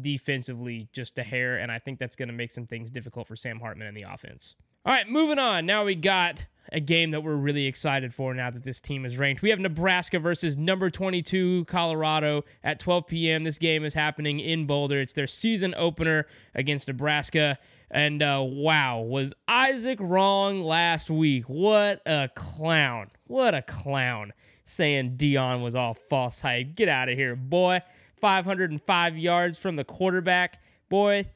defensively 0.00 0.88
just 0.92 1.18
a 1.18 1.22
hair, 1.22 1.58
and 1.58 1.70
I 1.70 1.78
think 1.78 1.98
that's 1.98 2.16
going 2.16 2.28
to 2.28 2.34
make 2.34 2.50
some 2.50 2.66
things 2.66 2.90
difficult 2.90 3.28
for 3.28 3.36
Sam 3.36 3.60
Hartman 3.60 3.86
in 3.86 3.94
the 3.94 4.02
offense. 4.02 4.54
All 4.84 4.92
right, 4.92 5.08
moving 5.08 5.38
on. 5.38 5.64
Now 5.64 5.84
we 5.84 5.94
got 5.94 6.46
a 6.72 6.80
game 6.80 7.10
that 7.10 7.22
we're 7.22 7.36
really 7.36 7.66
excited 7.66 8.12
for 8.12 8.34
now 8.34 8.50
that 8.50 8.64
this 8.64 8.80
team 8.80 9.04
is 9.04 9.16
ranked. 9.16 9.42
We 9.42 9.50
have 9.50 9.60
Nebraska 9.60 10.18
versus 10.18 10.56
number 10.56 10.90
22 10.90 11.66
Colorado 11.66 12.44
at 12.64 12.80
12 12.80 13.06
p.m. 13.06 13.44
This 13.44 13.58
game 13.58 13.84
is 13.84 13.94
happening 13.94 14.40
in 14.40 14.66
Boulder. 14.66 15.00
It's 15.00 15.12
their 15.12 15.26
season 15.26 15.74
opener 15.76 16.26
against 16.54 16.88
Nebraska. 16.88 17.58
And 17.90 18.22
uh, 18.22 18.42
wow, 18.44 19.00
was 19.00 19.34
Isaac 19.46 19.98
wrong 20.00 20.62
last 20.62 21.10
week? 21.10 21.44
What 21.44 22.00
a 22.06 22.30
clown. 22.34 23.10
What 23.26 23.54
a 23.54 23.62
clown. 23.62 24.32
Saying 24.64 25.16
Deion 25.16 25.62
was 25.62 25.74
all 25.74 25.94
false 25.94 26.40
hype. 26.40 26.74
Get 26.74 26.88
out 26.88 27.08
of 27.08 27.16
here, 27.16 27.36
boy. 27.36 27.80
505 28.22 29.18
yards 29.18 29.58
from 29.58 29.76
the 29.76 29.84
quarterback. 29.84 30.62
Boy, 30.88 31.26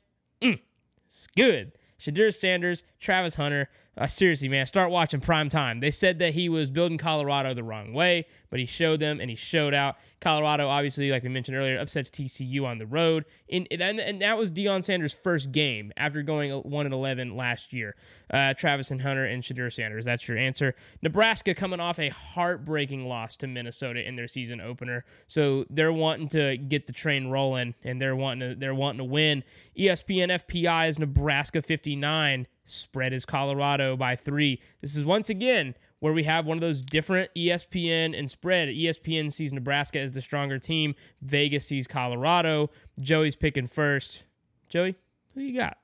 mm, 0.40 0.60
it's 1.04 1.26
good. 1.36 1.72
Shedeur 1.98 2.32
Sanders, 2.32 2.84
Travis 3.00 3.34
Hunter, 3.34 3.68
Uh, 3.98 4.06
seriously, 4.06 4.48
man, 4.48 4.66
start 4.66 4.90
watching 4.90 5.20
prime 5.20 5.48
time. 5.48 5.80
They 5.80 5.90
said 5.90 6.18
that 6.18 6.34
he 6.34 6.50
was 6.50 6.70
building 6.70 6.98
Colorado 6.98 7.54
the 7.54 7.64
wrong 7.64 7.94
way, 7.94 8.26
but 8.50 8.58
he 8.58 8.66
showed 8.66 9.00
them 9.00 9.20
and 9.20 9.30
he 9.30 9.36
showed 9.36 9.72
out. 9.72 9.96
Colorado, 10.20 10.68
obviously, 10.68 11.10
like 11.10 11.22
we 11.22 11.30
mentioned 11.30 11.56
earlier, 11.56 11.78
upsets 11.78 12.10
TCU 12.10 12.64
on 12.66 12.78
the 12.78 12.86
road, 12.86 13.24
and 13.50 13.66
and, 13.70 13.98
and 13.98 14.20
that 14.20 14.36
was 14.36 14.50
Deion 14.50 14.84
Sanders' 14.84 15.14
first 15.14 15.50
game 15.50 15.92
after 15.96 16.22
going 16.22 16.52
one 16.52 16.84
and 16.84 16.94
eleven 16.94 17.36
last 17.36 17.72
year. 17.72 17.96
Uh, 18.30 18.52
Travis 18.52 18.90
and 18.90 19.00
Hunter 19.00 19.24
and 19.24 19.42
Shedeur 19.42 19.72
Sanders. 19.72 20.04
That's 20.04 20.28
your 20.28 20.36
answer. 20.36 20.74
Nebraska 21.00 21.54
coming 21.54 21.80
off 21.80 21.98
a 21.98 22.10
heartbreaking 22.10 23.06
loss 23.08 23.36
to 23.38 23.46
Minnesota 23.46 24.06
in 24.06 24.16
their 24.16 24.28
season 24.28 24.60
opener, 24.60 25.06
so 25.26 25.64
they're 25.70 25.92
wanting 25.92 26.28
to 26.28 26.58
get 26.58 26.86
the 26.86 26.92
train 26.92 27.28
rolling 27.28 27.74
and 27.82 28.00
they're 28.00 28.16
wanting 28.16 28.50
to 28.50 28.54
they're 28.56 28.74
wanting 28.74 28.98
to 28.98 29.04
win. 29.04 29.42
ESPN 29.78 30.28
FPI 30.46 30.90
is 30.90 30.98
Nebraska 30.98 31.62
fifty 31.62 31.96
nine. 31.96 32.46
Spread 32.66 33.12
is 33.12 33.24
Colorado 33.24 33.96
by 33.96 34.16
three. 34.16 34.60
This 34.80 34.96
is 34.96 35.04
once 35.04 35.30
again 35.30 35.74
where 36.00 36.12
we 36.12 36.24
have 36.24 36.46
one 36.46 36.56
of 36.56 36.60
those 36.60 36.82
different 36.82 37.30
ESPN 37.36 38.18
and 38.18 38.28
spread. 38.28 38.68
ESPN 38.68 39.32
sees 39.32 39.52
Nebraska 39.52 40.00
as 40.00 40.12
the 40.12 40.20
stronger 40.20 40.58
team. 40.58 40.94
Vegas 41.22 41.66
sees 41.66 41.86
Colorado. 41.86 42.70
Joey's 42.98 43.36
picking 43.36 43.68
first. 43.68 44.24
Joey, 44.68 44.96
who 45.34 45.40
you 45.42 45.58
got? 45.58 45.78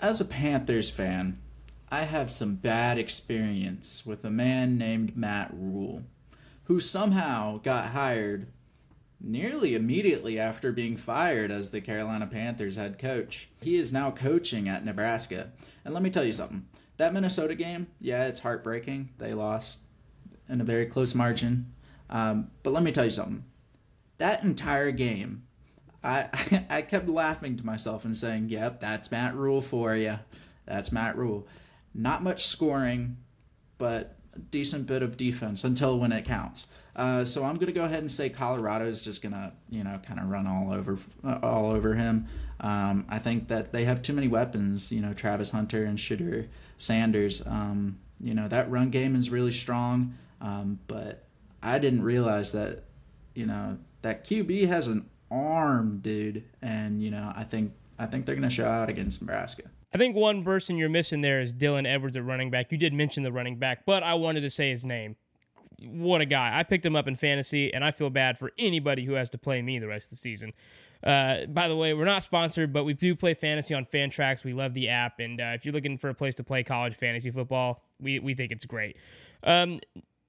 As 0.00 0.20
a 0.20 0.24
Panthers 0.24 0.90
fan, 0.90 1.40
I 1.90 2.02
have 2.02 2.32
some 2.32 2.56
bad 2.56 2.98
experience 2.98 4.04
with 4.04 4.24
a 4.24 4.30
man 4.30 4.78
named 4.78 5.16
Matt 5.16 5.50
Rhule, 5.52 6.02
who 6.64 6.80
somehow 6.80 7.58
got 7.58 7.90
hired 7.90 8.48
nearly 9.20 9.74
immediately 9.74 10.38
after 10.38 10.72
being 10.72 10.96
fired 10.96 11.50
as 11.50 11.70
the 11.70 11.80
Carolina 11.80 12.26
Panthers 12.26 12.76
head 12.76 12.98
coach. 12.98 13.48
He 13.60 13.76
is 13.76 13.92
now 13.92 14.10
coaching 14.10 14.68
at 14.68 14.84
Nebraska. 14.84 15.50
And 15.84 15.92
let 15.92 16.02
me 16.02 16.10
tell 16.10 16.24
you 16.24 16.32
something 16.32 16.66
that 17.00 17.14
Minnesota 17.14 17.54
game, 17.54 17.88
yeah, 17.98 18.26
it's 18.26 18.40
heartbreaking. 18.40 19.08
They 19.18 19.32
lost 19.34 19.78
in 20.48 20.60
a 20.60 20.64
very 20.64 20.86
close 20.86 21.14
margin. 21.14 21.72
Um, 22.10 22.50
but 22.62 22.72
let 22.72 22.82
me 22.82 22.92
tell 22.92 23.04
you 23.04 23.10
something. 23.10 23.44
That 24.18 24.44
entire 24.44 24.90
game, 24.90 25.44
I 26.04 26.28
I 26.70 26.82
kept 26.82 27.08
laughing 27.08 27.56
to 27.56 27.66
myself 27.66 28.04
and 28.04 28.16
saying, 28.16 28.50
"Yep, 28.50 28.80
that's 28.80 29.10
Matt 29.10 29.34
Rhule 29.34 29.62
for 29.62 29.96
you. 29.96 30.18
That's 30.66 30.92
Matt 30.92 31.16
Rhule. 31.16 31.46
Not 31.94 32.22
much 32.22 32.44
scoring, 32.44 33.16
but 33.78 34.16
a 34.34 34.38
decent 34.38 34.86
bit 34.86 35.02
of 35.02 35.16
defense 35.16 35.64
until 35.64 35.98
when 35.98 36.12
it 36.12 36.24
counts. 36.24 36.68
Uh, 36.96 37.24
so 37.24 37.44
I'm 37.44 37.54
gonna 37.54 37.72
go 37.72 37.84
ahead 37.84 38.00
and 38.00 38.10
say 38.10 38.28
Colorado 38.28 38.86
is 38.86 39.02
just 39.02 39.22
gonna 39.22 39.52
you 39.68 39.84
know 39.84 40.00
kind 40.02 40.20
of 40.20 40.28
run 40.28 40.46
all 40.46 40.72
over 40.72 40.98
uh, 41.24 41.38
all 41.42 41.70
over 41.70 41.94
him. 41.94 42.26
Um, 42.60 43.06
I 43.08 43.18
think 43.18 43.48
that 43.48 43.72
they 43.72 43.84
have 43.84 44.02
too 44.02 44.12
many 44.12 44.28
weapons. 44.28 44.90
You 44.90 45.00
know 45.00 45.12
Travis 45.12 45.50
Hunter 45.50 45.84
and 45.84 45.98
Shedeur 45.98 46.48
Sanders. 46.78 47.46
Um, 47.46 47.98
you 48.20 48.34
know 48.34 48.48
that 48.48 48.70
run 48.70 48.90
game 48.90 49.16
is 49.16 49.30
really 49.30 49.52
strong, 49.52 50.14
um, 50.40 50.78
but 50.86 51.24
I 51.62 51.78
didn't 51.78 52.02
realize 52.02 52.52
that 52.52 52.84
you 53.34 53.46
know 53.46 53.78
that 54.02 54.26
QB 54.26 54.66
has 54.68 54.88
an 54.88 55.08
arm, 55.30 56.00
dude, 56.02 56.44
and 56.60 57.02
you 57.02 57.10
know 57.10 57.32
I 57.34 57.44
think 57.44 57.72
I 57.98 58.06
think 58.06 58.26
they're 58.26 58.34
gonna 58.34 58.50
show 58.50 58.66
out 58.66 58.88
against 58.88 59.20
Nebraska. 59.20 59.64
I 59.92 59.98
think 59.98 60.14
one 60.14 60.44
person 60.44 60.76
you're 60.76 60.88
missing 60.88 61.20
there 61.20 61.40
is 61.40 61.52
Dylan 61.52 61.84
Edwards 61.84 62.16
at 62.16 62.24
running 62.24 62.50
back. 62.50 62.70
You 62.70 62.78
did 62.78 62.92
mention 62.92 63.24
the 63.24 63.32
running 63.32 63.58
back, 63.58 63.84
but 63.86 64.04
I 64.04 64.14
wanted 64.14 64.42
to 64.42 64.50
say 64.50 64.70
his 64.70 64.86
name 64.86 65.16
what 65.82 66.20
a 66.20 66.26
guy. 66.26 66.58
I 66.58 66.62
picked 66.62 66.84
him 66.84 66.96
up 66.96 67.08
in 67.08 67.16
fantasy, 67.16 67.72
and 67.72 67.84
I 67.84 67.90
feel 67.90 68.10
bad 68.10 68.38
for 68.38 68.52
anybody 68.58 69.04
who 69.04 69.14
has 69.14 69.30
to 69.30 69.38
play 69.38 69.62
me 69.62 69.78
the 69.78 69.88
rest 69.88 70.06
of 70.06 70.10
the 70.10 70.16
season. 70.16 70.52
Uh, 71.02 71.46
by 71.46 71.68
the 71.68 71.76
way, 71.76 71.94
we're 71.94 72.04
not 72.04 72.22
sponsored, 72.22 72.72
but 72.72 72.84
we 72.84 72.92
do 72.92 73.14
play 73.14 73.34
fantasy 73.34 73.74
on 73.74 73.86
Fantrax. 73.86 74.44
We 74.44 74.52
love 74.52 74.74
the 74.74 74.88
app, 74.88 75.18
and 75.20 75.40
uh, 75.40 75.52
if 75.54 75.64
you're 75.64 75.72
looking 75.72 75.96
for 75.96 76.10
a 76.10 76.14
place 76.14 76.34
to 76.36 76.44
play 76.44 76.62
college 76.62 76.94
fantasy 76.94 77.30
football, 77.30 77.82
we, 77.98 78.18
we 78.18 78.34
think 78.34 78.52
it's 78.52 78.66
great. 78.66 78.96
Um, 79.42 79.80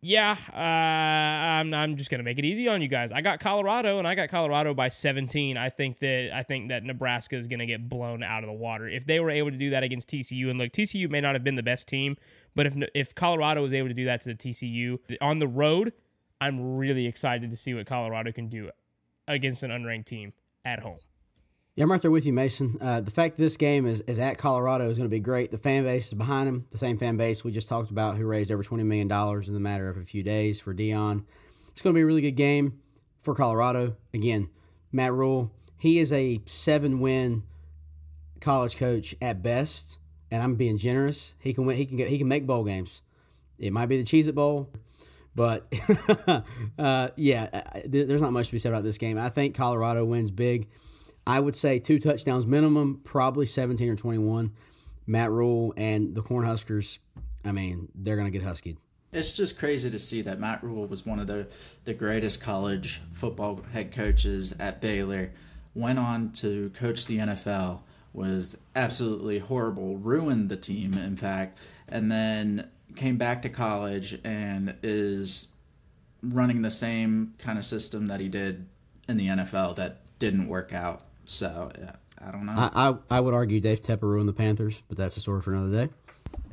yeah, 0.04 0.36
uh, 0.52 0.58
I'm, 0.58 1.74
I'm 1.76 1.96
just 1.96 2.10
gonna 2.10 2.24
make 2.24 2.40
it 2.40 2.46
easy 2.46 2.68
on 2.68 2.82
you 2.82 2.88
guys. 2.88 3.12
I 3.12 3.22
got 3.22 3.40
Colorado, 3.40 4.00
and 4.00 4.08
I 4.08 4.16
got 4.16 4.30
Colorado 4.30 4.74
by 4.74 4.90
17. 4.90 5.58
I 5.58 5.70
think 5.70 6.00
that 6.00 6.32
I 6.34 6.42
think 6.42 6.70
that 6.70 6.84
Nebraska 6.84 7.38
is 7.38 7.46
gonna 7.46 7.68
get 7.68 7.88
blown 7.88 8.24
out 8.24 8.44
of 8.44 8.48
the 8.48 8.54
water 8.54 8.88
if 8.88 9.06
they 9.06 9.20
were 9.20 9.30
able 9.30 9.52
to 9.52 9.58
do 9.58 9.70
that 9.70 9.84
against 9.84 10.10
TCU. 10.10 10.50
And 10.50 10.58
look, 10.58 10.72
TCU 10.72 11.08
may 11.08 11.22
not 11.22 11.36
have 11.36 11.44
been 11.44 11.56
the 11.56 11.62
best 11.62 11.88
team, 11.88 12.18
but 12.56 12.66
if 12.66 12.76
if 12.96 13.14
Colorado 13.14 13.62
was 13.62 13.74
able 13.74 13.90
to 13.90 13.94
do 13.94 14.06
that 14.06 14.22
to 14.22 14.30
the 14.30 14.36
TCU 14.36 14.98
on 15.22 15.38
the 15.38 15.48
road, 15.48 15.94
I'm 16.40 16.78
really 16.78 17.06
excited 17.06 17.52
to 17.52 17.56
see 17.56 17.76
what 17.76 17.86
Colorado 17.86 18.32
can 18.32 18.50
do 18.50 18.72
against 19.28 19.62
an 19.62 19.70
unranked 19.70 20.06
team 20.06 20.34
at 20.66 20.80
home. 20.80 20.98
Yeah, 21.76 21.86
I'm 21.86 21.92
right 21.92 22.02
there 22.02 22.12
with 22.12 22.26
you, 22.26 22.34
Mason. 22.34 22.78
Uh, 22.82 23.00
the 23.00 23.12
fact 23.12 23.38
that 23.38 23.44
this 23.44 23.56
game 23.56 23.86
is, 23.86 24.02
is 24.02 24.20
at 24.20 24.38
Colorado 24.38 24.90
is 24.90 24.98
going 24.98 25.10
to 25.10 25.14
be 25.14 25.22
great. 25.22 25.52
The 25.52 25.58
fan 25.58 25.84
base 25.84 26.08
is 26.08 26.14
behind 26.14 26.50
him, 26.50 26.68
the 26.70 26.78
same 26.78 26.98
fan 26.98 27.16
base 27.16 27.46
we 27.46 27.52
just 27.52 27.70
talked 27.70 27.92
about, 27.92 28.18
who 28.18 28.26
raised 28.26 28.52
over 28.52 28.62
$20 28.62 28.84
million 28.84 29.10
in 29.10 29.54
the 29.54 29.60
matter 29.60 29.88
of 29.88 29.96
a 29.96 30.04
few 30.04 30.22
days 30.22 30.60
for 30.60 30.74
Deion. 30.74 31.24
It's 31.70 31.82
going 31.82 31.94
to 31.94 31.98
be 31.98 32.02
a 32.02 32.06
really 32.06 32.22
good 32.22 32.32
game 32.32 32.82
for 33.22 33.34
Colorado. 33.34 33.96
Again, 34.14 34.50
Matt 34.92 35.14
Rhule, 35.14 35.50
he 35.78 36.00
is 36.00 36.12
a 36.12 36.42
seven 36.46 37.00
win 37.00 37.44
college 38.42 38.76
coach 38.76 39.16
at 39.22 39.42
best, 39.42 39.98
and 40.30 40.44
I'm 40.44 40.56
being 40.56 40.78
generous. 40.78 41.36
He 41.40 41.54
can 41.54 41.66
win, 41.66 41.78
he 41.78 41.86
can 41.86 41.96
get, 41.96 42.10
he 42.10 42.18
can 42.18 42.28
make 42.28 42.46
bowl 42.46 42.66
games. 42.66 43.02
It 43.58 43.72
might 43.72 43.86
be 43.86 43.96
the 43.98 44.04
Cheez 44.04 44.28
It 44.28 44.36
Bowl, 44.36 44.70
but 45.34 45.72
uh, 46.78 47.10
yeah, 47.16 47.82
there's 47.86 48.22
not 48.22 48.34
much 48.34 48.48
to 48.48 48.52
be 48.52 48.60
said 48.60 48.74
about 48.74 48.84
this 48.84 48.98
game. 48.98 49.18
I 49.18 49.30
think 49.30 49.56
Colorado 49.56 50.04
wins 50.04 50.32
big. 50.32 50.68
I 51.26 51.40
would 51.40 51.56
say 51.56 51.80
two 51.80 52.00
touchdowns 52.00 52.46
minimum, 52.48 53.02
probably 53.04 53.46
17 53.46 53.90
or 53.90 53.96
21. 53.96 54.52
Matt 55.08 55.32
Rhule 55.32 55.74
and 55.78 56.16
the 56.16 56.22
Cornhuskers, 56.22 57.00
I 57.44 57.52
mean, 57.52 57.90
they're 57.96 58.16
going 58.16 58.32
to 58.32 58.38
get 58.38 58.46
huskied. 58.46 58.78
It's 59.12 59.34
just 59.34 59.60
crazy 59.60 59.92
to 59.92 60.00
see 60.00 60.22
that 60.22 60.40
Matt 60.40 60.64
Rhule 60.64 60.88
was 60.88 61.06
one 61.06 61.20
of 61.20 61.28
the, 61.28 61.48
the 61.84 61.94
greatest 61.94 62.42
college 62.42 63.02
football 63.12 63.62
head 63.74 63.92
coaches 63.92 64.54
at 64.58 64.80
Baylor, 64.80 65.32
went 65.76 66.00
on 66.00 66.32
to 66.34 66.72
coach 66.76 67.06
the 67.08 67.18
NFL, 67.18 67.82
was 68.14 68.58
absolutely 68.76 69.40
horrible, 69.40 69.98
ruined 69.98 70.50
the 70.50 70.58
team, 70.58 70.94
in 70.94 71.18
fact, 71.18 71.58
and 71.90 72.12
then 72.12 72.70
came 72.96 73.18
back 73.18 73.42
to 73.42 73.50
college 73.50 74.20
and 74.24 74.76
is 74.82 75.50
running 76.24 76.62
the 76.62 76.72
same 76.72 77.34
kind 77.38 77.58
of 77.58 77.66
system 77.66 78.08
that 78.08 78.20
he 78.20 78.28
did 78.28 78.66
in 79.08 79.18
the 79.18 79.28
NFL 79.28 79.76
that 79.76 80.02
didn't 80.20 80.48
work 80.48 80.74
out. 80.74 81.02
So 81.32 81.72
yeah, 81.80 81.94
I 82.20 82.32
don't 82.32 82.46
know. 82.46 82.54
I, 82.54 82.90
I, 82.90 83.18
I 83.18 83.20
would 83.20 83.34
argue 83.34 83.60
Dave 83.60 83.82
Tepper 83.82 84.04
ruined 84.04 84.28
the 84.28 84.34
Panthers, 84.34 84.84
but 84.88 84.98
that's 84.98 85.16
a 85.18 85.22
story 85.22 85.42
for 85.42 85.54
another 85.54 85.88
day. 85.88 85.94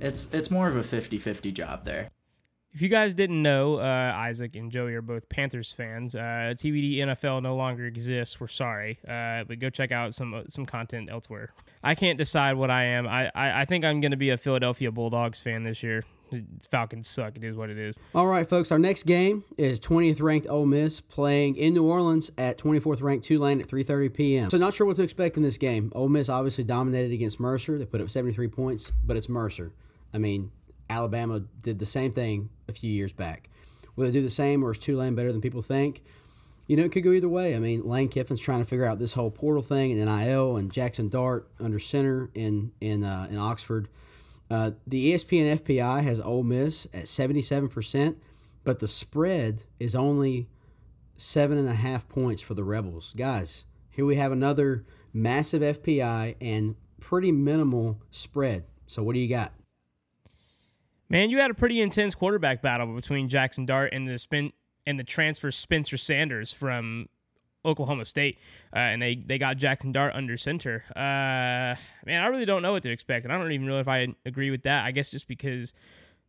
It's 0.01 0.29
it's 0.33 0.51
more 0.51 0.69
of 0.69 0.77
a 0.77 0.83
50-50 0.83 1.53
job 1.53 1.85
there. 1.85 2.11
If 2.73 2.83
you 2.83 2.89
guys 2.89 3.15
didn't 3.15 3.43
know, 3.43 3.81
uh, 3.81 4.13
Isaac 4.15 4.55
and 4.55 4.71
Joey 4.71 4.95
are 4.95 5.03
both 5.03 5.29
Panthers 5.29 5.73
fans. 5.73 6.15
Uh, 6.15 6.55
TBD 6.55 6.99
NFL 6.99 7.43
no 7.43 7.57
longer 7.57 7.87
exists. 7.87 8.39
We're 8.39 8.47
sorry, 8.47 9.01
uh, 9.09 9.45
but 9.45 9.59
go 9.59 9.71
check 9.71 9.91
out 9.91 10.15
some 10.15 10.45
some 10.49 10.65
content 10.65 11.09
elsewhere. 11.11 11.53
I 11.83 11.95
can't 11.95 12.19
decide 12.19 12.57
what 12.57 12.71
I 12.71 12.85
am. 12.85 13.09
I, 13.09 13.31
I, 13.35 13.63
I 13.63 13.65
think 13.65 13.85
I'm 13.85 14.01
going 14.01 14.11
to 14.13 14.17
be 14.17 14.31
a 14.31 14.37
Philadelphia 14.37 14.93
Bulldogs 14.93 15.41
fan 15.41 15.65
this 15.65 15.83
year. 15.83 16.05
Falcons 16.71 17.09
suck. 17.09 17.37
It 17.37 17.45
is 17.45 17.57
what 17.57 17.71
it 17.71 17.79
is. 17.79 17.99
All 18.15 18.27
right, 18.27 18.47
folks. 18.47 18.71
Our 18.73 18.79
next 18.79 19.05
game 19.05 19.45
is 19.57 19.81
20th 19.81 20.21
ranked 20.21 20.47
Ole 20.49 20.67
Miss 20.67 21.01
playing 21.01 21.57
in 21.57 21.75
New 21.75 21.85
Orleans 21.85 22.31
at 22.39 22.59
24th 22.59 23.03
ranked 23.03 23.25
Tulane 23.25 23.61
at 23.61 23.69
3:30 23.69 24.15
p.m. 24.15 24.51
So 24.51 24.59
not 24.59 24.75
sure 24.75 24.87
what 24.87 24.97
to 24.97 25.03
expect 25.03 25.37
in 25.37 25.43
this 25.43 25.59
game. 25.59 25.93
Ole 25.95 26.09
Miss 26.09 26.29
obviously 26.29 26.65
dominated 26.65 27.13
against 27.13 27.41
Mercer. 27.41 27.79
They 27.79 27.87
put 27.87 28.01
up 28.01 28.11
73 28.11 28.49
points, 28.49 28.93
but 29.05 29.17
it's 29.17 29.29
Mercer. 29.29 29.73
I 30.13 30.19
mean, 30.19 30.51
Alabama 30.91 31.41
did 31.41 31.79
the 31.79 31.87
same 31.87 32.13
thing 32.13 32.51
a 32.69 32.73
few 32.73 32.91
years 32.91 33.13
back. 33.13 33.51
Will 33.97 34.07
they 34.07 34.13
do 34.13 34.23
the 34.23 34.31
same, 34.31 34.65
or 34.65 34.71
is 34.71 34.79
Tulane 34.79 35.15
better 35.15 35.33
than 35.33 35.41
people 35.41 35.63
think? 35.63 36.03
You 36.67 36.77
know, 36.77 36.85
it 36.85 36.93
could 36.93 37.03
go 37.03 37.13
either 37.13 37.29
way. 37.29 37.57
I 37.57 37.59
mean, 37.59 37.83
Lane 37.89 38.09
Kiffin's 38.09 38.41
trying 38.41 38.61
to 38.61 38.67
figure 38.67 38.85
out 38.85 38.99
this 38.99 39.15
whole 39.15 39.31
portal 39.31 39.63
thing 39.63 39.99
and 39.99 40.05
NIL, 40.05 40.57
and 40.57 40.71
Jackson 40.71 41.09
Dart 41.09 41.49
under 41.59 41.79
center 41.79 42.31
in 42.35 42.73
in 42.81 43.05
uh, 43.05 43.27
in 43.31 43.39
Oxford. 43.39 43.89
Uh, 44.51 44.73
the 44.87 45.13
ESPN 45.13 45.59
FPI 45.59 46.03
has 46.03 46.21
Ole 46.21 46.43
Miss 46.43 46.87
at 46.95 47.05
77%, 47.05 48.17
but 48.65 48.79
the 48.79 48.89
spread 48.89 49.65
is 49.79 49.95
only 49.95 50.49
seven 51.17 51.59
and 51.59 51.69
a 51.69 51.75
half 51.75 52.09
points 52.09 52.41
for 52.41 52.55
the 52.55 52.65
Rebels. 52.65 53.15
Guys, 53.17 53.67
here 53.91 54.07
we 54.07 54.17
have 54.17 54.33
another 54.33 54.85
massive 55.13 55.61
FPI 55.61 56.37
and 56.41 56.77
pretty 57.01 57.33
minimal 57.33 58.01
spread. 58.11 58.65
So, 58.87 59.03
what 59.03 59.15
do 59.15 59.21
you 59.21 59.29
got? 59.29 59.53
Man, 61.11 61.31
you 61.31 61.39
had 61.39 61.51
a 61.51 61.55
pretty 61.55 61.81
intense 61.81 62.15
quarterback 62.15 62.63
battle 62.63 62.87
between 62.95 63.29
Jackson 63.29 63.67
Dart 63.67 63.93
and 63.93 64.09
the 64.09 64.19
spin 64.19 64.53
and 64.87 64.99
the 64.99 65.05
transfer 65.05 65.51
Spencer 65.51 65.97
Sanders 65.97 66.53
from 66.53 67.09
Oklahoma 67.69 68.05
State, 68.05 68.39
uh, 68.75 68.79
and 68.79 69.01
they 69.01 69.17
they 69.17 69.39
got 69.39 69.57
Jackson 69.57 69.93
Dart 69.93 70.15
under 70.15 70.37
center. 70.37 70.85
Uh, 70.97 71.77
man, 72.07 72.23
I 72.23 72.27
really 72.27 72.47
don't 72.47 72.63
know 72.63 72.73
what 72.73 72.83
to 72.85 72.91
expect, 72.91 73.25
and 73.25 73.33
I 73.33 73.39
don't 73.39 73.53
even 73.53 73.67
know 73.67 73.79
if 73.79 73.89
I 73.89 74.09
agree 74.25 74.51
with 74.51 74.63
that. 74.63 74.85
I 74.85 74.91
guess 74.91 75.11
just 75.11 75.29
because 75.29 75.73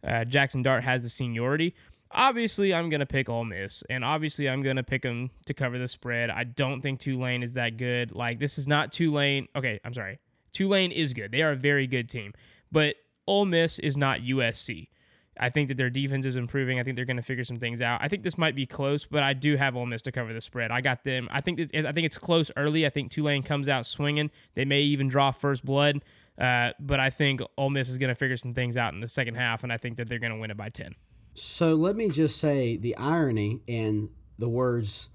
uh, 0.06 0.26
Jackson 0.26 0.62
Dart 0.62 0.84
has 0.84 1.04
the 1.04 1.10
seniority. 1.10 1.74
Obviously, 2.12 2.74
I'm 2.74 2.90
gonna 2.90 3.06
pick 3.06 3.30
Ole 3.30 3.46
Miss, 3.46 3.84
and 3.90 4.04
obviously, 4.04 4.50
I'm 4.50 4.62
gonna 4.62 4.84
pick 4.84 5.04
them 5.04 5.30
to 5.46 5.54
cover 5.54 5.78
the 5.78 5.88
spread. 5.88 6.30
I 6.30 6.44
don't 6.44 6.82
think 6.82 7.00
Tulane 7.00 7.44
is 7.44 7.54
that 7.54 7.78
good. 7.78 8.12
Like 8.12 8.40
this 8.40 8.58
is 8.58 8.68
not 8.68 8.92
Tulane. 8.92 9.48
Okay, 9.56 9.80
I'm 9.86 9.94
sorry. 9.94 10.20
Tulane 10.52 10.92
is 10.92 11.14
good. 11.14 11.32
They 11.32 11.44
are 11.44 11.52
a 11.52 11.56
very 11.56 11.88
good 11.88 12.10
team, 12.10 12.34
but 12.72 12.96
Ole 13.28 13.46
Miss 13.46 13.78
is 13.80 13.96
not 13.96 14.22
USC. 14.22 14.90
I 15.40 15.50
think 15.50 15.70
that 15.70 15.78
their 15.78 15.90
defense 15.90 16.26
is 16.26 16.36
improving. 16.36 16.80
I 16.80 16.84
think 16.84 16.96
they're 16.96 17.06
going 17.06 17.18
to 17.18 17.24
figure 17.24 17.44
some 17.46 17.58
things 17.58 17.82
out. 17.82 18.00
I 18.04 18.10
think 18.10 18.24
this 18.24 18.38
might 18.38 18.56
be 18.56 18.66
close, 18.66 19.06
but 19.06 19.24
I 19.24 19.34
do 19.34 19.56
have 19.56 19.76
Ole 19.76 19.86
Miss 19.86 20.02
to 20.04 20.12
cover 20.12 20.34
the 20.34 20.42
spread. 20.42 20.70
I 20.70 20.82
got 20.82 21.04
them. 21.04 21.30
I 21.32 21.42
think 21.42 21.58
this, 21.58 21.70
I 21.74 21.92
think 21.92 22.06
it's 22.06 22.18
close 22.18 22.52
early. 22.58 22.86
I 22.86 22.90
think 22.90 23.12
Tulane 23.12 23.42
comes 23.42 23.70
out 23.70 23.86
swinging. 23.86 24.32
They 24.56 24.66
may 24.66 24.82
even 24.82 25.08
draw 25.08 25.32
first 25.32 25.64
blood, 25.64 26.04
uh, 26.38 26.72
but 26.80 27.00
I 27.00 27.10
think 27.10 27.42
Ole 27.58 27.70
Miss 27.70 27.90
is 27.90 27.98
going 27.98 28.10
to 28.10 28.16
figure 28.16 28.38
some 28.38 28.54
things 28.54 28.76
out 28.76 28.94
in 28.94 29.00
the 29.00 29.08
second 29.08 29.36
half, 29.36 29.64
and 29.64 29.72
I 29.72 29.78
think 29.78 29.98
that 29.98 30.10
they're 30.10 30.20
going 30.20 30.34
to 30.34 30.40
win 30.40 30.52
it 30.52 30.58
by 30.58 30.70
ten. 30.70 30.96
So 31.36 31.74
let 31.74 31.96
me 31.96 32.10
just 32.10 32.38
say 32.38 32.76
the 32.76 32.96
irony 32.98 33.62
in 33.66 34.10
the 34.38 34.50
words 34.50 35.10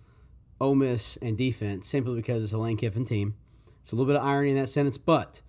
Ole 0.61 0.75
Miss 0.75 1.19
and 1.19 1.37
defense, 1.37 1.87
simply 1.87 2.15
because 2.15 2.43
it's 2.43 2.53
a 2.53 2.59
Lane 2.59 2.77
Kiffin 2.79 3.05
team. 3.05 3.35
It's 3.83 3.93
a 3.93 3.97
little 3.97 4.07
bit 4.07 4.17
of 4.17 4.27
irony 4.27 4.53
in 4.53 4.57
that 4.57 4.69
sentence, 4.69 4.97
but 4.97 5.43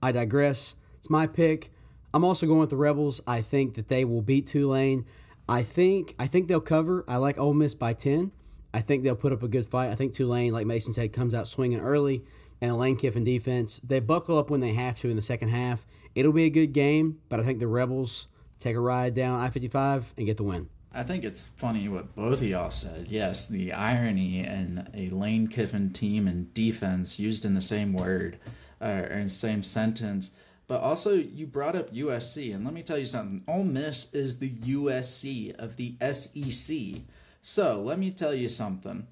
I 0.00 0.12
digress. 0.12 0.76
It's 0.98 1.10
my 1.10 1.26
pick. 1.26 1.72
I'm 2.12 2.24
also 2.24 2.46
going 2.46 2.60
with 2.60 2.70
the 2.70 2.76
Rebels. 2.76 3.20
I 3.26 3.42
think 3.42 3.74
that 3.74 3.88
they 3.88 4.04
will 4.04 4.22
beat 4.22 4.46
Tulane. 4.46 5.04
I 5.48 5.62
think 5.62 6.14
I 6.18 6.26
think 6.26 6.48
they'll 6.48 6.60
cover. 6.60 7.04
I 7.08 7.16
like 7.16 7.38
Ole 7.38 7.54
Miss 7.54 7.74
by 7.74 7.92
10. 7.92 8.32
I 8.72 8.80
think 8.80 9.02
they'll 9.02 9.14
put 9.16 9.32
up 9.32 9.42
a 9.42 9.48
good 9.48 9.66
fight. 9.66 9.90
I 9.90 9.94
think 9.94 10.12
Tulane, 10.12 10.52
like 10.52 10.66
Mason 10.66 10.92
said, 10.92 11.12
comes 11.12 11.34
out 11.34 11.46
swinging 11.46 11.80
early, 11.80 12.22
and 12.60 12.70
a 12.70 12.74
Lane 12.74 12.96
Kiffin 12.96 13.24
defense. 13.24 13.80
They 13.82 14.00
buckle 14.00 14.38
up 14.38 14.50
when 14.50 14.60
they 14.60 14.74
have 14.74 14.98
to 15.00 15.10
in 15.10 15.16
the 15.16 15.22
second 15.22 15.48
half. 15.48 15.86
It'll 16.14 16.32
be 16.32 16.44
a 16.44 16.50
good 16.50 16.72
game, 16.72 17.18
but 17.28 17.40
I 17.40 17.44
think 17.44 17.60
the 17.60 17.66
Rebels 17.66 18.28
take 18.58 18.76
a 18.76 18.80
ride 18.80 19.14
down 19.14 19.40
I 19.40 19.50
55 19.50 20.14
and 20.16 20.26
get 20.26 20.36
the 20.36 20.42
win. 20.42 20.68
I 20.92 21.02
think 21.02 21.22
it's 21.22 21.46
funny 21.46 21.88
what 21.88 22.14
both 22.14 22.40
of 22.40 22.42
y'all 22.42 22.70
said. 22.70 23.08
Yes, 23.08 23.46
the 23.46 23.72
irony 23.72 24.40
in 24.40 24.88
a 24.94 25.10
Lane 25.10 25.46
Kiffin 25.46 25.92
team 25.92 26.26
and 26.26 26.52
defense 26.54 27.18
used 27.18 27.44
in 27.44 27.54
the 27.54 27.62
same 27.62 27.92
word 27.92 28.38
uh, 28.80 29.02
or 29.08 29.18
in 29.18 29.24
the 29.24 29.30
same 29.30 29.62
sentence. 29.62 30.32
But 30.68 30.82
also, 30.82 31.14
you 31.14 31.46
brought 31.46 31.74
up 31.74 31.94
USC, 31.94 32.54
and 32.54 32.62
let 32.64 32.74
me 32.74 32.82
tell 32.82 32.98
you 32.98 33.06
something. 33.06 33.42
Ole 33.48 33.64
Miss 33.64 34.12
is 34.12 34.38
the 34.38 34.50
USC 34.50 35.56
of 35.56 35.76
the 35.76 35.96
SEC. 36.12 37.02
So 37.40 37.80
let 37.80 37.98
me 37.98 38.10
tell 38.10 38.34
you 38.34 38.50
something. 38.50 39.06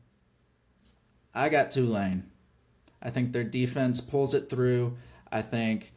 I 1.35 1.49
got 1.49 1.71
Tulane. 1.71 2.31
I 3.03 3.09
think 3.09 3.33
their 3.33 3.45
defense 3.45 4.03
pulls 4.03 4.35
it 4.35 4.51
through. 4.51 4.99
I 5.33 5.41
think 5.41 5.93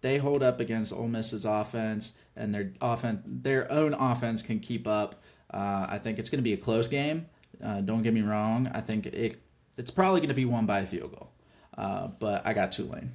they 0.00 0.16
hold 0.16 0.42
up 0.42 0.60
against 0.60 0.94
Ole 0.94 1.08
Miss's 1.08 1.44
offense, 1.44 2.16
and 2.34 2.54
their 2.54 2.72
offense, 2.80 3.20
their 3.26 3.70
own 3.70 3.92
offense, 3.92 4.40
can 4.40 4.60
keep 4.60 4.86
up. 4.86 5.22
Uh, 5.52 5.86
I 5.90 5.98
think 5.98 6.18
it's 6.18 6.30
going 6.30 6.38
to 6.38 6.42
be 6.42 6.54
a 6.54 6.58
close 6.58 6.88
game. 6.88 7.26
Uh, 7.62 7.82
don't 7.82 8.02
get 8.02 8.14
me 8.14 8.22
wrong. 8.22 8.70
I 8.72 8.80
think 8.80 9.04
it 9.06 9.36
it's 9.76 9.90
probably 9.90 10.20
going 10.20 10.28
to 10.28 10.34
be 10.34 10.46
won 10.46 10.64
by 10.64 10.80
a 10.80 10.86
field 10.86 11.10
goal. 11.10 11.30
Uh, 11.76 12.08
but 12.18 12.46
I 12.46 12.54
got 12.54 12.72
Tulane. 12.72 13.12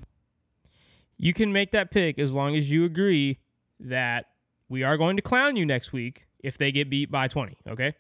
You 1.17 1.33
can 1.33 1.51
make 1.51 1.71
that 1.71 1.91
pick 1.91 2.19
as 2.19 2.31
long 2.31 2.55
as 2.55 2.69
you 2.69 2.85
agree 2.85 3.39
that 3.79 4.25
we 4.69 4.83
are 4.83 4.97
going 4.97 5.15
to 5.15 5.21
clown 5.21 5.55
you 5.55 5.65
next 5.65 5.91
week 5.91 6.27
if 6.39 6.57
they 6.57 6.71
get 6.71 6.89
beat 6.89 7.11
by 7.11 7.27
20, 7.27 7.57
okay? 7.69 7.93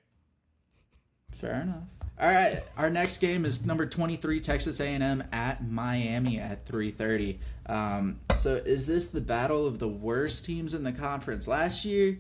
Fair 1.31 1.61
enough. 1.61 1.83
All 2.19 2.29
right, 2.29 2.63
our 2.77 2.89
next 2.89 3.17
game 3.17 3.45
is 3.45 3.65
number 3.65 3.85
23 3.85 4.39
Texas 4.39 4.79
A&M 4.79 5.23
at 5.31 5.67
Miami 5.67 6.39
at 6.39 6.65
3:30. 6.65 7.37
Um, 7.67 8.19
so 8.35 8.55
is 8.55 8.87
this 8.87 9.09
the 9.09 9.21
battle 9.21 9.67
of 9.67 9.77
the 9.77 9.87
worst 9.87 10.43
teams 10.43 10.73
in 10.73 10.83
the 10.83 10.91
conference? 10.91 11.47
Last 11.47 11.85
year, 11.85 12.17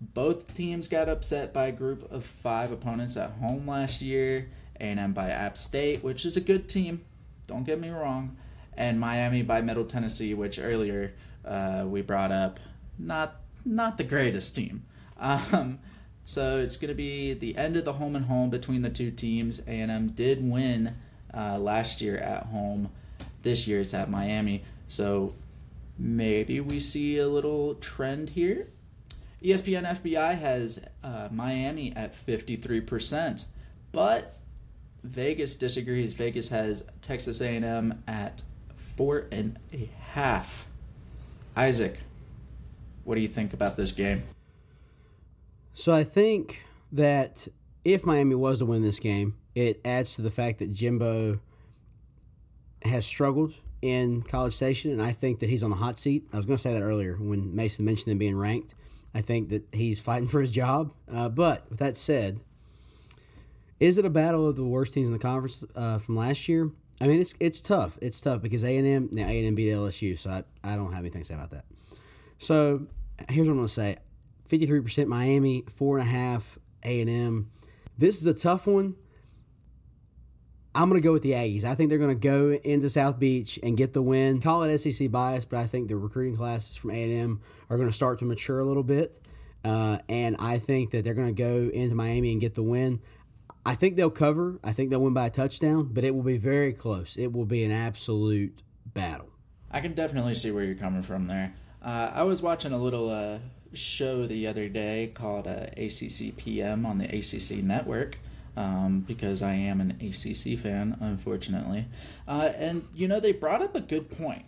both 0.00 0.54
teams 0.54 0.88
got 0.88 1.10
upset 1.10 1.52
by 1.52 1.66
a 1.66 1.72
group 1.72 2.10
of 2.10 2.24
5 2.24 2.72
opponents 2.72 3.16
at 3.18 3.32
home 3.32 3.68
last 3.68 4.00
year. 4.00 4.48
A&M 4.80 5.12
by 5.12 5.28
App 5.28 5.56
State, 5.56 6.02
which 6.02 6.24
is 6.24 6.36
a 6.36 6.40
good 6.40 6.68
team. 6.68 7.02
Don't 7.46 7.64
get 7.64 7.80
me 7.80 7.90
wrong 7.90 8.36
and 8.76 9.00
Miami 9.00 9.42
by 9.42 9.60
Middle 9.60 9.84
Tennessee, 9.84 10.34
which 10.34 10.58
earlier 10.58 11.12
uh, 11.44 11.84
we 11.86 12.02
brought 12.02 12.32
up, 12.32 12.60
not 12.98 13.36
not 13.64 13.98
the 13.98 14.04
greatest 14.04 14.54
team. 14.54 14.84
Um, 15.18 15.78
so 16.24 16.58
it's 16.58 16.76
going 16.76 16.88
to 16.88 16.94
be 16.94 17.34
the 17.34 17.56
end 17.56 17.76
of 17.76 17.84
the 17.84 17.94
home 17.94 18.16
and 18.16 18.26
home 18.26 18.50
between 18.50 18.82
the 18.82 18.90
two 18.90 19.10
teams. 19.10 19.60
A 19.66 19.70
and 19.70 19.90
M 19.90 20.08
did 20.08 20.48
win 20.48 20.94
uh, 21.32 21.58
last 21.58 22.00
year 22.00 22.16
at 22.18 22.46
home. 22.46 22.90
This 23.42 23.66
year 23.66 23.80
it's 23.80 23.94
at 23.94 24.10
Miami. 24.10 24.64
So 24.88 25.34
maybe 25.98 26.60
we 26.60 26.80
see 26.80 27.18
a 27.18 27.28
little 27.28 27.74
trend 27.76 28.30
here. 28.30 28.68
ESPN 29.42 29.86
FPI 30.00 30.38
has 30.38 30.80
uh, 31.04 31.28
Miami 31.30 31.92
at 31.94 32.14
53%, 32.16 33.44
but 33.92 34.36
Vegas 35.04 35.54
disagrees. 35.54 36.14
Vegas 36.14 36.48
has 36.48 36.84
Texas 37.02 37.40
A&M 37.40 38.02
at 38.08 38.42
four 38.96 39.26
and 39.30 39.58
a 39.72 39.90
half. 40.00 40.66
Isaac, 41.56 41.98
what 43.04 43.14
do 43.14 43.20
you 43.20 43.28
think 43.28 43.52
about 43.52 43.76
this 43.76 43.92
game? 43.92 44.24
So 45.74 45.94
I 45.94 46.04
think 46.04 46.62
that 46.92 47.48
if 47.84 48.04
Miami 48.04 48.34
was 48.34 48.58
to 48.58 48.66
win 48.66 48.82
this 48.82 48.98
game, 48.98 49.36
it 49.54 49.80
adds 49.84 50.16
to 50.16 50.22
the 50.22 50.30
fact 50.30 50.58
that 50.58 50.72
Jimbo 50.72 51.40
has 52.82 53.06
struggled 53.06 53.54
in 53.82 54.22
College 54.22 54.54
Station, 54.54 54.90
and 54.90 55.02
I 55.02 55.12
think 55.12 55.40
that 55.40 55.48
he's 55.48 55.62
on 55.62 55.70
the 55.70 55.76
hot 55.76 55.96
seat. 55.96 56.26
I 56.32 56.36
was 56.36 56.46
going 56.46 56.56
to 56.56 56.62
say 56.62 56.72
that 56.72 56.82
earlier 56.82 57.16
when 57.16 57.54
Mason 57.54 57.84
mentioned 57.84 58.10
them 58.10 58.18
being 58.18 58.36
ranked. 58.36 58.74
I 59.14 59.20
think 59.20 59.48
that 59.50 59.64
he's 59.72 59.98
fighting 59.98 60.28
for 60.28 60.40
his 60.40 60.50
job. 60.50 60.92
Uh, 61.10 61.28
but 61.28 61.68
with 61.70 61.78
that 61.78 61.96
said, 61.96 62.40
is 63.78 63.98
it 63.98 64.04
a 64.04 64.10
battle 64.10 64.46
of 64.46 64.56
the 64.56 64.64
worst 64.64 64.92
teams 64.92 65.06
in 65.06 65.12
the 65.12 65.18
conference 65.18 65.64
uh, 65.74 65.98
from 65.98 66.16
last 66.16 66.48
year? 66.48 66.70
I 67.00 67.06
mean, 67.06 67.20
it's 67.20 67.34
it's 67.38 67.60
tough. 67.60 67.98
It's 68.00 68.20
tough 68.20 68.40
because 68.42 68.64
A 68.64 68.76
and 68.76 68.86
M 68.86 69.08
now 69.12 69.26
A 69.26 69.38
and 69.38 69.48
M 69.48 69.54
beat 69.54 69.70
LSU, 69.70 70.18
so 70.18 70.30
I, 70.30 70.44
I 70.64 70.76
don't 70.76 70.92
have 70.92 71.00
anything 71.00 71.22
to 71.22 71.26
say 71.26 71.34
about 71.34 71.50
that. 71.50 71.64
So 72.38 72.86
here's 73.28 73.48
what 73.48 73.52
I'm 73.52 73.58
gonna 73.58 73.68
say: 73.68 73.96
53 74.46 74.80
percent 74.80 75.08
Miami, 75.08 75.64
four 75.74 75.98
and 75.98 76.08
a 76.08 76.10
half 76.10 76.58
A 76.84 77.00
and 77.00 77.10
M. 77.10 77.50
This 77.98 78.20
is 78.20 78.26
a 78.26 78.34
tough 78.34 78.66
one. 78.66 78.94
I'm 80.74 80.88
gonna 80.88 81.00
go 81.00 81.12
with 81.12 81.22
the 81.22 81.32
Aggies. 81.32 81.64
I 81.64 81.74
think 81.74 81.88
they're 81.88 81.98
gonna 81.98 82.14
go 82.14 82.52
into 82.52 82.88
South 82.90 83.18
Beach 83.18 83.58
and 83.62 83.76
get 83.76 83.92
the 83.92 84.02
win. 84.02 84.40
Call 84.40 84.62
it 84.62 84.78
SEC 84.78 85.10
bias, 85.10 85.44
but 85.44 85.58
I 85.58 85.66
think 85.66 85.88
the 85.88 85.96
recruiting 85.96 86.36
classes 86.36 86.76
from 86.76 86.90
A 86.90 87.02
and 87.02 87.12
M 87.12 87.40
are 87.68 87.76
gonna 87.76 87.92
start 87.92 88.18
to 88.20 88.24
mature 88.24 88.60
a 88.60 88.64
little 88.64 88.82
bit, 88.82 89.18
uh, 89.64 89.98
and 90.08 90.36
I 90.38 90.58
think 90.58 90.90
that 90.90 91.04
they're 91.04 91.14
gonna 91.14 91.32
go 91.32 91.70
into 91.72 91.94
Miami 91.94 92.32
and 92.32 92.40
get 92.40 92.54
the 92.54 92.62
win. 92.62 93.00
I 93.66 93.74
think 93.74 93.96
they'll 93.96 94.10
cover. 94.10 94.60
I 94.62 94.70
think 94.70 94.90
they'll 94.90 95.00
win 95.00 95.12
by 95.12 95.26
a 95.26 95.30
touchdown, 95.30 95.90
but 95.92 96.04
it 96.04 96.14
will 96.14 96.22
be 96.22 96.38
very 96.38 96.72
close. 96.72 97.16
It 97.16 97.32
will 97.32 97.44
be 97.44 97.64
an 97.64 97.72
absolute 97.72 98.62
battle. 98.86 99.28
I 99.72 99.80
can 99.80 99.92
definitely 99.92 100.34
see 100.34 100.52
where 100.52 100.62
you're 100.62 100.76
coming 100.76 101.02
from 101.02 101.26
there. 101.26 101.52
Uh, 101.82 102.12
I 102.14 102.22
was 102.22 102.40
watching 102.40 102.72
a 102.72 102.78
little 102.78 103.10
uh, 103.10 103.38
show 103.72 104.24
the 104.28 104.46
other 104.46 104.68
day 104.68 105.10
called 105.12 105.48
uh, 105.48 105.66
ACC 105.76 106.36
PM 106.36 106.86
on 106.86 106.98
the 106.98 107.06
ACC 107.06 107.64
network 107.64 108.18
um, 108.56 109.00
because 109.00 109.42
I 109.42 109.54
am 109.54 109.80
an 109.80 109.98
ACC 110.00 110.56
fan, 110.56 110.96
unfortunately. 111.00 111.86
Uh, 112.28 112.52
and, 112.56 112.84
you 112.94 113.08
know, 113.08 113.18
they 113.18 113.32
brought 113.32 113.62
up 113.62 113.74
a 113.74 113.80
good 113.80 114.08
point, 114.16 114.44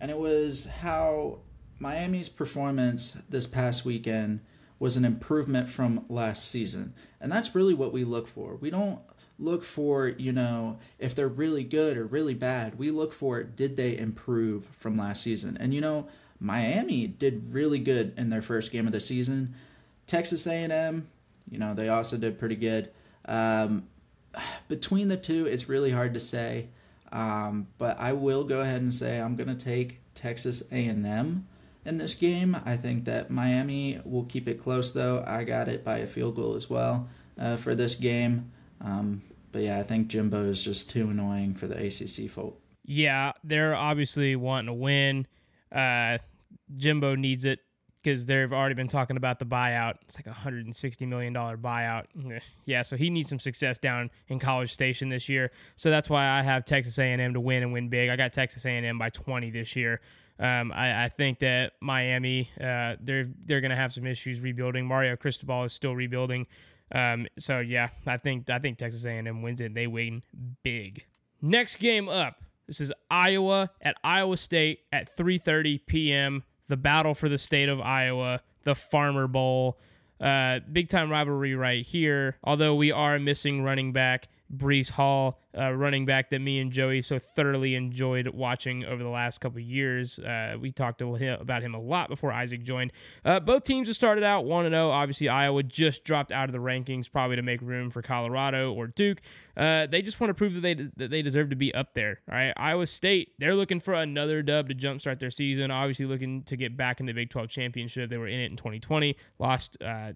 and 0.00 0.12
it 0.12 0.16
was 0.16 0.66
how 0.66 1.40
Miami's 1.80 2.28
performance 2.28 3.16
this 3.28 3.48
past 3.48 3.84
weekend– 3.84 4.42
was 4.84 4.98
an 4.98 5.04
improvement 5.06 5.66
from 5.66 6.04
last 6.10 6.50
season. 6.50 6.92
And 7.18 7.32
that's 7.32 7.54
really 7.54 7.72
what 7.72 7.90
we 7.90 8.04
look 8.04 8.28
for. 8.28 8.56
We 8.56 8.68
don't 8.68 8.98
look 9.38 9.64
for, 9.64 10.08
you 10.08 10.30
know, 10.30 10.78
if 10.98 11.14
they're 11.14 11.26
really 11.26 11.64
good 11.64 11.96
or 11.96 12.04
really 12.04 12.34
bad. 12.34 12.78
We 12.78 12.90
look 12.90 13.14
for 13.14 13.42
did 13.42 13.76
they 13.76 13.96
improve 13.96 14.66
from 14.72 14.98
last 14.98 15.22
season. 15.22 15.56
And 15.58 15.72
you 15.72 15.80
know, 15.80 16.08
Miami 16.38 17.06
did 17.06 17.54
really 17.54 17.78
good 17.78 18.12
in 18.18 18.28
their 18.28 18.42
first 18.42 18.72
game 18.72 18.86
of 18.86 18.92
the 18.92 19.00
season. 19.00 19.54
Texas 20.06 20.46
A&M, 20.46 21.08
you 21.50 21.58
know, 21.58 21.72
they 21.72 21.88
also 21.88 22.18
did 22.18 22.38
pretty 22.38 22.56
good. 22.56 22.90
Um, 23.24 23.88
between 24.68 25.08
the 25.08 25.16
two, 25.16 25.46
it's 25.46 25.66
really 25.66 25.92
hard 25.92 26.12
to 26.12 26.20
say. 26.20 26.68
Um, 27.10 27.68
but 27.78 27.98
I 27.98 28.12
will 28.12 28.44
go 28.44 28.60
ahead 28.60 28.82
and 28.82 28.94
say 28.94 29.18
I'm 29.18 29.34
going 29.34 29.48
to 29.48 29.64
take 29.64 30.00
Texas 30.14 30.70
A&M 30.70 31.46
in 31.84 31.98
this 31.98 32.14
game. 32.14 32.56
I 32.64 32.76
think 32.76 33.04
that 33.04 33.30
Miami 33.30 34.00
will 34.04 34.24
keep 34.24 34.48
it 34.48 34.60
close, 34.60 34.92
though. 34.92 35.24
I 35.26 35.44
got 35.44 35.68
it 35.68 35.84
by 35.84 35.98
a 35.98 36.06
field 36.06 36.36
goal 36.36 36.54
as 36.54 36.68
well 36.70 37.08
uh, 37.38 37.56
for 37.56 37.74
this 37.74 37.94
game. 37.94 38.50
Um, 38.80 39.22
but 39.52 39.62
yeah, 39.62 39.78
I 39.78 39.82
think 39.82 40.08
Jimbo 40.08 40.44
is 40.44 40.64
just 40.64 40.90
too 40.90 41.10
annoying 41.10 41.54
for 41.54 41.66
the 41.66 41.76
ACC 41.76 42.30
folk. 42.30 42.60
Yeah, 42.84 43.32
they're 43.42 43.74
obviously 43.74 44.36
wanting 44.36 44.66
to 44.66 44.74
win. 44.74 45.26
Uh, 45.72 46.18
Jimbo 46.76 47.14
needs 47.14 47.44
it 47.44 47.60
because 48.04 48.26
they've 48.26 48.52
already 48.52 48.74
been 48.74 48.88
talking 48.88 49.16
about 49.16 49.38
the 49.38 49.46
buyout. 49.46 49.94
It's 50.02 50.16
like 50.16 50.26
a 50.26 50.32
hundred 50.32 50.66
and 50.66 50.76
sixty 50.76 51.06
million 51.06 51.32
dollar 51.32 51.56
buyout. 51.56 52.04
Yeah, 52.66 52.82
so 52.82 52.96
he 52.96 53.10
needs 53.10 53.28
some 53.28 53.38
success 53.38 53.78
down 53.78 54.10
in 54.28 54.38
College 54.38 54.72
Station 54.72 55.08
this 55.10 55.28
year. 55.28 55.50
So 55.76 55.90
that's 55.90 56.08
why 56.08 56.26
I 56.26 56.42
have 56.42 56.64
Texas 56.64 56.98
A 56.98 57.04
and 57.04 57.20
M 57.20 57.34
to 57.34 57.40
win 57.40 57.62
and 57.62 57.72
win 57.72 57.88
big. 57.88 58.08
I 58.10 58.16
got 58.16 58.32
Texas 58.32 58.64
A 58.64 58.70
and 58.70 58.84
M 58.86 58.98
by 58.98 59.10
twenty 59.10 59.50
this 59.50 59.76
year. 59.76 60.00
Um, 60.38 60.72
I, 60.72 61.04
I, 61.04 61.08
think 61.08 61.38
that 61.40 61.74
Miami, 61.80 62.50
uh, 62.60 62.96
they're 63.00 63.28
they're 63.44 63.60
going 63.60 63.70
to 63.70 63.76
have 63.76 63.92
some 63.92 64.04
issues 64.04 64.40
rebuilding. 64.40 64.84
Mario 64.84 65.14
Cristobal 65.14 65.62
is 65.62 65.72
still 65.72 65.94
rebuilding. 65.94 66.48
Um, 66.92 67.26
so 67.38 67.60
yeah, 67.60 67.90
I 68.06 68.16
think 68.16 68.50
I 68.50 68.58
think 68.58 68.78
Texas 68.78 69.04
A&M 69.04 69.42
wins 69.42 69.60
it. 69.60 69.74
They 69.74 69.86
win 69.86 70.22
big. 70.64 71.04
Next 71.40 71.76
game 71.76 72.08
up. 72.08 72.42
This 72.66 72.80
is 72.80 72.92
Iowa 73.10 73.70
at 73.80 73.96
Iowa 74.02 74.36
State 74.36 74.80
at 74.92 75.14
3:30 75.14 75.86
p.m. 75.86 76.42
the 76.68 76.76
battle 76.76 77.14
for 77.14 77.28
the 77.28 77.38
state 77.38 77.68
of 77.68 77.80
Iowa, 77.80 78.40
the 78.64 78.74
Farmer 78.74 79.28
Bowl. 79.28 79.78
Uh, 80.20 80.60
big 80.72 80.88
time 80.88 81.10
rivalry 81.10 81.54
right 81.54 81.84
here. 81.84 82.38
Although 82.42 82.74
we 82.74 82.90
are 82.90 83.18
missing 83.18 83.62
running 83.62 83.92
back 83.92 84.28
Breece 84.54 84.90
Hall, 84.90 85.40
uh, 85.58 85.72
running 85.72 86.06
back 86.06 86.30
that 86.30 86.40
me 86.40 86.58
and 86.58 86.72
Joey 86.72 87.02
so 87.02 87.18
thoroughly 87.18 87.74
enjoyed 87.74 88.28
watching 88.28 88.84
over 88.84 89.02
the 89.02 89.08
last 89.08 89.40
couple 89.40 89.60
years. 89.60 90.18
Uh, 90.18 90.56
we 90.60 90.72
talked 90.72 91.00
about 91.00 91.62
him 91.62 91.74
a 91.74 91.80
lot 91.80 92.08
before 92.08 92.32
Isaac 92.32 92.62
joined. 92.62 92.92
Uh, 93.24 93.40
both 93.40 93.64
teams 93.64 93.88
have 93.88 93.96
started 93.96 94.24
out 94.24 94.44
1 94.44 94.70
0. 94.70 94.90
Obviously, 94.90 95.28
Iowa 95.28 95.62
just 95.62 96.04
dropped 96.04 96.32
out 96.32 96.48
of 96.48 96.52
the 96.52 96.58
rankings, 96.58 97.10
probably 97.10 97.36
to 97.36 97.42
make 97.42 97.60
room 97.62 97.90
for 97.90 98.02
Colorado 98.02 98.72
or 98.72 98.86
Duke. 98.86 99.20
Uh, 99.56 99.86
they 99.86 100.02
just 100.02 100.18
want 100.20 100.30
to 100.30 100.34
prove 100.34 100.54
that 100.54 100.62
they 100.62 100.74
that 100.74 101.10
they 101.10 101.22
deserve 101.22 101.50
to 101.50 101.56
be 101.56 101.72
up 101.74 101.94
there. 101.94 102.20
Right? 102.28 102.52
Iowa 102.56 102.86
State, 102.86 103.34
they're 103.38 103.54
looking 103.54 103.80
for 103.80 103.94
another 103.94 104.42
dub 104.42 104.68
to 104.68 104.74
jumpstart 104.74 105.20
their 105.20 105.30
season. 105.30 105.70
Obviously, 105.70 106.06
looking 106.06 106.42
to 106.44 106.56
get 106.56 106.76
back 106.76 107.00
in 107.00 107.06
the 107.06 107.12
Big 107.12 107.30
12 107.30 107.48
championship. 107.48 108.10
They 108.10 108.18
were 108.18 108.26
in 108.26 108.40
it 108.40 108.50
in 108.50 108.56
2020, 108.56 109.16
lost 109.38 109.76
uh, 109.80 110.12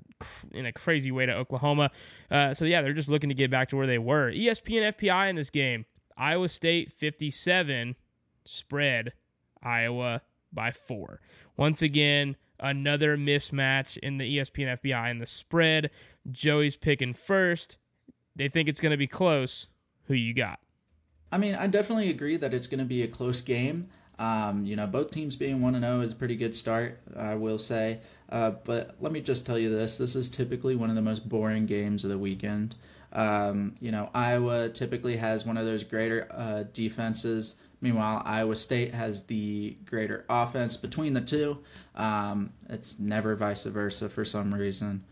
in 0.53 0.66
a 0.66 0.72
crazy 0.72 1.12
way 1.12 1.26
to 1.26 1.34
Oklahoma. 1.34 1.91
Uh, 2.30 2.53
so 2.53 2.64
yeah, 2.64 2.82
they're 2.82 2.93
just 2.93 3.09
looking 3.09 3.28
to 3.28 3.34
get 3.34 3.51
back 3.51 3.68
to 3.68 3.76
where 3.76 3.86
they 3.86 3.99
were. 3.99 4.32
ESPN 4.32 4.93
FPI 4.95 5.28
this 5.37 5.51
game, 5.51 5.85
Iowa 6.16 6.49
State 6.49 6.93
57, 6.93 7.97
spread 8.45 9.12
Iowa 9.62 10.22
by 10.53 10.70
four. 10.70 11.20
Once 11.57 11.83
again, 11.83 12.37
another 12.61 13.16
mismatch 13.16 13.97
in 13.99 14.18
the 14.18 14.39
ESPN 14.39 14.79
FPI 14.81 15.11
and 15.11 15.20
the 15.20 15.26
spread. 15.26 15.91
Joey's 16.31 16.76
picking 16.76 17.14
first. 17.14 17.79
They 18.37 18.49
think 18.49 18.68
it's 18.68 18.81
going 18.81 18.91
to 18.91 18.97
be 18.97 19.07
close. 19.07 19.68
Who 20.07 20.14
you 20.14 20.33
got? 20.33 20.61
I 21.31 21.39
mean, 21.39 21.55
I 21.55 21.66
definitely 21.66 22.09
agree 22.09 22.37
that 22.39 22.55
it's 22.55 22.66
going 22.66 22.79
to 22.79 22.87
be 22.87 23.03
a 23.03 23.09
close 23.09 23.41
game. 23.41 23.89
Um, 24.18 24.64
you 24.64 24.74
know, 24.74 24.87
both 24.87 25.11
teams 25.11 25.37
being 25.37 25.61
1 25.61 25.81
0 25.81 26.01
is 26.01 26.12
a 26.12 26.16
pretty 26.16 26.35
good 26.35 26.55
start, 26.55 27.01
I 27.16 27.35
will 27.35 27.59
say. 27.59 28.01
Uh, 28.31 28.51
but 28.64 28.97
let 29.01 29.12
me 29.12 29.20
just 29.20 29.47
tell 29.47 29.59
you 29.59 29.70
this 29.70 29.99
this 29.99 30.16
is 30.16 30.29
typically 30.29 30.74
one 30.74 30.91
of 30.91 30.97
the 30.97 31.03
most 31.03 31.29
boring 31.29 31.66
games 31.66 32.05
of 32.05 32.11
the 32.11 32.18
weekend. 32.18 32.74
Um, 33.13 33.75
you 33.81 33.91
know, 33.91 34.11
Iowa 34.15 34.69
typically 34.69 35.17
has 35.17 35.47
one 35.47 35.57
of 35.57 35.65
those 35.65 35.85
greater 35.85 36.29
uh, 36.31 36.65
defenses. 36.73 37.57
Meanwhile, 37.81 38.23
Iowa 38.25 38.57
State 38.57 38.93
has 38.95 39.25
the 39.25 39.77
greater 39.87 40.25
offense 40.29 40.77
between 40.77 41.15
the 41.15 41.21
two. 41.21 41.59
Um, 41.95 42.53
it's 42.69 42.99
never 42.99 43.37
vice 43.37 43.65
versa 43.65 44.09
for 44.09 44.25
some 44.25 44.53
reason. 44.53 45.05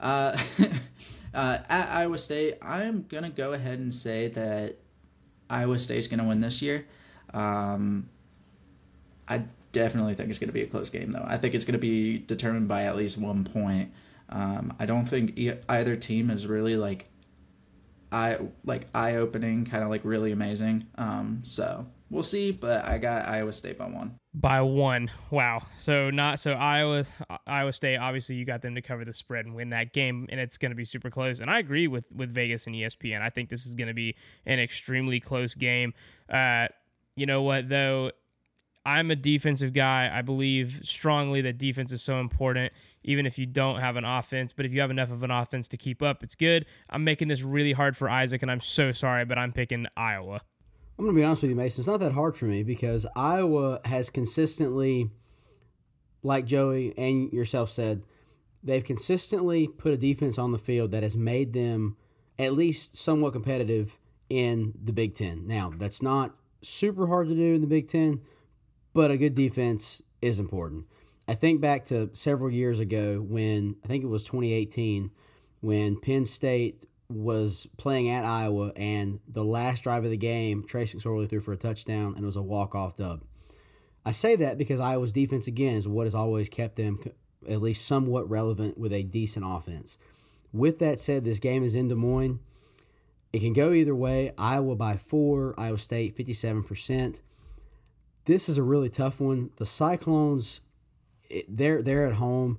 Uh, 0.00 0.36
uh, 1.34 1.58
at 1.68 1.88
Iowa 1.88 2.18
State, 2.18 2.58
I'm 2.60 3.06
going 3.08 3.24
to 3.24 3.30
go 3.30 3.52
ahead 3.52 3.78
and 3.78 3.94
say 3.94 4.28
that 4.28 4.76
Iowa 5.48 5.78
State's 5.78 6.06
going 6.06 6.20
to 6.20 6.26
win 6.26 6.40
this 6.40 6.60
year. 6.60 6.86
Um, 7.32 8.08
I 9.26 9.44
definitely 9.72 10.14
think 10.14 10.28
it's 10.28 10.38
going 10.38 10.48
to 10.48 10.54
be 10.54 10.62
a 10.62 10.66
close 10.66 10.90
game, 10.90 11.10
though. 11.10 11.24
I 11.26 11.38
think 11.38 11.54
it's 11.54 11.64
going 11.64 11.72
to 11.72 11.78
be 11.78 12.18
determined 12.18 12.68
by 12.68 12.84
at 12.84 12.96
least 12.96 13.18
one 13.18 13.44
point. 13.44 13.92
Um, 14.28 14.74
I 14.78 14.86
don't 14.86 15.06
think 15.06 15.38
e- 15.38 15.52
either 15.68 15.96
team 15.96 16.30
is 16.30 16.46
really 16.46 16.76
like 16.76 17.06
eye 18.12 18.38
like 18.64 18.86
eye 18.94 19.16
opening, 19.16 19.64
kind 19.64 19.82
of 19.82 19.90
like 19.90 20.02
really 20.04 20.32
amazing. 20.32 20.86
Um, 20.96 21.40
so 21.42 21.86
we'll 22.10 22.22
see, 22.22 22.52
but 22.52 22.84
I 22.84 22.98
got 22.98 23.26
Iowa 23.28 23.52
State 23.52 23.78
by 23.78 23.86
one. 23.86 24.18
By 24.34 24.60
one, 24.60 25.10
wow. 25.30 25.62
So 25.78 26.10
not 26.10 26.38
so 26.38 26.52
Iowa 26.52 27.04
Iowa 27.46 27.72
State. 27.72 27.96
Obviously, 27.96 28.36
you 28.36 28.44
got 28.44 28.62
them 28.62 28.74
to 28.74 28.82
cover 28.82 29.04
the 29.04 29.12
spread 29.12 29.46
and 29.46 29.54
win 29.54 29.70
that 29.70 29.92
game, 29.92 30.26
and 30.30 30.38
it's 30.38 30.58
going 30.58 30.70
to 30.70 30.76
be 30.76 30.84
super 30.84 31.10
close. 31.10 31.40
And 31.40 31.50
I 31.50 31.58
agree 31.58 31.88
with 31.88 32.12
with 32.12 32.32
Vegas 32.32 32.66
and 32.66 32.76
ESPN. 32.76 33.20
I 33.20 33.30
think 33.30 33.48
this 33.48 33.66
is 33.66 33.74
going 33.74 33.88
to 33.88 33.94
be 33.94 34.14
an 34.46 34.60
extremely 34.60 35.20
close 35.20 35.54
game. 35.54 35.94
Uh, 36.28 36.68
you 37.16 37.26
know 37.26 37.42
what 37.42 37.68
though? 37.68 38.12
I'm 38.84 39.10
a 39.10 39.16
defensive 39.16 39.72
guy. 39.72 40.10
I 40.12 40.22
believe 40.22 40.80
strongly 40.82 41.40
that 41.42 41.58
defense 41.58 41.92
is 41.92 42.02
so 42.02 42.18
important, 42.18 42.72
even 43.04 43.26
if 43.26 43.38
you 43.38 43.46
don't 43.46 43.80
have 43.80 43.96
an 43.96 44.04
offense. 44.04 44.52
But 44.52 44.66
if 44.66 44.72
you 44.72 44.80
have 44.80 44.90
enough 44.90 45.10
of 45.10 45.22
an 45.22 45.30
offense 45.30 45.68
to 45.68 45.76
keep 45.76 46.02
up, 46.02 46.22
it's 46.22 46.34
good. 46.34 46.66
I'm 46.90 47.04
making 47.04 47.28
this 47.28 47.42
really 47.42 47.72
hard 47.72 47.96
for 47.96 48.10
Isaac, 48.10 48.42
and 48.42 48.50
I'm 48.50 48.60
so 48.60 48.90
sorry, 48.90 49.24
but 49.24 49.38
I'm 49.38 49.52
picking 49.52 49.86
Iowa. 49.96 50.40
I'm 50.98 51.04
going 51.04 51.14
to 51.14 51.20
be 51.20 51.24
honest 51.24 51.42
with 51.42 51.50
you, 51.50 51.56
Mason. 51.56 51.80
It's 51.80 51.88
not 51.88 52.00
that 52.00 52.12
hard 52.12 52.36
for 52.36 52.46
me 52.46 52.62
because 52.64 53.06
Iowa 53.14 53.80
has 53.84 54.10
consistently, 54.10 55.10
like 56.22 56.44
Joey 56.44 56.92
and 56.98 57.32
yourself 57.32 57.70
said, 57.70 58.02
they've 58.62 58.84
consistently 58.84 59.68
put 59.68 59.92
a 59.92 59.96
defense 59.96 60.38
on 60.38 60.52
the 60.52 60.58
field 60.58 60.90
that 60.90 61.02
has 61.02 61.16
made 61.16 61.52
them 61.52 61.96
at 62.38 62.52
least 62.52 62.96
somewhat 62.96 63.32
competitive 63.32 63.98
in 64.28 64.74
the 64.82 64.92
Big 64.92 65.14
Ten. 65.14 65.46
Now, 65.46 65.72
that's 65.76 66.02
not 66.02 66.34
super 66.62 67.06
hard 67.06 67.28
to 67.28 67.34
do 67.34 67.54
in 67.54 67.60
the 67.60 67.66
Big 67.66 67.88
Ten 67.88 68.20
but 68.94 69.10
a 69.10 69.16
good 69.16 69.34
defense 69.34 70.02
is 70.20 70.38
important. 70.38 70.86
I 71.28 71.34
think 71.34 71.60
back 71.60 71.84
to 71.86 72.10
several 72.14 72.50
years 72.50 72.78
ago 72.78 73.20
when 73.20 73.76
I 73.84 73.88
think 73.88 74.04
it 74.04 74.08
was 74.08 74.24
2018 74.24 75.10
when 75.60 76.00
Penn 76.00 76.26
State 76.26 76.84
was 77.08 77.68
playing 77.76 78.08
at 78.08 78.24
Iowa 78.24 78.72
and 78.74 79.20
the 79.28 79.44
last 79.44 79.84
drive 79.84 80.04
of 80.04 80.10
the 80.10 80.16
game, 80.16 80.64
Trace 80.66 80.94
McSorley 80.94 81.28
threw 81.28 81.40
for 81.40 81.52
a 81.52 81.56
touchdown 81.56 82.14
and 82.14 82.24
it 82.24 82.26
was 82.26 82.36
a 82.36 82.42
walk-off 82.42 82.96
dub. 82.96 83.22
I 84.04 84.10
say 84.10 84.34
that 84.36 84.58
because 84.58 84.80
Iowa's 84.80 85.12
defense 85.12 85.46
again 85.46 85.76
is 85.76 85.86
what 85.86 86.06
has 86.06 86.14
always 86.14 86.48
kept 86.48 86.76
them 86.76 86.98
at 87.48 87.62
least 87.62 87.86
somewhat 87.86 88.28
relevant 88.28 88.78
with 88.78 88.92
a 88.92 89.02
decent 89.02 89.44
offense. 89.46 89.98
With 90.52 90.78
that 90.80 91.00
said, 91.00 91.24
this 91.24 91.38
game 91.38 91.62
is 91.62 91.74
in 91.74 91.88
Des 91.88 91.94
Moines. 91.94 92.40
It 93.32 93.40
can 93.40 93.52
go 93.52 93.72
either 93.72 93.94
way. 93.94 94.32
Iowa 94.36 94.76
by 94.76 94.96
four, 94.96 95.54
Iowa 95.56 95.78
State 95.78 96.16
57%. 96.16 97.20
This 98.24 98.48
is 98.48 98.58
a 98.58 98.62
really 98.62 98.88
tough 98.88 99.20
one. 99.20 99.50
The 99.56 99.66
Cyclones, 99.66 100.60
they're 101.48 101.82
they're 101.82 102.06
at 102.06 102.14
home. 102.14 102.58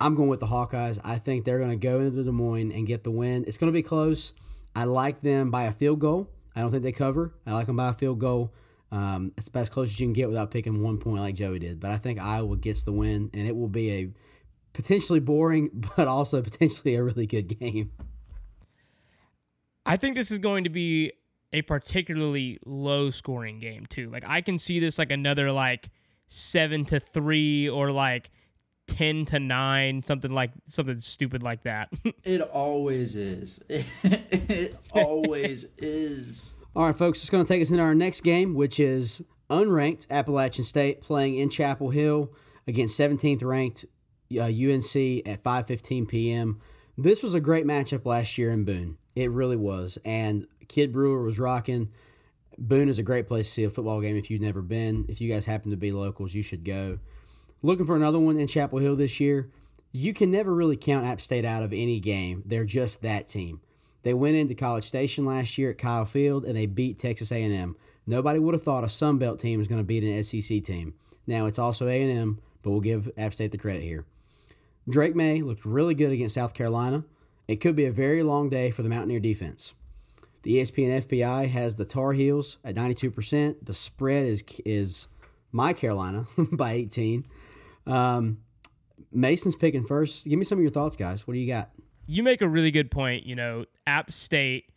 I'm 0.00 0.14
going 0.14 0.28
with 0.28 0.40
the 0.40 0.46
Hawkeyes. 0.46 0.98
I 1.04 1.18
think 1.18 1.44
they're 1.44 1.58
going 1.58 1.70
to 1.70 1.76
go 1.76 2.00
into 2.00 2.22
Des 2.22 2.30
Moines 2.30 2.72
and 2.72 2.86
get 2.86 3.04
the 3.04 3.10
win. 3.10 3.44
It's 3.46 3.58
going 3.58 3.70
to 3.70 3.76
be 3.76 3.82
close. 3.82 4.32
I 4.74 4.84
like 4.84 5.20
them 5.20 5.50
by 5.50 5.64
a 5.64 5.72
field 5.72 6.00
goal. 6.00 6.30
I 6.56 6.60
don't 6.60 6.70
think 6.70 6.82
they 6.82 6.92
cover. 6.92 7.34
I 7.46 7.52
like 7.52 7.66
them 7.66 7.76
by 7.76 7.88
a 7.88 7.92
field 7.92 8.18
goal. 8.18 8.54
Um, 8.92 9.32
it's 9.36 9.48
about 9.48 9.60
as 9.60 9.68
close 9.68 9.88
as 9.88 10.00
you 10.00 10.06
can 10.06 10.12
get 10.12 10.28
without 10.28 10.50
picking 10.50 10.82
one 10.82 10.98
point 10.98 11.20
like 11.20 11.34
Joey 11.34 11.58
did. 11.58 11.80
But 11.80 11.90
I 11.90 11.98
think 11.98 12.18
Iowa 12.18 12.56
gets 12.56 12.82
the 12.82 12.92
win, 12.92 13.30
and 13.34 13.46
it 13.46 13.54
will 13.54 13.68
be 13.68 13.90
a 13.90 14.10
potentially 14.72 15.20
boring, 15.20 15.70
but 15.96 16.08
also 16.08 16.42
potentially 16.42 16.94
a 16.94 17.02
really 17.02 17.26
good 17.26 17.58
game. 17.58 17.92
I 19.86 19.96
think 19.96 20.16
this 20.16 20.30
is 20.30 20.38
going 20.38 20.64
to 20.64 20.70
be 20.70 21.12
a 21.52 21.62
particularly 21.62 22.58
low 22.64 23.10
scoring 23.10 23.58
game 23.58 23.86
too. 23.86 24.08
Like 24.08 24.24
I 24.26 24.40
can 24.40 24.58
see 24.58 24.80
this 24.80 24.98
like 24.98 25.10
another 25.10 25.52
like 25.52 25.90
seven 26.28 26.84
to 26.86 27.00
three 27.00 27.68
or 27.68 27.90
like 27.90 28.30
ten 28.86 29.24
to 29.26 29.38
nine, 29.38 30.02
something 30.02 30.32
like 30.32 30.50
something 30.66 30.98
stupid 30.98 31.42
like 31.42 31.62
that. 31.62 31.90
it 32.24 32.40
always 32.40 33.16
is. 33.16 33.62
it 33.68 34.76
always 34.92 35.74
is. 35.78 36.54
All 36.74 36.86
right, 36.86 36.96
folks, 36.96 37.20
it's 37.20 37.30
going 37.30 37.44
to 37.44 37.48
take 37.48 37.60
us 37.60 37.70
into 37.70 37.82
our 37.82 37.96
next 37.96 38.20
game, 38.20 38.54
which 38.54 38.78
is 38.78 39.24
unranked 39.48 40.08
Appalachian 40.08 40.64
State 40.64 41.02
playing 41.02 41.36
in 41.36 41.50
Chapel 41.50 41.90
Hill 41.90 42.32
against 42.68 42.98
17th 42.98 43.42
ranked 43.42 43.84
uh, 44.36 44.44
UNC 44.44 45.26
at 45.26 45.42
5:15 45.42 46.08
p.m. 46.08 46.60
This 46.96 47.22
was 47.22 47.34
a 47.34 47.40
great 47.40 47.64
matchup 47.64 48.04
last 48.04 48.38
year 48.38 48.52
in 48.52 48.64
Boone. 48.64 48.98
It 49.16 49.30
really 49.30 49.56
was, 49.56 49.98
and 50.04 50.46
Kidd 50.70 50.92
Brewer 50.92 51.22
was 51.22 51.40
rocking. 51.40 51.90
Boone 52.56 52.88
is 52.88 53.00
a 53.00 53.02
great 53.02 53.26
place 53.26 53.48
to 53.48 53.52
see 53.52 53.64
a 53.64 53.70
football 53.70 54.00
game 54.00 54.16
if 54.16 54.30
you've 54.30 54.40
never 54.40 54.62
been. 54.62 55.04
If 55.08 55.20
you 55.20 55.28
guys 55.28 55.44
happen 55.44 55.72
to 55.72 55.76
be 55.76 55.90
locals, 55.90 56.32
you 56.32 56.44
should 56.44 56.64
go. 56.64 57.00
Looking 57.60 57.86
for 57.86 57.96
another 57.96 58.20
one 58.20 58.38
in 58.38 58.46
Chapel 58.46 58.78
Hill 58.78 58.94
this 58.94 59.18
year. 59.18 59.50
You 59.90 60.14
can 60.14 60.30
never 60.30 60.54
really 60.54 60.76
count 60.76 61.06
App 61.06 61.20
State 61.20 61.44
out 61.44 61.64
of 61.64 61.72
any 61.72 61.98
game. 61.98 62.44
They're 62.46 62.64
just 62.64 63.02
that 63.02 63.26
team. 63.26 63.60
They 64.04 64.14
went 64.14 64.36
into 64.36 64.54
College 64.54 64.84
Station 64.84 65.26
last 65.26 65.58
year 65.58 65.70
at 65.70 65.78
Kyle 65.78 66.04
Field 66.04 66.44
and 66.44 66.56
they 66.56 66.66
beat 66.66 67.00
Texas 67.00 67.32
A&M. 67.32 67.74
Nobody 68.06 68.38
would 68.38 68.54
have 68.54 68.62
thought 68.62 68.84
a 68.84 68.88
Sun 68.88 69.18
Belt 69.18 69.40
team 69.40 69.58
was 69.58 69.66
going 69.66 69.80
to 69.80 69.84
beat 69.84 70.04
an 70.04 70.22
SEC 70.22 70.62
team. 70.62 70.94
Now 71.26 71.46
it's 71.46 71.58
also 71.58 71.88
A&M, 71.88 72.38
but 72.62 72.70
we'll 72.70 72.80
give 72.80 73.10
App 73.18 73.34
State 73.34 73.50
the 73.50 73.58
credit 73.58 73.82
here. 73.82 74.06
Drake 74.88 75.16
Maye 75.16 75.42
looked 75.42 75.66
really 75.66 75.94
good 75.94 76.12
against 76.12 76.36
South 76.36 76.54
Carolina. 76.54 77.04
It 77.48 77.56
could 77.56 77.74
be 77.74 77.86
a 77.86 77.92
very 77.92 78.22
long 78.22 78.48
day 78.48 78.70
for 78.70 78.84
the 78.84 78.88
Mountaineer 78.88 79.18
defense. 79.18 79.74
The 80.42 80.56
ESPN 80.56 81.02
FPI 81.02 81.48
has 81.50 81.76
the 81.76 81.84
Tar 81.84 82.12
Heels 82.12 82.58
at 82.64 82.74
92%. 82.74 83.56
The 83.62 83.74
spread 83.74 84.26
is 84.26 84.44
is 84.64 85.08
my 85.52 85.72
Carolina 85.72 86.26
by 86.52 86.72
18. 86.72 87.26
Um, 87.86 88.38
Mason's 89.12 89.56
picking 89.56 89.84
first. 89.84 90.26
Give 90.26 90.38
me 90.38 90.44
some 90.44 90.58
of 90.58 90.62
your 90.62 90.70
thoughts, 90.70 90.96
guys. 90.96 91.26
What 91.26 91.34
do 91.34 91.40
you 91.40 91.52
got? 91.52 91.70
You 92.06 92.22
make 92.22 92.42
a 92.42 92.48
really 92.48 92.70
good 92.70 92.90
point. 92.90 93.26
You 93.26 93.34
know, 93.34 93.64
App 93.86 94.10
State 94.10 94.70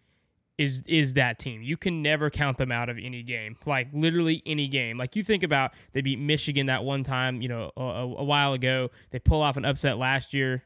is 0.57 0.83
is 0.87 1.13
that 1.13 1.39
team. 1.39 1.61
You 1.61 1.77
can 1.77 2.01
never 2.01 2.29
count 2.29 2.57
them 2.57 2.71
out 2.71 2.89
of 2.89 2.97
any 3.01 3.23
game. 3.23 3.55
Like 3.65 3.87
literally 3.93 4.43
any 4.45 4.67
game. 4.67 4.97
Like 4.97 5.15
you 5.15 5.23
think 5.23 5.43
about 5.43 5.71
they 5.93 6.01
beat 6.01 6.19
Michigan 6.19 6.67
that 6.67 6.83
one 6.83 7.03
time, 7.03 7.41
you 7.41 7.47
know, 7.47 7.71
a, 7.77 7.81
a 7.81 8.23
while 8.23 8.53
ago. 8.53 8.91
They 9.11 9.19
pull 9.19 9.41
off 9.41 9.57
an 9.57 9.65
upset 9.65 9.97
last 9.97 10.33
year 10.33 10.63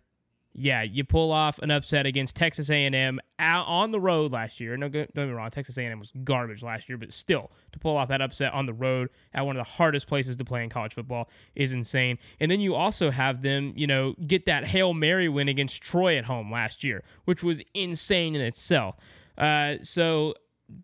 yeah, 0.60 0.82
you 0.82 1.04
pull 1.04 1.32
off 1.32 1.60
an 1.60 1.70
upset 1.70 2.08
against 2.08 2.36
Texas 2.36 2.72
A&M 2.72 3.20
out 3.38 3.68
on 3.68 3.92
the 3.92 4.00
road 4.00 4.32
last 4.32 4.60
year. 4.60 4.76
No, 4.76 4.90
don't 4.90 5.06
get 5.14 5.16
me 5.16 5.32
wrong, 5.32 5.52
Texas 5.52 5.78
A&M 5.78 6.00
was 6.00 6.12
garbage 6.24 6.64
last 6.64 6.90
year, 6.90 6.98
but 6.98 7.14
still 7.14 7.52
to 7.72 7.80
pull 7.80 7.96
off 7.96 8.08
that 8.10 8.22
upset 8.22 8.52
on 8.54 8.66
the 8.66 8.74
road 8.74 9.10
at 9.36 9.46
one 9.46 9.56
of 9.56 9.64
the 9.64 9.72
hardest 9.72 10.08
places 10.08 10.36
to 10.36 10.44
play 10.44 10.64
in 10.64 10.70
college 10.70 10.96
football 10.96 11.30
is 11.54 11.74
insane. 11.74 12.18
And 12.40 12.50
then 12.50 12.60
you 12.60 12.74
also 12.74 13.12
have 13.12 13.44
them, 13.44 13.74
you 13.76 13.86
know, 13.86 14.16
get 14.26 14.46
that 14.46 14.66
hail 14.66 14.96
mary 14.96 15.30
win 15.30 15.48
against 15.48 15.84
Troy 15.84 16.18
at 16.18 16.26
home 16.26 16.52
last 16.52 16.84
year, 16.84 17.04
which 17.26 17.44
was 17.44 17.62
insane 17.76 18.36
in 18.36 18.42
itself. 18.42 18.96
Uh, 19.38 19.76
so 19.84 20.34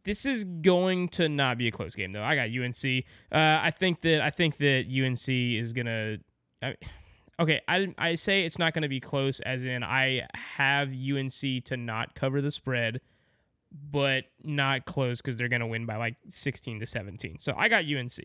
this 0.03 0.27
is 0.27 0.45
going 0.45 1.09
to 1.09 1.27
not 1.27 1.57
be 1.57 1.67
a 1.67 1.71
close 1.71 1.95
game 1.95 2.11
though. 2.11 2.23
I 2.23 2.35
got 2.35 2.49
UNC. 2.49 3.05
Uh, 3.31 3.59
I 3.63 3.71
think 3.71 4.01
that 4.01 4.21
I 4.21 4.29
think 4.29 4.57
that 4.57 4.85
UNC 4.87 5.27
is 5.27 5.73
gonna. 5.73 6.17
I, 6.61 6.75
okay, 7.39 7.61
I 7.67 7.93
I 7.97 8.15
say 8.15 8.45
it's 8.45 8.59
not 8.59 8.73
going 8.73 8.83
to 8.83 8.89
be 8.89 8.99
close, 8.99 9.39
as 9.41 9.63
in 9.63 9.83
I 9.83 10.27
have 10.35 10.89
UNC 10.89 11.65
to 11.65 11.77
not 11.77 12.15
cover 12.15 12.41
the 12.41 12.51
spread, 12.51 13.01
but 13.91 14.25
not 14.43 14.85
close 14.85 15.21
because 15.21 15.37
they're 15.37 15.49
going 15.49 15.61
to 15.61 15.67
win 15.67 15.85
by 15.85 15.97
like 15.97 16.15
sixteen 16.29 16.79
to 16.79 16.85
seventeen. 16.85 17.39
So 17.39 17.53
I 17.57 17.67
got 17.67 17.85
UNC. 17.85 18.19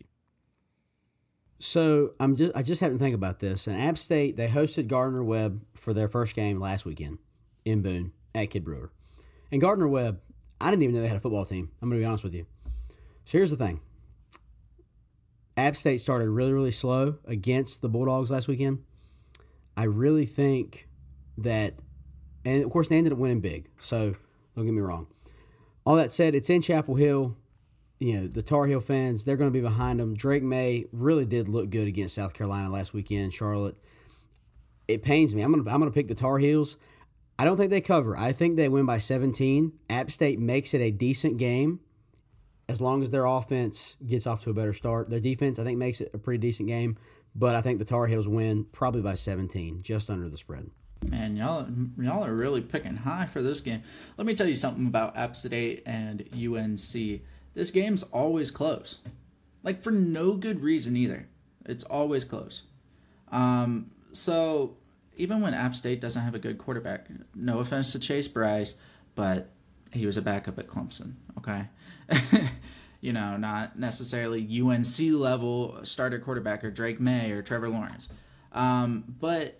So 1.60 2.12
I'm 2.20 2.36
just 2.36 2.56
I 2.56 2.62
just 2.62 2.80
having 2.80 2.98
to 2.98 3.04
think 3.04 3.14
about 3.14 3.40
this. 3.40 3.66
And 3.66 3.80
App 3.80 3.98
State 3.98 4.36
they 4.36 4.48
hosted 4.48 4.88
Gardner 4.88 5.24
Webb 5.24 5.64
for 5.74 5.92
their 5.92 6.08
first 6.08 6.34
game 6.34 6.60
last 6.60 6.84
weekend 6.84 7.18
in 7.64 7.82
Boone 7.82 8.12
at 8.34 8.50
Kidd 8.50 8.64
Brewer, 8.64 8.90
and 9.50 9.60
Gardner 9.60 9.88
Webb 9.88 10.20
I 10.60 10.70
didn't 10.70 10.82
even 10.82 10.94
know 10.94 11.02
they 11.02 11.08
had 11.08 11.16
a 11.16 11.20
football 11.20 11.44
team. 11.44 11.70
I'm 11.80 11.88
going 11.88 12.00
to 12.00 12.04
be 12.04 12.08
honest 12.08 12.24
with 12.24 12.34
you. 12.34 12.46
So 13.24 13.38
here's 13.38 13.50
the 13.50 13.56
thing. 13.56 13.80
App 15.56 15.76
State 15.76 16.00
started 16.00 16.28
really, 16.30 16.52
really 16.52 16.70
slow 16.70 17.18
against 17.26 17.82
the 17.82 17.88
Bulldogs 17.88 18.30
last 18.30 18.48
weekend. 18.48 18.84
I 19.78 19.84
really 19.84 20.26
think 20.26 20.88
that, 21.38 21.78
and 22.44 22.64
of 22.64 22.70
course, 22.70 22.88
they 22.88 22.98
ended 22.98 23.12
up 23.12 23.18
winning 23.20 23.40
big. 23.40 23.68
So 23.78 24.16
don't 24.56 24.64
get 24.64 24.74
me 24.74 24.80
wrong. 24.80 25.06
All 25.86 25.94
that 25.94 26.10
said, 26.10 26.34
it's 26.34 26.50
in 26.50 26.62
Chapel 26.62 26.96
Hill. 26.96 27.36
You 28.00 28.20
know, 28.20 28.26
the 28.26 28.42
Tar 28.42 28.66
Heel 28.66 28.80
fans, 28.80 29.24
they're 29.24 29.36
going 29.36 29.50
to 29.50 29.56
be 29.56 29.60
behind 29.60 30.00
them. 30.00 30.16
Drake 30.16 30.42
Maye 30.42 30.86
really 30.90 31.24
did 31.24 31.48
look 31.48 31.70
good 31.70 31.86
against 31.86 32.16
South 32.16 32.34
Carolina 32.34 32.70
last 32.70 32.92
weekend, 32.92 33.32
Charlotte. 33.32 33.76
It 34.88 35.04
pains 35.04 35.32
me. 35.32 35.42
I'm 35.42 35.52
going 35.52 35.64
to, 35.64 35.70
I'm 35.70 35.78
going 35.78 35.90
to 35.90 35.94
pick 35.94 36.08
the 36.08 36.14
Tar 36.16 36.38
Heels. 36.38 36.76
I 37.38 37.44
don't 37.44 37.56
think 37.56 37.70
they 37.70 37.80
cover. 37.80 38.18
I 38.18 38.32
think 38.32 38.56
they 38.56 38.68
win 38.68 38.84
by 38.84 38.98
17. 38.98 39.72
App 39.90 40.10
State 40.10 40.40
makes 40.40 40.74
it 40.74 40.80
a 40.80 40.90
decent 40.90 41.38
game 41.38 41.78
as 42.68 42.80
long 42.80 43.00
as 43.00 43.10
their 43.10 43.26
offense 43.26 43.96
gets 44.04 44.26
off 44.26 44.42
to 44.42 44.50
a 44.50 44.54
better 44.54 44.72
start. 44.72 45.08
Their 45.08 45.20
defense, 45.20 45.60
I 45.60 45.64
think, 45.64 45.78
makes 45.78 46.00
it 46.00 46.10
a 46.12 46.18
pretty 46.18 46.38
decent 46.38 46.68
game, 46.68 46.98
but 47.38 47.54
I 47.54 47.60
think 47.60 47.78
the 47.78 47.84
Tar 47.84 48.06
Heels 48.06 48.26
win 48.26 48.64
probably 48.72 49.00
by 49.00 49.14
17, 49.14 49.82
just 49.82 50.10
under 50.10 50.28
the 50.28 50.36
spread. 50.36 50.70
Man, 51.06 51.36
y'all 51.36 51.68
y'all 51.96 52.24
are 52.24 52.34
really 52.34 52.60
picking 52.60 52.96
high 52.96 53.26
for 53.26 53.40
this 53.40 53.60
game. 53.60 53.84
Let 54.16 54.26
me 54.26 54.34
tell 54.34 54.48
you 54.48 54.56
something 54.56 54.88
about 54.88 55.16
App 55.16 55.36
State 55.36 55.84
and 55.86 56.24
UNC. 56.34 57.20
This 57.54 57.70
game's 57.70 58.02
always 58.04 58.50
close, 58.50 58.98
like 59.62 59.80
for 59.80 59.92
no 59.92 60.32
good 60.32 60.60
reason 60.60 60.96
either. 60.96 61.28
It's 61.66 61.84
always 61.84 62.24
close. 62.24 62.64
Um, 63.30 63.92
so 64.12 64.76
even 65.16 65.40
when 65.40 65.54
App 65.54 65.76
State 65.76 66.00
doesn't 66.00 66.22
have 66.22 66.34
a 66.34 66.38
good 66.40 66.58
quarterback, 66.58 67.06
no 67.34 67.60
offense 67.60 67.92
to 67.92 68.00
Chase 68.00 68.26
Brice, 68.26 68.74
but 69.14 69.50
he 69.92 70.04
was 70.04 70.16
a 70.16 70.22
backup 70.22 70.58
at 70.58 70.66
Clemson, 70.66 71.14
okay? 71.36 71.66
you 73.00 73.12
know, 73.12 73.36
not 73.36 73.78
necessarily 73.78 74.40
UNC 74.60 74.98
level 75.12 75.78
starter 75.84 76.18
quarterback 76.18 76.64
or 76.64 76.70
Drake 76.70 77.00
Maye 77.00 77.30
or 77.30 77.42
Trevor 77.42 77.68
Lawrence. 77.68 78.08
Um, 78.52 79.04
but, 79.20 79.58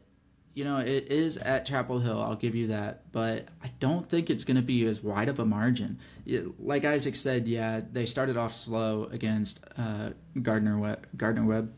you 0.54 0.64
know, 0.64 0.78
it 0.78 1.12
is 1.12 1.36
at 1.36 1.64
Chapel 1.64 2.00
Hill, 2.00 2.20
I'll 2.20 2.34
give 2.34 2.54
you 2.54 2.68
that. 2.68 3.12
But 3.12 3.46
I 3.62 3.70
don't 3.78 4.08
think 4.08 4.28
it's 4.28 4.44
going 4.44 4.56
to 4.56 4.62
be 4.62 4.84
as 4.86 5.02
wide 5.02 5.28
of 5.28 5.38
a 5.38 5.44
margin. 5.44 5.98
It, 6.26 6.60
like 6.60 6.84
Isaac 6.84 7.14
said, 7.14 7.46
yeah, 7.46 7.80
they 7.92 8.06
started 8.06 8.36
off 8.36 8.54
slow 8.54 9.08
against 9.12 9.60
uh, 9.76 10.10
Gardner 10.42 10.78
Webb. 10.78 11.06
Gardner 11.16 11.44
Webb. 11.44 11.72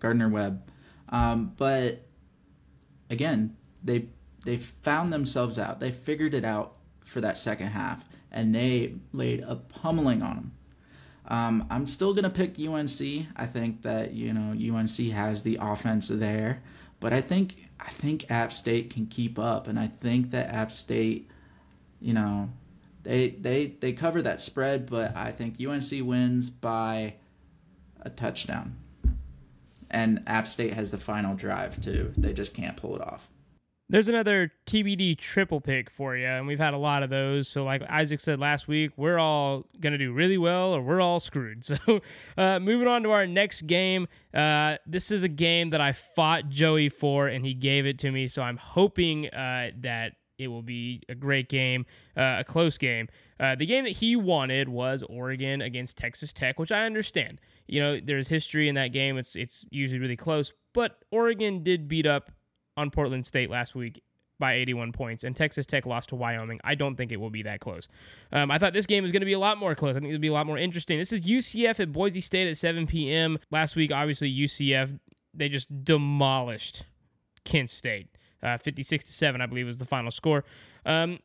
Gardner 0.00 0.28
Webb. 0.28 0.70
Um, 1.08 1.52
but 1.56 2.06
again, 3.10 3.56
they 3.82 4.06
they 4.44 4.56
found 4.56 5.12
themselves 5.12 5.58
out. 5.58 5.80
They 5.80 5.90
figured 5.90 6.34
it 6.34 6.44
out 6.44 6.76
for 7.04 7.20
that 7.20 7.38
second 7.38 7.68
half, 7.68 8.08
and 8.30 8.54
they 8.54 8.94
laid 9.12 9.40
a 9.40 9.56
pummeling 9.56 10.22
on 10.22 10.36
them. 10.36 10.52
Um, 11.28 11.66
I'm 11.70 11.86
still 11.86 12.14
gonna 12.14 12.30
pick 12.30 12.58
UNC. 12.58 13.26
I 13.36 13.46
think 13.46 13.82
that 13.82 14.12
you 14.12 14.32
know 14.32 14.52
UNC 14.52 14.96
has 15.12 15.42
the 15.42 15.58
offense 15.60 16.08
there, 16.08 16.62
but 17.00 17.12
I 17.12 17.20
think 17.20 17.56
I 17.80 17.90
think 17.90 18.30
App 18.30 18.52
State 18.52 18.90
can 18.90 19.06
keep 19.06 19.38
up, 19.38 19.66
and 19.66 19.78
I 19.78 19.88
think 19.88 20.30
that 20.30 20.48
App 20.48 20.72
State, 20.72 21.30
you 22.00 22.12
know, 22.12 22.50
they 23.02 23.30
they 23.30 23.66
they 23.80 23.92
cover 23.92 24.22
that 24.22 24.40
spread, 24.40 24.88
but 24.88 25.16
I 25.16 25.32
think 25.32 25.56
UNC 25.60 26.06
wins 26.06 26.50
by 26.50 27.14
a 28.02 28.10
touchdown 28.10 28.76
and 29.90 30.22
App 30.26 30.46
State 30.46 30.74
has 30.74 30.90
the 30.90 30.98
final 30.98 31.34
drive 31.34 31.80
too. 31.80 32.12
They 32.16 32.32
just 32.32 32.54
can't 32.54 32.76
pull 32.76 32.96
it 32.96 33.02
off. 33.02 33.28
There's 33.88 34.08
another 34.08 34.50
TBD 34.66 35.16
triple 35.16 35.60
pick 35.60 35.90
for 35.90 36.16
you, 36.16 36.26
and 36.26 36.48
we've 36.48 36.58
had 36.58 36.74
a 36.74 36.78
lot 36.78 37.04
of 37.04 37.10
those. 37.10 37.46
So, 37.46 37.62
like 37.62 37.82
Isaac 37.88 38.18
said 38.18 38.40
last 38.40 38.66
week, 38.66 38.90
we're 38.96 39.18
all 39.18 39.64
going 39.78 39.92
to 39.92 39.98
do 39.98 40.12
really 40.12 40.38
well 40.38 40.72
or 40.72 40.82
we're 40.82 41.00
all 41.00 41.20
screwed. 41.20 41.64
So, 41.76 42.00
uh, 42.36 42.58
moving 42.58 42.88
on 42.88 43.04
to 43.04 43.12
our 43.12 43.26
next 43.26 43.62
game. 43.62 44.08
Uh, 44.34 44.76
this 44.86 45.10
is 45.12 45.22
a 45.22 45.28
game 45.28 45.70
that 45.70 45.80
I 45.80 45.92
fought 45.92 46.48
Joey 46.48 46.88
for, 46.88 47.28
and 47.28 47.44
he 47.44 47.54
gave 47.54 47.86
it 47.86 47.98
to 48.00 48.10
me. 48.10 48.26
So, 48.26 48.42
I'm 48.42 48.56
hoping 48.56 49.28
uh, 49.28 49.70
that 49.82 50.14
it 50.38 50.48
will 50.48 50.62
be 50.62 51.02
a 51.08 51.14
great 51.14 51.48
game, 51.48 51.86
uh, 52.16 52.38
a 52.40 52.44
close 52.44 52.78
game. 52.78 53.08
Uh, 53.38 53.54
the 53.54 53.66
game 53.66 53.84
that 53.84 53.90
he 53.90 54.16
wanted 54.16 54.68
was 54.68 55.02
Oregon 55.08 55.62
against 55.62 55.96
Texas 55.96 56.32
Tech, 56.32 56.58
which 56.58 56.72
I 56.72 56.86
understand. 56.86 57.40
You 57.68 57.80
know, 57.80 58.00
there's 58.00 58.28
history 58.28 58.68
in 58.68 58.74
that 58.74 58.88
game. 58.88 59.18
It's 59.18 59.36
it's 59.36 59.64
usually 59.70 60.00
really 60.00 60.16
close, 60.16 60.52
but 60.72 60.98
Oregon 61.10 61.62
did 61.62 61.88
beat 61.88 62.06
up 62.06 62.30
on 62.76 62.90
Portland 62.90 63.26
State 63.26 63.50
last 63.50 63.74
week 63.74 64.02
by 64.38 64.54
81 64.54 64.92
points, 64.92 65.24
and 65.24 65.34
Texas 65.34 65.64
Tech 65.64 65.86
lost 65.86 66.10
to 66.10 66.14
Wyoming. 66.14 66.60
I 66.62 66.74
don't 66.74 66.94
think 66.94 67.10
it 67.10 67.16
will 67.16 67.30
be 67.30 67.42
that 67.44 67.60
close. 67.60 67.88
Um, 68.32 68.50
I 68.50 68.58
thought 68.58 68.74
this 68.74 68.84
game 68.84 69.02
was 69.02 69.10
going 69.10 69.22
to 69.22 69.26
be 69.26 69.32
a 69.32 69.38
lot 69.38 69.56
more 69.56 69.74
close. 69.74 69.96
I 69.96 70.00
think 70.00 70.10
it'll 70.10 70.20
be 70.20 70.28
a 70.28 70.32
lot 70.32 70.46
more 70.46 70.58
interesting. 70.58 70.98
This 70.98 71.12
is 71.12 71.22
UCF 71.22 71.80
at 71.80 71.92
Boise 71.92 72.20
State 72.20 72.46
at 72.46 72.58
7 72.58 72.86
p.m. 72.86 73.38
Last 73.50 73.76
week, 73.76 73.90
obviously, 73.92 74.30
UCF 74.30 74.98
they 75.36 75.48
just 75.48 75.84
demolished 75.84 76.84
Kent 77.44 77.70
State. 77.70 78.08
Uh, 78.42 78.56
56 78.58 79.04
to 79.04 79.12
7, 79.12 79.40
I 79.40 79.46
believe, 79.46 79.66
was 79.66 79.78
the 79.78 79.84
final 79.84 80.10
score. 80.10 80.44
Um, 80.84 81.18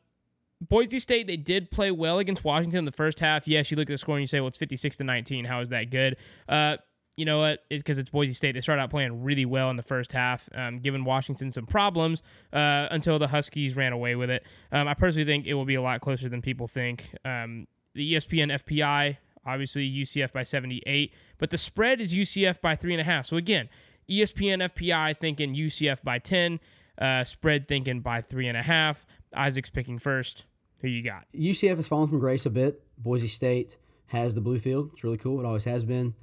Boise 0.60 0.98
State, 0.98 1.26
they 1.26 1.36
did 1.36 1.70
play 1.70 1.90
well 1.90 2.18
against 2.18 2.44
Washington 2.44 2.80
in 2.80 2.84
the 2.84 2.92
first 2.92 3.20
half. 3.20 3.48
Yes, 3.48 3.70
you 3.70 3.76
look 3.76 3.88
at 3.88 3.92
the 3.92 3.98
score 3.98 4.16
and 4.16 4.22
you 4.22 4.26
say, 4.26 4.40
well, 4.40 4.48
it's 4.48 4.58
56 4.58 4.98
to 4.98 5.04
19. 5.04 5.44
How 5.44 5.60
is 5.60 5.68
that 5.70 5.90
good? 5.90 6.16
Uh, 6.48 6.76
you 7.16 7.24
know 7.24 7.40
what? 7.40 7.60
It's 7.68 7.82
because 7.82 7.98
it's 7.98 8.10
Boise 8.10 8.32
State. 8.32 8.52
They 8.52 8.60
started 8.60 8.82
out 8.82 8.90
playing 8.90 9.22
really 9.22 9.44
well 9.44 9.68
in 9.70 9.76
the 9.76 9.82
first 9.82 10.12
half, 10.12 10.48
um, 10.54 10.78
giving 10.78 11.04
Washington 11.04 11.52
some 11.52 11.66
problems 11.66 12.22
uh, 12.52 12.88
until 12.90 13.18
the 13.18 13.28
Huskies 13.28 13.76
ran 13.76 13.92
away 13.92 14.14
with 14.14 14.30
it. 14.30 14.44
Um, 14.70 14.88
I 14.88 14.94
personally 14.94 15.26
think 15.26 15.46
it 15.46 15.54
will 15.54 15.66
be 15.66 15.74
a 15.74 15.82
lot 15.82 16.00
closer 16.00 16.28
than 16.28 16.40
people 16.40 16.66
think. 16.66 17.14
Um, 17.24 17.66
the 17.94 18.14
ESPN 18.14 18.50
FPI, 18.62 19.18
obviously 19.44 19.90
UCF 19.90 20.32
by 20.32 20.42
78, 20.42 21.12
but 21.38 21.50
the 21.50 21.58
spread 21.58 22.00
is 22.00 22.14
UCF 22.14 22.60
by 22.62 22.74
three 22.74 22.94
and 22.94 23.00
a 23.00 23.04
half. 23.04 23.26
So 23.26 23.36
again, 23.36 23.68
ESPN 24.08 24.66
FPI 24.70 25.16
thinking 25.16 25.54
UCF 25.54 26.02
by 26.02 26.18
10, 26.18 26.60
uh, 26.98 27.24
spread 27.24 27.68
thinking 27.68 28.00
by 28.00 28.22
three 28.22 28.48
and 28.48 28.56
a 28.56 28.62
half. 28.62 29.04
Isaac's 29.34 29.70
picking 29.70 29.98
first. 29.98 30.46
Who 30.80 30.88
you 30.88 31.02
got? 31.04 31.26
UCF 31.32 31.76
has 31.76 31.86
fallen 31.86 32.08
from 32.08 32.18
grace 32.18 32.44
a 32.44 32.50
bit. 32.50 32.82
Boise 32.98 33.28
State 33.28 33.76
has 34.06 34.34
the 34.34 34.40
blue 34.40 34.58
field. 34.58 34.90
It's 34.92 35.04
really 35.04 35.16
cool. 35.16 35.38
It 35.38 35.46
always 35.46 35.64
has 35.64 35.84
been. 35.84 36.14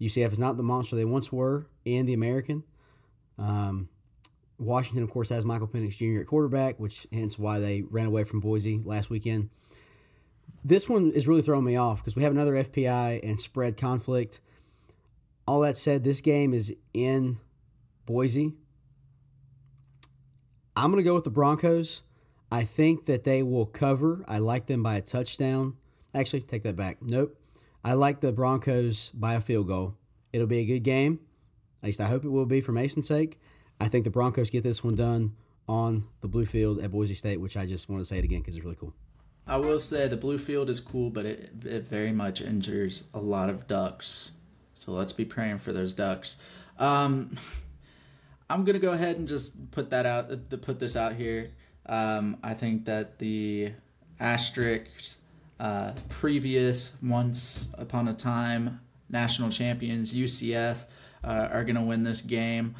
UCF 0.00 0.32
is 0.32 0.38
not 0.38 0.56
the 0.56 0.62
monster 0.62 0.96
they 0.96 1.04
once 1.04 1.32
were 1.32 1.66
in 1.84 2.06
the 2.06 2.14
American. 2.14 2.64
Um, 3.38 3.88
Washington, 4.58 5.02
of 5.02 5.10
course, 5.10 5.28
has 5.28 5.44
Michael 5.44 5.68
Penix 5.68 5.96
Jr. 5.96 6.20
at 6.20 6.26
quarterback, 6.26 6.80
which 6.80 7.06
hence 7.12 7.38
why 7.38 7.58
they 7.58 7.82
ran 7.82 8.06
away 8.06 8.24
from 8.24 8.40
Boise 8.40 8.80
last 8.84 9.10
weekend. 9.10 9.50
This 10.64 10.88
one 10.88 11.12
is 11.12 11.28
really 11.28 11.42
throwing 11.42 11.64
me 11.64 11.76
off 11.76 11.98
because 11.98 12.16
we 12.16 12.22
have 12.22 12.32
another 12.32 12.52
FPI 12.52 13.20
and 13.22 13.40
spread 13.40 13.76
conflict. 13.76 14.40
All 15.46 15.60
that 15.60 15.76
said, 15.76 16.04
this 16.04 16.20
game 16.20 16.52
is 16.52 16.74
in 16.92 17.38
Boise. 18.04 18.54
I'm 20.74 20.90
going 20.90 21.02
to 21.02 21.08
go 21.08 21.14
with 21.14 21.24
the 21.24 21.30
Broncos. 21.30 22.02
I 22.50 22.64
think 22.64 23.06
that 23.06 23.24
they 23.24 23.42
will 23.42 23.66
cover. 23.66 24.24
I 24.28 24.38
like 24.38 24.66
them 24.66 24.82
by 24.82 24.96
a 24.96 25.00
touchdown. 25.00 25.76
Actually, 26.14 26.42
take 26.42 26.62
that 26.62 26.76
back. 26.76 26.98
Nope. 27.00 27.36
I 27.86 27.92
like 27.92 28.18
the 28.20 28.32
Broncos 28.32 29.10
by 29.10 29.34
a 29.34 29.40
field 29.40 29.68
goal. 29.68 29.94
It'll 30.32 30.48
be 30.48 30.58
a 30.58 30.64
good 30.64 30.82
game. 30.82 31.20
At 31.80 31.86
least 31.86 32.00
I 32.00 32.06
hope 32.06 32.24
it 32.24 32.30
will 32.30 32.44
be 32.44 32.60
for 32.60 32.72
Mason's 32.72 33.06
sake. 33.06 33.38
I 33.80 33.86
think 33.86 34.02
the 34.02 34.10
Broncos 34.10 34.50
get 34.50 34.64
this 34.64 34.82
one 34.82 34.96
done 34.96 35.36
on 35.68 36.08
the 36.20 36.26
blue 36.26 36.46
field 36.46 36.80
at 36.80 36.90
Boise 36.90 37.14
State, 37.14 37.40
which 37.40 37.56
I 37.56 37.64
just 37.64 37.88
want 37.88 38.00
to 38.00 38.04
say 38.04 38.18
it 38.18 38.24
again 38.24 38.40
because 38.40 38.56
it's 38.56 38.64
really 38.64 38.74
cool. 38.74 38.92
I 39.46 39.58
will 39.58 39.78
say 39.78 40.08
the 40.08 40.16
blue 40.16 40.36
field 40.36 40.68
is 40.68 40.80
cool, 40.80 41.10
but 41.10 41.26
it, 41.26 41.52
it 41.64 41.84
very 41.88 42.10
much 42.10 42.40
injures 42.40 43.08
a 43.14 43.20
lot 43.20 43.50
of 43.50 43.68
ducks. 43.68 44.32
So 44.74 44.90
let's 44.90 45.12
be 45.12 45.24
praying 45.24 45.58
for 45.58 45.72
those 45.72 45.92
ducks. 45.92 46.38
Um, 46.80 47.36
I'm 48.50 48.64
gonna 48.64 48.80
go 48.80 48.94
ahead 48.94 49.16
and 49.16 49.28
just 49.28 49.70
put 49.70 49.90
that 49.90 50.06
out. 50.06 50.32
uh, 50.32 50.56
Put 50.56 50.80
this 50.80 50.96
out 50.96 51.14
here. 51.14 51.52
Um, 51.88 52.38
I 52.42 52.54
think 52.54 52.86
that 52.86 53.20
the 53.20 53.74
asterisk 54.18 55.18
uh, 55.58 55.92
previous 56.08 56.92
once 57.02 57.68
upon 57.74 58.08
a 58.08 58.14
time 58.14 58.80
national 59.08 59.50
champions 59.50 60.12
UCF 60.12 60.86
uh, 61.24 61.48
are 61.52 61.64
gonna 61.64 61.84
win 61.84 62.04
this 62.04 62.20
game. 62.20 62.74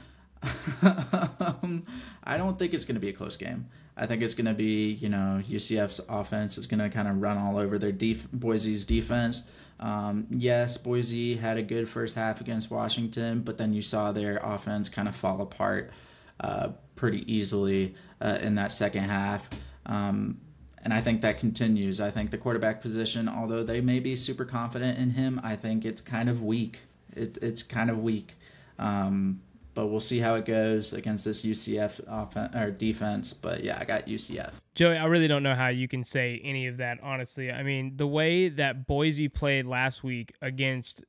um, 0.83 1.83
I 2.25 2.37
don't 2.37 2.59
think 2.59 2.75
it's 2.75 2.85
gonna 2.85 3.01
be 3.01 3.09
a 3.09 3.13
close 3.13 3.37
game. 3.37 3.69
I 3.97 4.07
think 4.07 4.23
it's 4.23 4.35
going 4.35 4.47
to 4.47 4.55
be, 4.55 4.93
you 4.93 5.09
know, 5.09 5.43
UCF's 5.49 6.01
offense 6.09 6.59
is 6.59 6.67
going 6.67 6.81
to 6.81 6.91
kind 6.91 7.09
of 7.09 7.23
run 7.23 7.39
all 7.39 7.59
over 7.59 7.79
their 7.79 7.93
def- 7.93 8.31
Boise's 8.31 8.85
defense. 8.85 9.45
Um, 9.81 10.27
yes, 10.31 10.77
Boise 10.77 11.37
had 11.37 11.57
a 11.57 11.63
good 11.63 11.89
first 11.89 12.15
half 12.15 12.41
against 12.41 12.71
Washington, 12.71 13.41
but 13.41 13.57
then 13.57 13.73
you 13.73 13.83
saw 13.83 14.13
their 14.13 14.39
offense 14.39 14.89
kind 14.89 15.09
of 15.09 15.17
fall 15.17 15.41
apart 15.41 15.93
uh, 16.41 16.69
pretty 16.95 17.31
easily 17.33 17.95
uh, 18.21 18.39
in 18.41 18.55
that 18.57 18.71
second 18.71 19.05
half. 19.05 19.49
Um, 19.87 20.41
and 20.87 20.95
I 20.95 21.01
think 21.01 21.21
that 21.23 21.41
continues. 21.41 22.01
I 22.01 22.13
think 22.13 22.31
the 22.31 22.39
quarterback 22.39 22.81
position, 22.81 23.29
although 23.29 23.65
they 23.65 23.81
may 23.81 23.99
be 23.99 24.15
super 24.15 24.45
confident 24.45 24.99
in 24.99 25.11
him, 25.11 25.41
I 25.43 25.57
think 25.57 25.85
it's 25.85 26.01
kind 26.01 26.29
of 26.29 26.45
weak. 26.45 26.79
It, 27.13 27.39
it's 27.43 27.65
kind 27.65 27.91
of 27.91 28.05
weak. 28.05 28.35
Um, 28.79 29.43
but 29.75 29.89
we'll 29.89 29.99
see 29.99 30.21
how 30.21 30.37
it 30.37 30.45
goes 30.45 30.93
against 30.93 31.25
this 31.25 31.43
UCF 31.43 31.99
offense 32.07 32.55
or 32.55 32.71
defense. 32.71 33.33
But 33.33 33.65
yeah, 33.65 33.79
I 33.81 33.85
got 33.85 34.07
UCF. 34.07 34.53
Joey, 34.77 34.97
I 34.97 35.07
really 35.07 35.27
don't 35.27 35.43
know 35.43 35.57
how 35.57 35.67
you 35.67 35.89
can 35.89 36.05
say 36.05 36.41
any 36.45 36.69
of 36.69 36.77
that 36.77 37.01
honestly. 37.03 37.51
I 37.51 37.65
mean, 37.65 37.97
the 37.97 38.07
way 38.07 38.49
that 38.49 38.87
Boise 38.87 39.27
played 39.27 39.67
last 39.67 40.05
week 40.05 40.35
against 40.41 41.03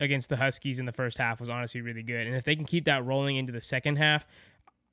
against 0.00 0.30
the 0.30 0.36
Huskies 0.36 0.80
in 0.80 0.84
the 0.84 0.92
first 0.92 1.16
half 1.16 1.38
was 1.38 1.48
honestly 1.48 1.80
really 1.80 2.02
good. 2.02 2.26
And 2.26 2.34
if 2.34 2.42
they 2.42 2.56
can 2.56 2.64
keep 2.64 2.86
that 2.86 3.04
rolling 3.04 3.36
into 3.36 3.52
the 3.52 3.60
second 3.60 3.98
half, 3.98 4.26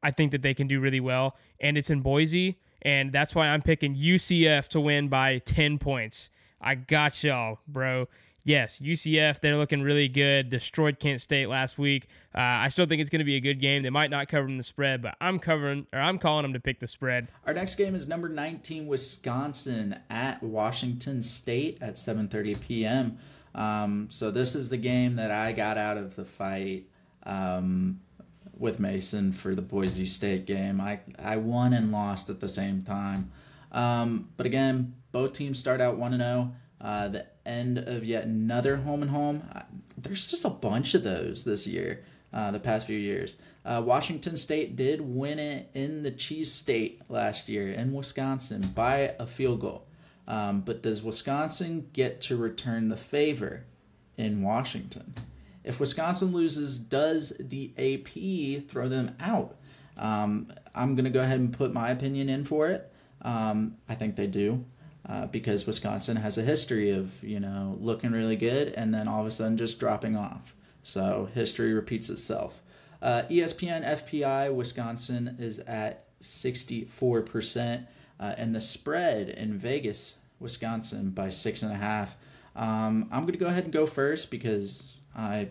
I 0.04 0.12
think 0.12 0.34
that 0.34 0.44
they 0.44 0.54
can 0.54 0.68
do 0.68 0.80
really 0.80 1.00
well. 1.00 1.36
And 1.60 1.80
it's 1.80 1.90
in 1.90 2.02
Boise, 2.02 2.60
and 2.82 3.12
that's 3.12 3.36
why 3.36 3.48
I'm 3.48 3.62
picking 3.62 3.96
UCF 3.96 4.68
to 4.70 4.80
win 4.80 5.08
by 5.08 5.40
10 5.40 5.80
points. 5.80 6.30
I 6.62 6.76
got 6.76 7.24
y'all, 7.24 7.60
bro 7.68 8.08
yes, 8.50 8.80
UCF, 8.80 9.40
they're 9.40 9.58
looking 9.58 9.82
really 9.82 10.08
good. 10.08 10.50
Destroyed 10.50 11.00
Kent 11.00 11.22
State 11.22 11.48
last 11.48 11.78
week. 11.78 12.08
Uh, 12.34 12.40
I 12.42 12.70
still 12.70 12.86
think 12.86 13.00
it's 13.00 13.10
going 13.10 13.20
to 13.20 13.26
be 13.26 13.36
a 13.36 13.40
good 13.40 13.60
game. 13.62 13.84
They 13.84 13.90
might 13.90 14.10
not 14.10 14.28
cover 14.28 14.48
them 14.48 14.58
the 14.58 14.64
spread, 14.64 15.02
but 15.02 15.16
I'm 15.22 15.40
covering 15.40 15.88
or 15.94 16.00
I'm 16.00 16.18
calling 16.18 16.44
them 16.44 16.54
to 16.54 16.60
pick 16.60 16.80
the 16.80 16.88
spread. 16.88 17.28
Our 17.46 17.54
next 17.54 17.76
game 17.76 17.96
is 17.96 18.08
number 18.08 18.28
19 18.28 18.88
Wisconsin 18.88 20.00
at 20.10 20.42
Washington 20.42 21.24
State 21.24 21.78
at 21.82 21.96
7:30 21.96 22.60
p.m. 22.60 23.18
Um, 23.56 24.08
so 24.10 24.32
this 24.32 24.56
is 24.56 24.70
the 24.70 24.78
game 24.78 25.16
that 25.16 25.32
I 25.32 25.52
got 25.52 25.78
out 25.78 25.98
of 25.98 26.16
the 26.16 26.26
fight 26.26 26.86
um, 27.24 28.00
with 28.60 28.80
Mason 28.80 29.32
for 29.32 29.56
the 29.56 29.62
Boise 29.62 30.06
State 30.06 30.46
game. 30.46 30.80
I 30.82 31.00
I 31.18 31.38
won 31.38 31.74
and 31.74 31.92
lost 31.92 32.30
at 32.30 32.40
the 32.40 32.48
same 32.48 32.82
time. 32.82 33.32
Um, 33.72 34.30
but 34.38 34.46
again, 34.46 34.96
both 35.12 35.34
teams 35.34 35.60
start 35.60 35.82
out 35.82 35.98
1 35.98 36.18
0. 36.18 36.52
Uh, 36.82 37.08
the 37.10 37.26
end 37.46 37.78
of 37.78 38.06
yet 38.06 38.26
another 38.26 38.78
home 38.78 39.02
and 39.02 39.12
home. 39.12 39.44
Uh, 39.54 39.62
there's 39.98 40.28
just 40.28 40.46
a 40.46 40.50
bunch 40.50 40.94
of 40.94 41.04
those 41.04 41.44
this 41.44 41.68
year, 41.68 42.04
uh, 42.34 42.52
the 42.52 42.60
past 42.60 42.88
few 42.88 42.98
years. 42.98 43.36
Uh, 43.66 43.82
Washington 43.86 44.38
State 44.38 44.76
did 44.76 45.02
win 45.02 45.40
it 45.40 45.70
in 45.74 46.04
the 46.04 46.12
Cheese 46.12 46.52
State 46.52 47.02
last 47.10 47.50
year 47.50 47.70
in 47.72 47.94
Wisconsin 47.94 48.62
by 48.74 49.14
a 49.20 49.28
field 49.28 49.60
goal. 49.60 49.86
Um, 50.28 50.62
but 50.62 50.82
does 50.84 51.04
Wisconsin 51.04 51.90
get 51.92 52.22
to 52.22 52.38
return 52.38 52.90
the 52.90 52.96
favor 52.98 53.66
in 54.16 54.42
Washington? 54.42 55.14
If 55.64 55.80
Wisconsin 55.80 56.32
loses, 56.32 56.78
does 56.78 57.34
the 57.40 57.72
AP 57.78 58.68
throw 58.68 58.88
them 58.88 59.16
out? 59.20 59.56
Um, 59.98 60.52
I'm 60.74 60.96
going 60.96 61.06
to 61.06 61.12
go 61.12 61.22
ahead 61.22 61.40
and 61.40 61.52
put 61.52 61.74
my 61.74 61.90
opinion 61.90 62.30
in 62.30 62.46
for 62.46 62.70
it. 62.70 62.92
Um, 63.22 63.76
I 63.88 63.96
think 63.96 64.16
they 64.16 64.28
do 64.28 64.64
uh, 65.08 65.26
because 65.28 65.66
Wisconsin 65.66 66.18
has 66.18 66.38
a 66.38 66.42
history 66.42 66.92
of 66.92 67.22
you 67.24 67.40
know 67.40 67.78
looking 67.80 68.12
really 68.12 68.36
good 68.36 68.70
and 68.70 68.94
then 68.94 69.08
all 69.08 69.22
of 69.22 69.28
a 69.28 69.32
sudden 69.32 69.58
just 69.58 69.80
dropping 69.80 70.16
off. 70.16 70.56
So 70.84 71.30
history 71.34 71.74
repeats 71.74 72.10
itself. 72.10 72.62
Uh, 73.02 73.24
ESPN 73.30 73.86
FPI 73.86 74.54
Wisconsin 74.54 75.36
is 75.40 75.60
at 75.60 76.06
64 76.22 77.22
percent, 77.24 77.88
uh, 78.20 78.36
and 78.38 78.56
the 78.56 78.62
spread 78.62 79.30
in 79.30 79.58
Vegas 79.58 80.20
Wisconsin 80.40 81.10
by 81.10 81.30
six 81.30 81.64
and 81.64 81.72
a 81.72 81.78
half. 81.78 82.16
Um, 82.56 83.10
I'm 83.12 83.26
gonna 83.26 83.38
go 83.38 83.48
ahead 83.48 83.64
and 83.64 83.74
go 83.74 83.86
first 83.86 84.32
because 84.32 84.98
I 85.16 85.50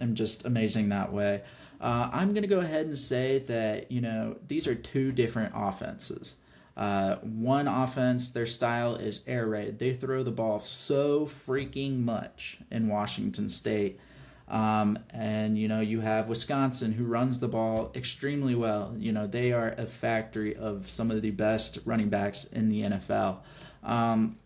am 0.00 0.14
just 0.14 0.44
amazing 0.44 0.88
that 0.90 1.12
way. 1.12 1.42
Uh, 1.80 2.08
I'm 2.12 2.32
gonna 2.32 2.46
go 2.46 2.60
ahead 2.60 2.86
and 2.86 2.98
say 2.98 3.40
that 3.40 3.90
you 3.90 4.00
know 4.00 4.36
these 4.46 4.66
are 4.66 4.74
two 4.74 5.12
different 5.12 5.52
offenses. 5.54 6.36
Uh, 6.76 7.16
one 7.16 7.68
offense, 7.68 8.30
their 8.30 8.46
style 8.46 8.94
is 8.94 9.24
air 9.26 9.46
raid. 9.46 9.78
They 9.78 9.92
throw 9.92 10.22
the 10.22 10.30
ball 10.30 10.60
so 10.60 11.26
freaking 11.26 12.00
much 12.00 12.58
in 12.70 12.88
Washington 12.88 13.48
State. 13.48 14.00
Um, 14.48 14.98
and, 15.10 15.56
you 15.58 15.68
know, 15.68 15.80
you 15.80 16.00
have 16.00 16.28
Wisconsin 16.28 16.92
who 16.92 17.04
runs 17.04 17.40
the 17.40 17.48
ball 17.48 17.92
extremely 17.94 18.54
well. 18.54 18.94
You 18.98 19.12
know, 19.12 19.26
they 19.26 19.52
are 19.52 19.74
a 19.78 19.86
factory 19.86 20.54
of 20.56 20.90
some 20.90 21.10
of 21.10 21.22
the 21.22 21.30
best 21.30 21.78
running 21.84 22.08
backs 22.08 22.44
in 22.44 22.68
the 22.68 22.82
NFL. 22.82 23.38
Um, 23.82 24.38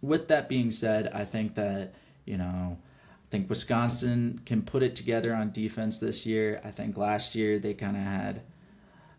with 0.00 0.28
that 0.28 0.48
being 0.48 0.70
said, 0.70 1.08
I 1.12 1.24
think 1.24 1.54
that, 1.54 1.94
you 2.24 2.36
know, 2.36 2.78
think 3.32 3.48
Wisconsin 3.48 4.42
can 4.44 4.60
put 4.60 4.82
it 4.82 4.94
together 4.94 5.34
on 5.34 5.52
defense 5.52 5.98
this 5.98 6.26
year. 6.26 6.60
I 6.62 6.70
think 6.70 6.98
last 6.98 7.34
year 7.34 7.58
they 7.58 7.72
kind 7.72 7.96
of 7.96 8.02
had 8.02 8.42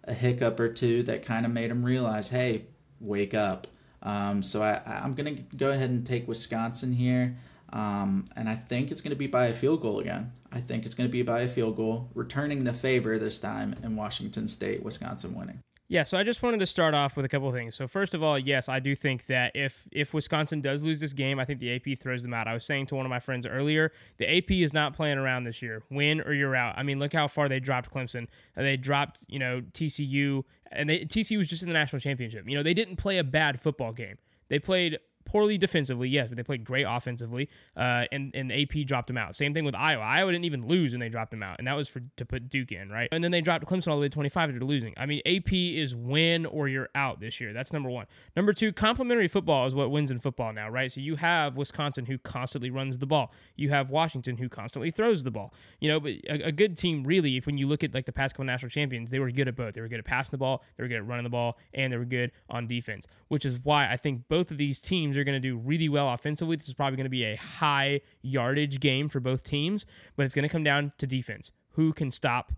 a 0.04 0.14
hiccup 0.14 0.60
or 0.60 0.72
two 0.72 1.02
that 1.04 1.26
kind 1.26 1.48
of 1.48 1.52
made 1.52 1.72
them 1.72 1.84
realize, 1.84 2.30
hey, 2.30 2.66
wake 3.00 3.34
up. 3.34 3.66
Um, 4.04 4.44
so 4.44 4.62
I, 4.62 4.82
I'm 4.86 5.16
going 5.16 5.36
to 5.36 5.42
go 5.58 5.72
ahead 5.72 5.90
and 5.90 6.06
take 6.06 6.28
Wisconsin 6.28 6.94
here. 6.94 7.38
Um, 7.72 8.26
and 8.36 8.48
I 8.48 8.54
think 8.54 8.92
it's 8.92 9.02
going 9.02 9.16
to 9.16 9.18
be 9.18 9.26
by 9.26 9.48
a 9.48 9.54
field 9.54 9.82
goal 9.82 10.00
again. 10.00 10.32
I 10.52 10.62
think 10.62 10.86
it's 10.86 10.94
going 10.94 11.10
to 11.10 11.12
be 11.12 11.24
by 11.24 11.40
a 11.42 11.48
field 11.48 11.76
goal, 11.76 12.12
returning 12.14 12.66
the 12.66 12.74
favor 12.74 13.18
this 13.18 13.40
time 13.40 13.76
in 13.82 13.96
Washington 13.96 14.48
State, 14.48 14.84
Wisconsin 14.84 15.34
winning. 15.34 15.60
Yeah, 15.90 16.04
so 16.04 16.18
I 16.18 16.24
just 16.24 16.42
wanted 16.42 16.60
to 16.60 16.66
start 16.66 16.94
off 16.94 17.18
with 17.18 17.26
a 17.26 17.30
couple 17.30 17.50
of 17.50 17.54
things. 17.54 17.76
So 17.76 17.88
first 17.88 18.14
of 18.14 18.24
all, 18.24 18.40
yes, 18.40 18.70
I 18.70 18.80
do 18.80 18.96
think 18.96 19.26
that 19.28 19.52
if 19.54 19.86
if 19.92 20.14
Wisconsin 20.14 20.62
does 20.62 20.82
lose 20.82 21.00
this 21.00 21.14
game, 21.14 21.40
I 21.40 21.46
think 21.46 21.60
the 21.60 21.76
AP 21.76 22.00
throws 22.00 22.24
them 22.24 22.34
out. 22.34 22.48
I 22.48 22.54
was 22.54 22.66
saying 22.66 22.88
to 22.88 22.96
one 22.96 23.06
of 23.06 23.10
my 23.10 23.20
friends 23.20 23.46
earlier, 23.46 23.92
the 24.18 24.38
AP 24.38 24.52
is 24.52 24.74
not 24.74 24.96
playing 24.96 25.18
around 25.18 25.44
this 25.44 25.62
year. 25.62 25.84
Win 25.92 26.22
or 26.22 26.34
you're 26.34 26.56
out. 26.56 26.78
I 26.78 26.84
mean, 26.84 27.00
look 27.00 27.14
how 27.14 27.28
far 27.28 27.50
they 27.50 27.60
dropped 27.60 27.94
Clemson. 27.94 28.28
Uh, 28.56 28.64
they 28.64 28.78
dropped, 28.78 29.26
you 29.28 29.40
know, 29.40 29.62
TCU, 29.74 30.44
and 30.72 30.90
they, 30.90 31.00
TCU 31.02 31.38
was 31.38 31.48
just 31.48 31.64
in 31.64 31.68
the 31.68 31.74
national 31.74 32.00
championship. 32.00 32.48
You 32.48 32.56
know, 32.56 32.64
they 32.64 32.74
didn't 32.74 32.96
play 32.96 33.18
a 33.18 33.24
bad 33.24 33.60
football 33.60 33.92
game. 33.92 34.18
They 34.48 34.60
played 34.60 35.00
poorly 35.26 35.58
defensively, 35.58 36.10
yes, 36.10 36.28
but 36.28 36.38
they 36.38 36.44
played 36.44 36.64
great 36.64 36.86
offensively. 36.88 37.50
Uh, 37.76 38.06
and 38.12 38.34
and 38.36 38.52
AP 38.52 38.86
dropped 38.86 39.08
them 39.08 39.18
out. 39.18 39.36
Same 39.36 39.54
thing 39.54 39.66
with 39.66 39.76
Iowa. 39.76 40.04
Iowa 40.04 40.32
didn't 40.32 40.46
even 40.46 40.68
lose 40.68 40.92
when 40.92 41.00
they 41.00 41.10
dropped 41.10 41.32
them 41.32 41.44
out, 41.44 41.58
and 41.60 41.68
that 41.68 41.76
was 41.76 41.90
for 41.90 42.02
to 42.18 42.26
put 42.26 42.50
Duke 42.50 42.72
in, 42.72 42.90
right? 42.90 43.10
And 43.12 43.24
then 43.24 43.32
they 43.32 43.42
dropped 43.42 43.66
Clemson 43.66 43.88
all 43.88 43.96
the 43.96 44.02
way 44.02 44.10
to 44.10 44.14
25 44.14 44.50
after 44.50 44.66
losing. 44.66 44.94
I 44.98 45.06
mean, 45.06 45.22
AP 45.26 45.54
is 45.54 45.96
win 45.96 46.46
or 46.46 46.68
you're 46.68 46.90
out 46.96 47.20
this 47.20 47.40
year. 47.40 47.54
That's 47.54 47.74
number 47.74 47.90
one. 47.90 48.06
Number 48.36 48.54
two, 48.54 48.72
complementary 48.72 49.28
football 49.28 49.68
is 49.68 49.76
what 49.76 49.92
wins 49.92 50.12
in 50.12 50.20
football 50.20 50.54
now, 50.54 50.70
right? 50.70 50.92
So 50.92 51.02
you 51.02 51.16
have 51.16 51.58
Wisconsin 51.58 52.06
who 52.06 52.18
constantly 52.18 52.70
runs 52.70 52.98
the 52.98 53.06
ball. 53.06 53.32
You 53.56 53.70
have 53.70 53.90
Washington 53.90 54.38
who 54.38 54.50
constantly 54.50 54.92
throws 54.92 55.24
the 55.24 55.32
ball. 55.32 55.54
You 55.80 55.90
know, 55.90 56.00
but 56.00 56.14
a, 56.30 56.48
a 56.48 56.52
good 56.52 56.78
team 56.78 57.04
really, 57.04 57.38
if 57.38 57.46
when 57.46 57.58
you 57.58 57.68
look 57.68 57.84
at 57.84 57.94
like 57.94 58.06
the 58.06 58.12
past 58.12 58.36
couple 58.36 58.46
national 58.46 58.70
champions, 58.70 59.12
they 59.12 59.20
were 59.20 59.32
good 59.32 59.48
at 59.48 59.56
both. 59.56 59.74
They 59.74 59.82
were 59.82 59.88
good 59.88 60.00
at 60.00 60.06
passing 60.06 60.32
the 60.32 60.38
ball, 60.38 60.64
they 60.78 60.84
were 60.84 60.88
good 60.88 60.98
at 60.98 61.08
running 61.08 61.24
the 61.24 61.30
ball, 61.30 61.58
and 61.74 61.92
they 61.92 61.98
were 61.98 62.06
good 62.06 62.32
on 62.50 62.68
defense. 62.68 63.08
Which 63.28 63.46
is 63.46 63.60
why 63.64 63.90
I 63.90 63.98
think 63.98 64.28
both 64.28 64.52
of 64.52 64.58
these 64.58 64.80
teams 64.80 65.13
are 65.18 65.24
going 65.24 65.42
to 65.42 65.48
do 65.48 65.58
really 65.58 65.90
well 65.90 66.10
offensively. 66.10 66.56
This 66.56 66.68
is 66.68 66.74
probably 66.74 66.98
going 66.98 67.06
to 67.06 67.10
be 67.10 67.24
a 67.24 67.36
high 67.36 68.02
yardage 68.22 68.80
game 68.80 69.10
for 69.10 69.20
both 69.20 69.44
teams, 69.44 69.86
but 70.16 70.26
it's 70.26 70.36
going 70.36 70.44
to 70.44 70.50
come 70.50 70.64
down 70.64 70.94
to 70.98 71.08
defense. 71.08 71.52
Who 71.72 71.94
can 71.94 72.12
stop 72.12 72.52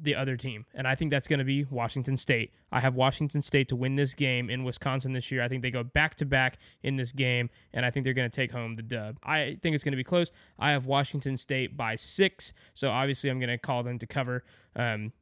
the 0.00 0.14
other 0.14 0.36
team? 0.36 0.64
And 0.74 0.86
I 0.86 0.94
think 0.94 1.10
that's 1.10 1.26
going 1.26 1.38
to 1.38 1.44
be 1.44 1.64
Washington 1.64 2.16
State. 2.16 2.52
I 2.70 2.80
have 2.80 2.94
Washington 2.94 3.42
State 3.42 3.68
to 3.68 3.76
win 3.76 3.94
this 3.94 4.14
game 4.14 4.50
in 4.50 4.64
Wisconsin 4.64 5.12
this 5.12 5.30
year. 5.30 5.42
I 5.42 5.48
think 5.48 5.62
they 5.62 5.70
go 5.70 5.82
back 5.82 6.14
to 6.16 6.26
back 6.26 6.58
in 6.82 6.96
this 6.96 7.12
game, 7.12 7.50
and 7.72 7.84
I 7.84 7.90
think 7.90 8.04
they're 8.04 8.14
going 8.14 8.30
to 8.30 8.34
take 8.34 8.52
home 8.52 8.74
the 8.74 8.82
dub. 8.82 9.18
I 9.22 9.58
think 9.62 9.74
it's 9.74 9.84
going 9.84 9.92
to 9.92 9.96
be 9.96 10.04
close. 10.04 10.30
I 10.58 10.70
have 10.70 10.86
Washington 10.86 11.36
State 11.36 11.76
by 11.76 11.96
six, 11.96 12.52
so 12.74 12.90
obviously 12.90 13.30
I'm 13.30 13.38
going 13.38 13.50
to 13.50 13.58
call 13.58 13.82
them 13.82 13.98
to 13.98 14.06
cover 14.06 14.44
um, 14.76 15.12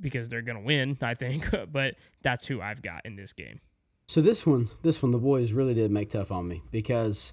because 0.00 0.28
they're 0.28 0.42
going 0.42 0.58
to 0.58 0.64
win, 0.64 0.98
I 1.00 1.14
think, 1.14 1.48
but 1.72 1.94
that's 2.22 2.46
who 2.46 2.60
I've 2.60 2.82
got 2.82 3.06
in 3.06 3.16
this 3.16 3.32
game. 3.32 3.60
So 4.12 4.20
this 4.20 4.44
one, 4.46 4.68
this 4.82 5.02
one, 5.02 5.10
the 5.10 5.16
boys 5.16 5.52
really 5.52 5.72
did 5.72 5.90
make 5.90 6.10
tough 6.10 6.30
on 6.30 6.46
me 6.46 6.62
because 6.70 7.32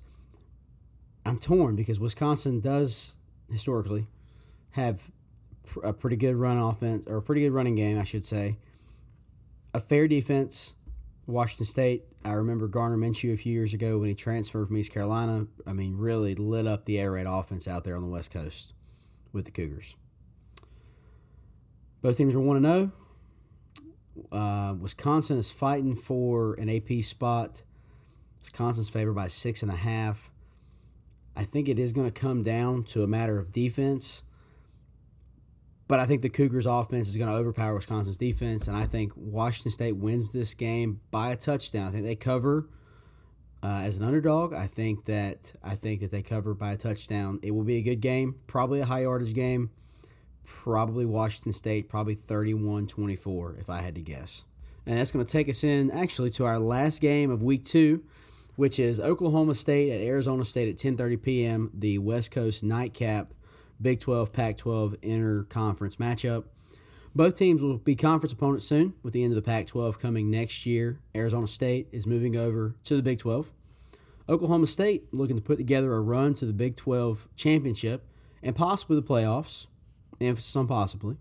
I'm 1.25 1.37
torn 1.37 1.75
because 1.75 1.99
Wisconsin 1.99 2.61
does 2.61 3.17
historically 3.51 4.07
have 4.69 5.11
a 5.83 5.91
pretty 5.91 6.15
good 6.15 6.37
run 6.37 6.57
offense 6.57 7.05
or 7.05 7.17
a 7.17 7.21
pretty 7.21 7.41
good 7.41 7.51
running 7.51 7.75
game, 7.75 7.99
I 7.99 8.05
should 8.05 8.25
say. 8.25 8.59
A 9.73 9.81
fair 9.81 10.07
defense. 10.07 10.75
Washington 11.27 11.65
State. 11.65 12.05
I 12.23 12.31
remember 12.31 12.69
Gardner 12.69 12.97
Minshew 12.97 13.33
a 13.33 13.37
few 13.37 13.51
years 13.51 13.73
ago 13.73 13.97
when 13.97 14.07
he 14.07 14.15
transferred 14.15 14.67
from 14.67 14.77
East 14.77 14.93
Carolina. 14.93 15.47
I 15.67 15.73
mean, 15.73 15.97
really 15.97 16.33
lit 16.33 16.65
up 16.65 16.85
the 16.85 16.97
air 16.97 17.11
raid 17.11 17.27
offense 17.27 17.67
out 17.67 17.83
there 17.83 17.97
on 17.97 18.03
the 18.03 18.07
West 18.07 18.31
Coast 18.31 18.71
with 19.33 19.43
the 19.43 19.51
Cougars. 19.51 19.97
Both 22.01 22.15
teams 22.15 22.35
are 22.35 22.39
1 22.39 22.61
0. 22.61 22.93
Uh, 24.31 24.75
Wisconsin 24.79 25.37
is 25.37 25.51
fighting 25.51 25.95
for 25.95 26.53
an 26.55 26.69
AP 26.69 27.03
spot. 27.03 27.61
Wisconsin's 28.41 28.89
favored 28.89 29.13
by 29.13 29.27
six 29.27 29.61
and 29.61 29.71
a 29.71 29.75
half. 29.75 30.31
I 31.35 31.43
think 31.43 31.69
it 31.69 31.79
is 31.79 31.93
going 31.93 32.11
to 32.11 32.19
come 32.19 32.43
down 32.43 32.83
to 32.85 33.03
a 33.03 33.07
matter 33.07 33.37
of 33.37 33.51
defense. 33.51 34.23
But 35.87 35.99
I 35.99 36.05
think 36.05 36.21
the 36.21 36.29
Cougars' 36.29 36.67
offense 36.67 37.09
is 37.09 37.17
going 37.17 37.29
to 37.29 37.35
overpower 37.35 37.73
Wisconsin's 37.73 38.17
defense, 38.17 38.67
and 38.67 38.77
I 38.77 38.85
think 38.85 39.11
Washington 39.15 39.71
State 39.71 39.97
wins 39.97 40.31
this 40.31 40.53
game 40.53 41.01
by 41.09 41.31
a 41.31 41.35
touchdown. 41.35 41.87
I 41.87 41.91
think 41.91 42.05
they 42.05 42.15
cover 42.15 42.69
uh, 43.63 43.81
as 43.83 43.97
an 43.97 44.03
underdog. 44.03 44.53
I 44.53 44.67
think 44.67 45.05
that 45.05 45.53
I 45.63 45.75
think 45.75 46.01
that 46.01 46.11
they 46.11 46.21
cover 46.21 46.53
by 46.53 46.73
a 46.73 46.77
touchdown. 46.77 47.39
It 47.41 47.51
will 47.51 47.63
be 47.63 47.77
a 47.77 47.81
good 47.81 48.01
game, 48.01 48.35
probably 48.45 48.81
a 48.81 48.85
high 48.85 49.01
yardage 49.01 49.33
game. 49.33 49.71
Probably 50.49 51.05
Washington 51.05 51.53
State, 51.53 51.89
probably 51.89 52.15
31-24 52.15 53.59
if 53.59 53.69
I 53.69 53.81
had 53.81 53.95
to 53.95 54.01
guess. 54.01 54.43
And 54.85 54.97
that's 54.97 55.11
going 55.11 55.25
to 55.25 55.31
take 55.31 55.47
us 55.47 55.63
in 55.63 55.91
actually 55.91 56.31
to 56.31 56.45
our 56.45 56.59
last 56.59 57.01
game 57.01 57.29
of 57.29 57.43
week 57.43 57.63
2 57.63 58.03
which 58.59 58.77
is 58.77 58.99
Oklahoma 58.99 59.55
State 59.55 59.89
at 59.89 60.01
Arizona 60.01 60.43
State 60.43 60.67
at 60.67 60.75
10:30 60.75 61.21
p.m. 61.21 61.71
The 61.73 61.97
West 61.97 62.31
Coast 62.31 62.61
nightcap 62.61 63.33
Big 63.81 64.01
12 64.01 64.33
Pac-12 64.33 64.97
inter-conference 65.01 65.95
matchup. 65.95 66.43
Both 67.15 67.37
teams 67.37 67.61
will 67.61 67.77
be 67.77 67.95
conference 67.95 68.33
opponents 68.33 68.65
soon, 68.65 68.95
with 69.01 69.13
the 69.13 69.23
end 69.23 69.31
of 69.31 69.37
the 69.37 69.49
Pac-12 69.49 69.97
coming 69.97 70.29
next 70.29 70.65
year. 70.65 70.99
Arizona 71.15 71.47
State 71.47 71.87
is 71.93 72.05
moving 72.05 72.35
over 72.35 72.75
to 72.83 72.97
the 72.97 73.01
Big 73.01 73.19
12. 73.19 73.49
Oklahoma 74.27 74.67
State 74.67 75.05
looking 75.13 75.37
to 75.37 75.41
put 75.41 75.57
together 75.57 75.93
a 75.93 76.01
run 76.01 76.33
to 76.35 76.45
the 76.45 76.51
Big 76.51 76.75
12 76.75 77.29
championship 77.37 78.05
and 78.43 78.57
possibly 78.57 78.97
the 78.97 79.07
playoffs. 79.07 79.67
Emphasis 80.21 80.55
on 80.55 80.67
possibly. 80.67 81.17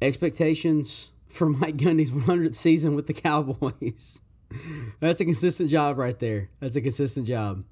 Expectations 0.00 1.10
for 1.28 1.48
Mike 1.50 1.76
Gundy's 1.76 2.10
100th 2.10 2.56
season 2.56 2.94
with 2.94 3.06
the 3.06 3.14
Cowboys. 3.14 4.22
That's 5.00 5.20
a 5.20 5.24
consistent 5.24 5.70
job 5.70 5.98
right 5.98 6.18
there. 6.18 6.50
That's 6.60 6.76
a 6.76 6.80
consistent 6.80 7.26
job. 7.26 7.64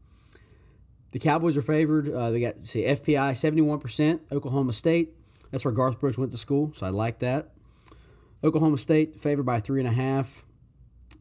The 1.12 1.20
Cowboys 1.20 1.56
are 1.56 1.62
favored. 1.62 2.12
Uh, 2.12 2.30
they 2.30 2.40
got 2.40 2.60
see 2.60 2.82
FPI 2.82 3.36
seventy 3.36 3.62
one 3.62 3.78
percent. 3.78 4.22
Oklahoma 4.32 4.72
State. 4.72 5.14
That's 5.52 5.64
where 5.64 5.72
Garth 5.72 6.00
Brooks 6.00 6.18
went 6.18 6.32
to 6.32 6.36
school, 6.36 6.72
so 6.74 6.84
I 6.84 6.88
like 6.88 7.20
that. 7.20 7.50
Oklahoma 8.42 8.78
State 8.78 9.20
favored 9.20 9.44
by 9.44 9.60
three 9.60 9.80
and 9.80 9.88
a 9.88 9.92
half. 9.92 10.44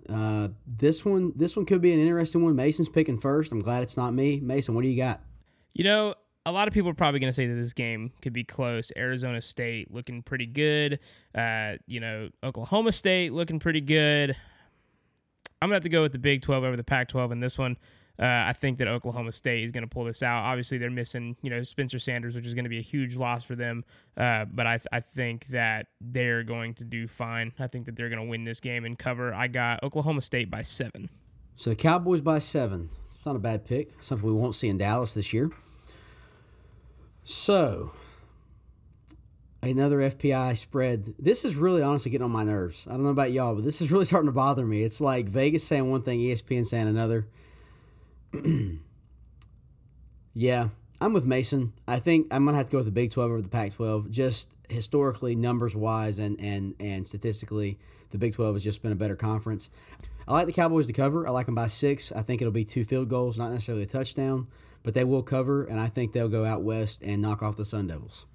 Uh, 0.10 0.50
this 0.66 1.06
one, 1.06 1.32
this 1.36 1.56
one 1.56 1.66
could 1.66 1.82
be 1.82 1.94
an 1.94 2.00
interesting 2.00 2.44
one. 2.44 2.56
Mason's 2.56 2.90
picking 2.90 3.18
first. 3.18 3.52
I'm 3.52 3.62
glad 3.62 3.84
it's 3.84 3.96
not 3.96 4.14
me. 4.16 4.40
Mason, 4.40 4.74
what 4.74 4.82
do 4.82 4.88
you 4.88 4.98
got? 4.98 5.22
You 5.74 5.84
know, 5.84 6.16
a 6.46 6.52
lot 6.52 6.68
of 6.68 6.74
people 6.74 6.90
are 6.90 6.96
probably 6.96 7.20
going 7.20 7.30
to 7.30 7.36
say 7.36 7.48
that 7.48 7.56
this 7.56 7.74
game 7.74 8.12
could 8.22 8.34
be 8.34 8.44
close. 8.44 8.92
Arizona 8.98 9.42
State 9.42 9.92
looking 9.92 10.22
pretty 10.22 10.46
good. 10.46 11.00
Uh, 11.34 11.74
you 11.88 12.00
know, 12.00 12.30
Oklahoma 12.44 12.92
State 12.92 13.34
looking 13.34 13.60
pretty 13.60 13.82
good. 13.82 14.36
I'm 15.62 15.70
gonna 15.70 15.76
have 15.76 15.84
to 15.84 15.90
go 15.90 16.02
with 16.02 16.12
the 16.12 16.20
Big 16.20 16.42
12 16.42 16.66
over 16.66 16.76
the 16.76 16.84
Pac-12 16.84 17.32
in 17.32 17.40
this 17.40 17.58
one. 17.58 17.78
Uh, 18.20 18.26
I 18.26 18.54
think 18.54 18.78
that 18.78 18.88
Oklahoma 18.88 19.32
State 19.32 19.64
is 19.64 19.72
going 19.72 19.84
to 19.84 19.88
pull 19.88 20.04
this 20.04 20.22
out. 20.22 20.44
Obviously, 20.44 20.78
they're 20.78 20.92
missing, 20.92 21.36
you 21.42 21.50
know, 21.50 21.64
Spencer 21.64 21.98
Sanders, 21.98 22.36
which 22.36 22.46
is 22.46 22.54
going 22.54 22.66
to 22.66 22.70
be 22.70 22.78
a 22.78 22.84
huge 22.84 23.16
loss 23.16 23.44
for 23.44 23.56
them. 23.56 23.84
Uh, 24.16 24.46
but 24.46 24.68
I, 24.68 24.78
th- 24.78 24.88
I 24.92 25.00
think 25.00 25.48
that 25.48 25.88
they're 26.00 26.44
going 26.44 26.76
to 26.76 26.84
do 26.84 27.08
fine. 27.08 27.54
I 27.58 27.66
think 27.66 27.86
that 27.88 27.96
they're 27.96 28.10
going 28.10 28.22
to 28.22 28.28
win 28.28 28.44
this 28.44 28.60
game 28.60 28.86
and 28.86 29.00
cover. 29.00 29.34
I 29.34 29.48
got 29.48 29.82
Oklahoma 29.82 30.22
State 30.22 30.52
by 30.52 30.62
seven. 30.62 31.10
So 31.56 31.74
Cowboys 31.74 32.22
by 32.22 32.38
seven. 32.38 32.90
It's 33.08 33.26
not 33.26 33.36
a 33.36 33.40
bad 33.40 33.66
pick. 33.66 33.94
Something 34.00 34.28
we 34.28 34.34
won't 34.34 34.54
see 34.54 34.68
in 34.68 34.78
Dallas 34.78 35.16
this 35.16 35.34
year. 35.34 35.50
So 37.24 37.92
another 39.62 40.00
FPI 40.00 40.58
spread. 40.58 41.14
This 41.18 41.46
is 41.46 41.56
really 41.56 41.82
honestly 41.82 42.12
getting 42.12 42.26
on 42.26 42.32
my 42.32 42.44
nerves. 42.44 42.86
I 42.88 42.92
don't 42.92 43.04
know 43.04 43.10
about 43.10 43.32
y'all, 43.32 43.56
but 43.56 43.64
this 43.64 43.82
is 43.82 43.92
really 43.94 44.06
starting 44.06 44.28
to 44.28 44.34
bother 44.34 44.66
me. 44.66 44.84
It's 44.84 45.02
like 45.02 45.28
Vegas 45.28 45.64
saying 45.64 45.90
one 45.90 46.02
thing, 46.02 46.20
ESPN 46.20 46.66
saying 46.66 46.88
another. 46.88 47.28
yeah, 50.34 50.70
I'm 51.00 51.14
with 51.14 51.26
Mason. 51.26 51.74
I 51.88 52.00
think 52.00 52.28
I'm 52.32 52.46
gonna 52.46 52.58
have 52.58 52.68
to 52.68 52.72
go 52.72 52.78
with 52.80 52.86
the 52.88 52.92
Big 52.92 53.12
12 53.12 53.32
over 53.32 53.42
the 53.42 53.50
Pac-12. 53.50 54.10
Just 54.10 54.50
historically, 54.70 55.36
numbers 55.36 55.76
wise, 55.76 56.20
and 56.20 56.40
and 56.40 56.76
and 56.80 57.08
statistically, 57.08 57.78
the 58.12 58.18
Big 58.18 58.34
12 58.34 58.56
has 58.56 58.64
just 58.64 58.82
been 58.82 58.92
a 58.92 58.96
better 58.96 59.16
conference. 59.16 59.70
I 60.28 60.34
like 60.34 60.48
the 60.48 60.54
Cowboys 60.54 60.88
to 60.88 60.94
cover. 60.94 61.28
I 61.28 61.32
like 61.32 61.46
them 61.46 61.56
by 61.56 61.68
six. 61.68 62.12
I 62.12 62.22
think 62.22 62.42
it'll 62.42 62.54
be 62.54 62.64
two 62.64 62.86
field 62.86 63.10
goals, 63.10 63.38
not 63.38 63.52
necessarily 63.52 63.84
a 63.84 63.88
touchdown, 63.88 64.48
but 64.84 64.94
they 64.94 65.04
will 65.04 65.24
cover, 65.24 65.64
and 65.64 65.80
I 65.80 65.88
think 65.88 66.14
they'll 66.14 66.30
go 66.30 66.46
out 66.46 66.62
west 66.62 67.02
and 67.04 67.22
knock 67.22 67.42
off 67.42 67.56
the 67.58 67.66
Sun 67.66 67.88
Devils. 67.88 68.26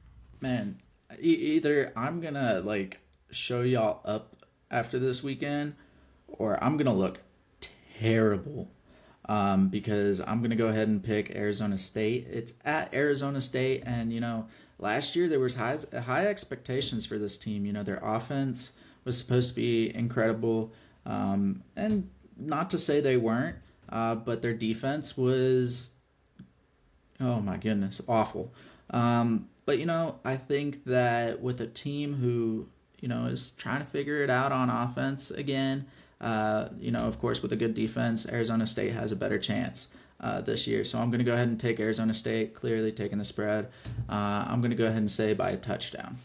Man, 0.41 0.81
either 1.21 1.93
I'm 1.95 2.21
gonna 2.21 2.61
like 2.65 3.01
show 3.31 3.63
y'all 3.63 4.01
up 4.05 4.37
after 4.71 4.99
this 4.99 5.23
weekend, 5.23 5.75
or 6.27 6.63
I'm 6.63 6.77
gonna 6.77 6.95
look 6.95 7.21
terrible. 7.99 8.71
Um, 9.31 9.69
because 9.69 10.21
I'm 10.23 10.41
gonna 10.41 10.57
go 10.57 10.69
ahead 10.69 10.89
and 10.89 11.05
pick 11.05 11.37
Arizona 11.37 11.77
State. 11.77 12.29
It's 12.31 12.55
at 12.65 12.95
Arizona 12.95 13.43
State, 13.43 13.83
and 13.85 14.11
you 14.11 14.21
know, 14.21 14.47
last 14.79 15.15
year 15.15 15.29
there 15.29 15.39
was 15.39 15.55
high 15.55 15.79
high 16.01 16.27
expectations 16.27 17.05
for 17.05 17.19
this 17.19 17.37
team. 17.37 17.67
You 17.67 17.75
know, 17.75 17.83
their 17.83 18.01
offense 18.03 18.73
was 19.05 19.19
supposed 19.19 19.51
to 19.51 19.55
be 19.55 19.95
incredible, 19.95 20.73
um, 21.05 21.63
and 21.77 22.09
not 22.39 22.71
to 22.71 22.79
say 22.79 23.01
they 23.01 23.17
weren't, 23.17 23.57
uh, 23.89 24.15
but 24.15 24.43
their 24.43 24.55
defense 24.55 25.17
was, 25.17 25.93
oh 27.21 27.41
my 27.41 27.57
goodness, 27.57 28.01
awful. 28.09 28.53
Um, 28.91 29.49
but 29.67 29.79
you 29.79 29.87
know, 29.87 30.19
I 30.25 30.37
think 30.37 30.85
that 30.85 31.41
with 31.41 31.61
a 31.61 31.67
team 31.67 32.15
who 32.15 32.69
you 33.01 33.09
know 33.09 33.27
is 33.27 33.53
trying 33.59 33.81
to 33.81 33.87
figure 33.87 34.23
it 34.23 34.31
out 34.31 34.53
on 34.53 34.71
offense 34.71 35.31
again, 35.31 35.87
uh, 36.21 36.69
you 36.79 36.91
know, 36.91 37.01
of 37.01 37.19
course, 37.19 37.43
with 37.43 37.53
a 37.53 37.57
good 37.57 37.75
defense, 37.75 38.27
Arizona 38.29 38.67
State 38.67 38.93
has 38.93 39.13
a 39.13 39.17
better 39.17 39.39
chance. 39.39 39.89
Uh, 40.21 40.41
this 40.41 40.67
year. 40.67 40.83
So 40.83 40.99
I'm 40.99 41.11
going 41.11 41.21
to 41.21 41.25
go 41.25 41.35
ahead 41.35 41.47
and 41.47 41.61
take 41.61 41.79
Arizona 41.79 42.13
State, 42.13 42.53
clearly 42.53 42.91
taking 42.91 43.19
the 43.19 43.25
spread. 43.25 43.69
Uh, 44.09 44.47
I'm 44.49 44.61
going 44.61 44.73
to 44.73 44.77
go 44.77 44.87
ahead 44.87 44.97
and 44.97 45.09
say 45.09 45.33
by 45.33 45.51
a 45.51 45.57
touchdown. 45.57 46.17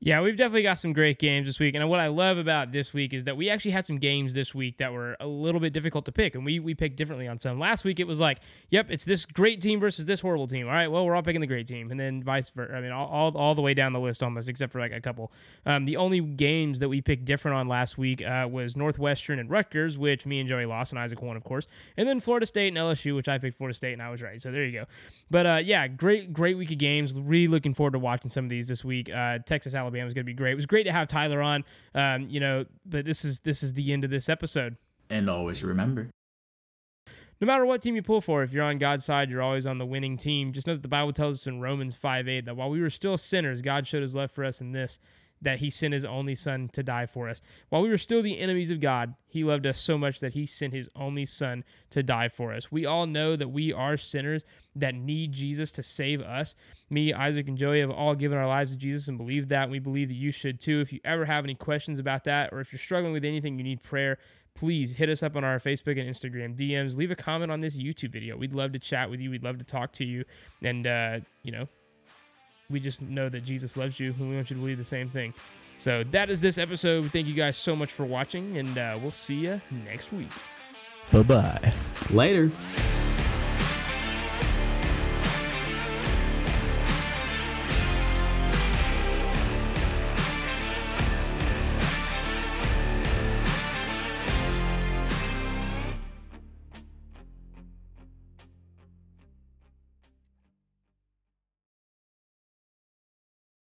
Yeah, 0.00 0.20
we've 0.20 0.36
definitely 0.36 0.62
got 0.62 0.78
some 0.78 0.92
great 0.92 1.18
games 1.18 1.48
this 1.48 1.58
week. 1.58 1.74
And 1.74 1.88
what 1.88 1.98
I 1.98 2.06
love 2.06 2.38
about 2.38 2.70
this 2.70 2.94
week 2.94 3.12
is 3.12 3.24
that 3.24 3.36
we 3.36 3.50
actually 3.50 3.72
had 3.72 3.84
some 3.84 3.98
games 3.98 4.32
this 4.32 4.54
week 4.54 4.78
that 4.78 4.92
were 4.92 5.16
a 5.18 5.26
little 5.26 5.60
bit 5.60 5.72
difficult 5.72 6.04
to 6.04 6.12
pick. 6.12 6.36
And 6.36 6.44
we, 6.44 6.60
we 6.60 6.72
picked 6.72 6.94
differently 6.94 7.26
on 7.26 7.40
some. 7.40 7.58
Last 7.58 7.84
week, 7.84 7.98
it 7.98 8.06
was 8.06 8.20
like, 8.20 8.38
yep, 8.70 8.86
it's 8.90 9.04
this 9.04 9.26
great 9.26 9.60
team 9.60 9.80
versus 9.80 10.06
this 10.06 10.20
horrible 10.20 10.46
team. 10.46 10.68
All 10.68 10.72
right, 10.72 10.86
well, 10.86 11.04
we're 11.04 11.16
all 11.16 11.22
picking 11.22 11.40
the 11.40 11.48
great 11.48 11.66
team. 11.66 11.90
And 11.90 11.98
then 11.98 12.22
vice 12.22 12.48
versa. 12.52 12.76
I 12.76 12.80
mean, 12.80 12.92
all, 12.92 13.08
all, 13.08 13.36
all 13.36 13.54
the 13.56 13.60
way 13.60 13.74
down 13.74 13.92
the 13.92 13.98
list 13.98 14.22
almost, 14.22 14.48
except 14.48 14.70
for 14.70 14.78
like 14.78 14.92
a 14.92 15.00
couple. 15.00 15.32
Um, 15.66 15.84
the 15.84 15.96
only 15.96 16.20
games 16.20 16.78
that 16.78 16.88
we 16.88 17.00
picked 17.00 17.24
different 17.24 17.56
on 17.56 17.66
last 17.66 17.98
week 17.98 18.24
uh, 18.24 18.46
was 18.48 18.76
Northwestern 18.76 19.40
and 19.40 19.50
Rutgers, 19.50 19.98
which 19.98 20.26
me 20.26 20.38
and 20.38 20.48
Joey 20.48 20.64
lost 20.64 20.92
and 20.92 21.00
Isaac 21.00 21.20
won, 21.20 21.36
of 21.36 21.42
course. 21.42 21.66
And 21.96 22.08
then 22.08 22.20
Florida 22.20 22.46
State 22.46 22.68
and 22.68 22.76
LSU, 22.76 23.16
which 23.16 23.28
I 23.28 23.38
picked 23.38 23.58
Florida 23.58 23.74
State 23.74 23.94
and 23.94 24.02
I 24.02 24.10
was 24.10 24.22
right. 24.22 24.40
So 24.40 24.52
there 24.52 24.64
you 24.64 24.72
go. 24.78 24.84
But 25.28 25.46
uh, 25.46 25.60
yeah, 25.64 25.88
great, 25.88 26.32
great 26.32 26.56
week 26.56 26.70
of 26.70 26.78
games. 26.78 27.14
Really 27.14 27.48
looking 27.48 27.74
forward 27.74 27.94
to 27.94 27.98
watching 27.98 28.30
some 28.30 28.44
of 28.44 28.50
these 28.50 28.68
this 28.68 28.84
week. 28.84 29.12
Uh, 29.12 29.40
Texas, 29.44 29.74
Alabama 29.88 30.06
is 30.06 30.14
going 30.14 30.24
to 30.24 30.30
be 30.30 30.34
great. 30.34 30.52
It 30.52 30.56
was 30.56 30.66
great 30.66 30.84
to 30.84 30.92
have 30.92 31.08
Tyler 31.08 31.40
on. 31.40 31.64
Um, 31.94 32.26
you 32.28 32.40
know, 32.40 32.66
but 32.84 33.06
this 33.06 33.24
is 33.24 33.40
this 33.40 33.62
is 33.62 33.72
the 33.72 33.92
end 33.92 34.04
of 34.04 34.10
this 34.10 34.28
episode. 34.28 34.76
And 35.08 35.30
always 35.30 35.64
remember. 35.64 36.10
No 37.40 37.46
matter 37.46 37.64
what 37.64 37.80
team 37.80 37.94
you 37.94 38.02
pull 38.02 38.20
for, 38.20 38.42
if 38.42 38.52
you're 38.52 38.64
on 38.64 38.78
God's 38.78 39.04
side, 39.04 39.30
you're 39.30 39.42
always 39.42 39.64
on 39.64 39.78
the 39.78 39.86
winning 39.86 40.16
team. 40.16 40.52
Just 40.52 40.66
know 40.66 40.74
that 40.74 40.82
the 40.82 40.88
Bible 40.88 41.12
tells 41.12 41.36
us 41.36 41.46
in 41.46 41.60
Romans 41.60 41.94
5 41.94 42.28
8 42.28 42.44
that 42.44 42.56
while 42.56 42.68
we 42.68 42.80
were 42.82 42.90
still 42.90 43.16
sinners, 43.16 43.62
God 43.62 43.86
showed 43.86 44.02
his 44.02 44.14
love 44.14 44.30
for 44.30 44.44
us 44.44 44.60
in 44.60 44.72
this, 44.72 44.98
that 45.42 45.58
he 45.58 45.70
sent 45.70 45.94
his 45.94 46.04
only 46.04 46.34
son 46.34 46.68
to 46.72 46.82
die 46.82 47.06
for 47.06 47.28
us. 47.28 47.40
While 47.68 47.82
we 47.82 47.88
were 47.88 47.98
still 47.98 48.22
the 48.22 48.38
enemies 48.38 48.70
of 48.70 48.80
God, 48.80 49.14
he 49.28 49.44
loved 49.44 49.66
us 49.66 49.78
so 49.78 49.98
much 49.98 50.20
that 50.20 50.34
he 50.34 50.46
sent 50.46 50.72
his 50.72 50.88
only 50.96 51.26
son 51.26 51.64
to 51.90 52.02
die 52.02 52.28
for 52.28 52.52
us. 52.52 52.72
We 52.72 52.86
all 52.86 53.06
know 53.06 53.36
that 53.36 53.48
we 53.48 53.72
are 53.72 53.96
sinners 53.96 54.44
that 54.76 54.94
need 54.94 55.32
Jesus 55.32 55.70
to 55.72 55.82
save 55.82 56.20
us. 56.22 56.54
Me, 56.90 57.12
Isaac, 57.12 57.48
and 57.48 57.58
Joey 57.58 57.80
have 57.80 57.90
all 57.90 58.14
given 58.14 58.38
our 58.38 58.46
lives 58.46 58.72
to 58.72 58.78
Jesus 58.78 59.08
and 59.08 59.18
believe 59.18 59.48
that. 59.48 59.70
We 59.70 59.78
believe 59.78 60.08
that 60.08 60.14
you 60.14 60.30
should 60.30 60.58
too. 60.58 60.80
If 60.80 60.92
you 60.92 61.00
ever 61.04 61.24
have 61.24 61.44
any 61.44 61.54
questions 61.54 61.98
about 61.98 62.24
that, 62.24 62.52
or 62.52 62.60
if 62.60 62.72
you're 62.72 62.78
struggling 62.78 63.12
with 63.12 63.24
anything, 63.24 63.58
you 63.58 63.64
need 63.64 63.82
prayer, 63.82 64.18
please 64.54 64.92
hit 64.92 65.08
us 65.08 65.22
up 65.22 65.36
on 65.36 65.44
our 65.44 65.58
Facebook 65.58 66.00
and 66.00 66.08
Instagram 66.08 66.56
DMs. 66.56 66.96
Leave 66.96 67.10
a 67.10 67.16
comment 67.16 67.52
on 67.52 67.60
this 67.60 67.78
YouTube 67.78 68.12
video. 68.12 68.36
We'd 68.36 68.54
love 68.54 68.72
to 68.72 68.78
chat 68.78 69.08
with 69.08 69.20
you. 69.20 69.30
We'd 69.30 69.44
love 69.44 69.58
to 69.58 69.64
talk 69.64 69.92
to 69.92 70.04
you. 70.04 70.24
And, 70.62 70.86
uh, 70.86 71.20
you 71.42 71.52
know, 71.52 71.68
we 72.70 72.80
just 72.80 73.00
know 73.00 73.30
that 73.30 73.44
Jesus 73.44 73.78
loves 73.78 73.98
you 73.98 74.14
and 74.18 74.28
we 74.28 74.36
want 74.36 74.50
you 74.50 74.56
to 74.56 74.60
believe 74.60 74.76
the 74.76 74.84
same 74.84 75.08
thing. 75.08 75.32
So 75.78 76.04
that 76.10 76.28
is 76.28 76.42
this 76.42 76.58
episode. 76.58 77.10
Thank 77.10 77.26
you 77.26 77.34
guys 77.34 77.56
so 77.56 77.74
much 77.74 77.92
for 77.92 78.04
watching, 78.04 78.58
and 78.58 78.76
uh, 78.76 78.98
we'll 79.00 79.10
see 79.10 79.36
you 79.36 79.60
next 79.86 80.12
week. 80.12 80.28
Bye 81.10 81.22
bye. 81.22 81.74
Later. 82.10 82.50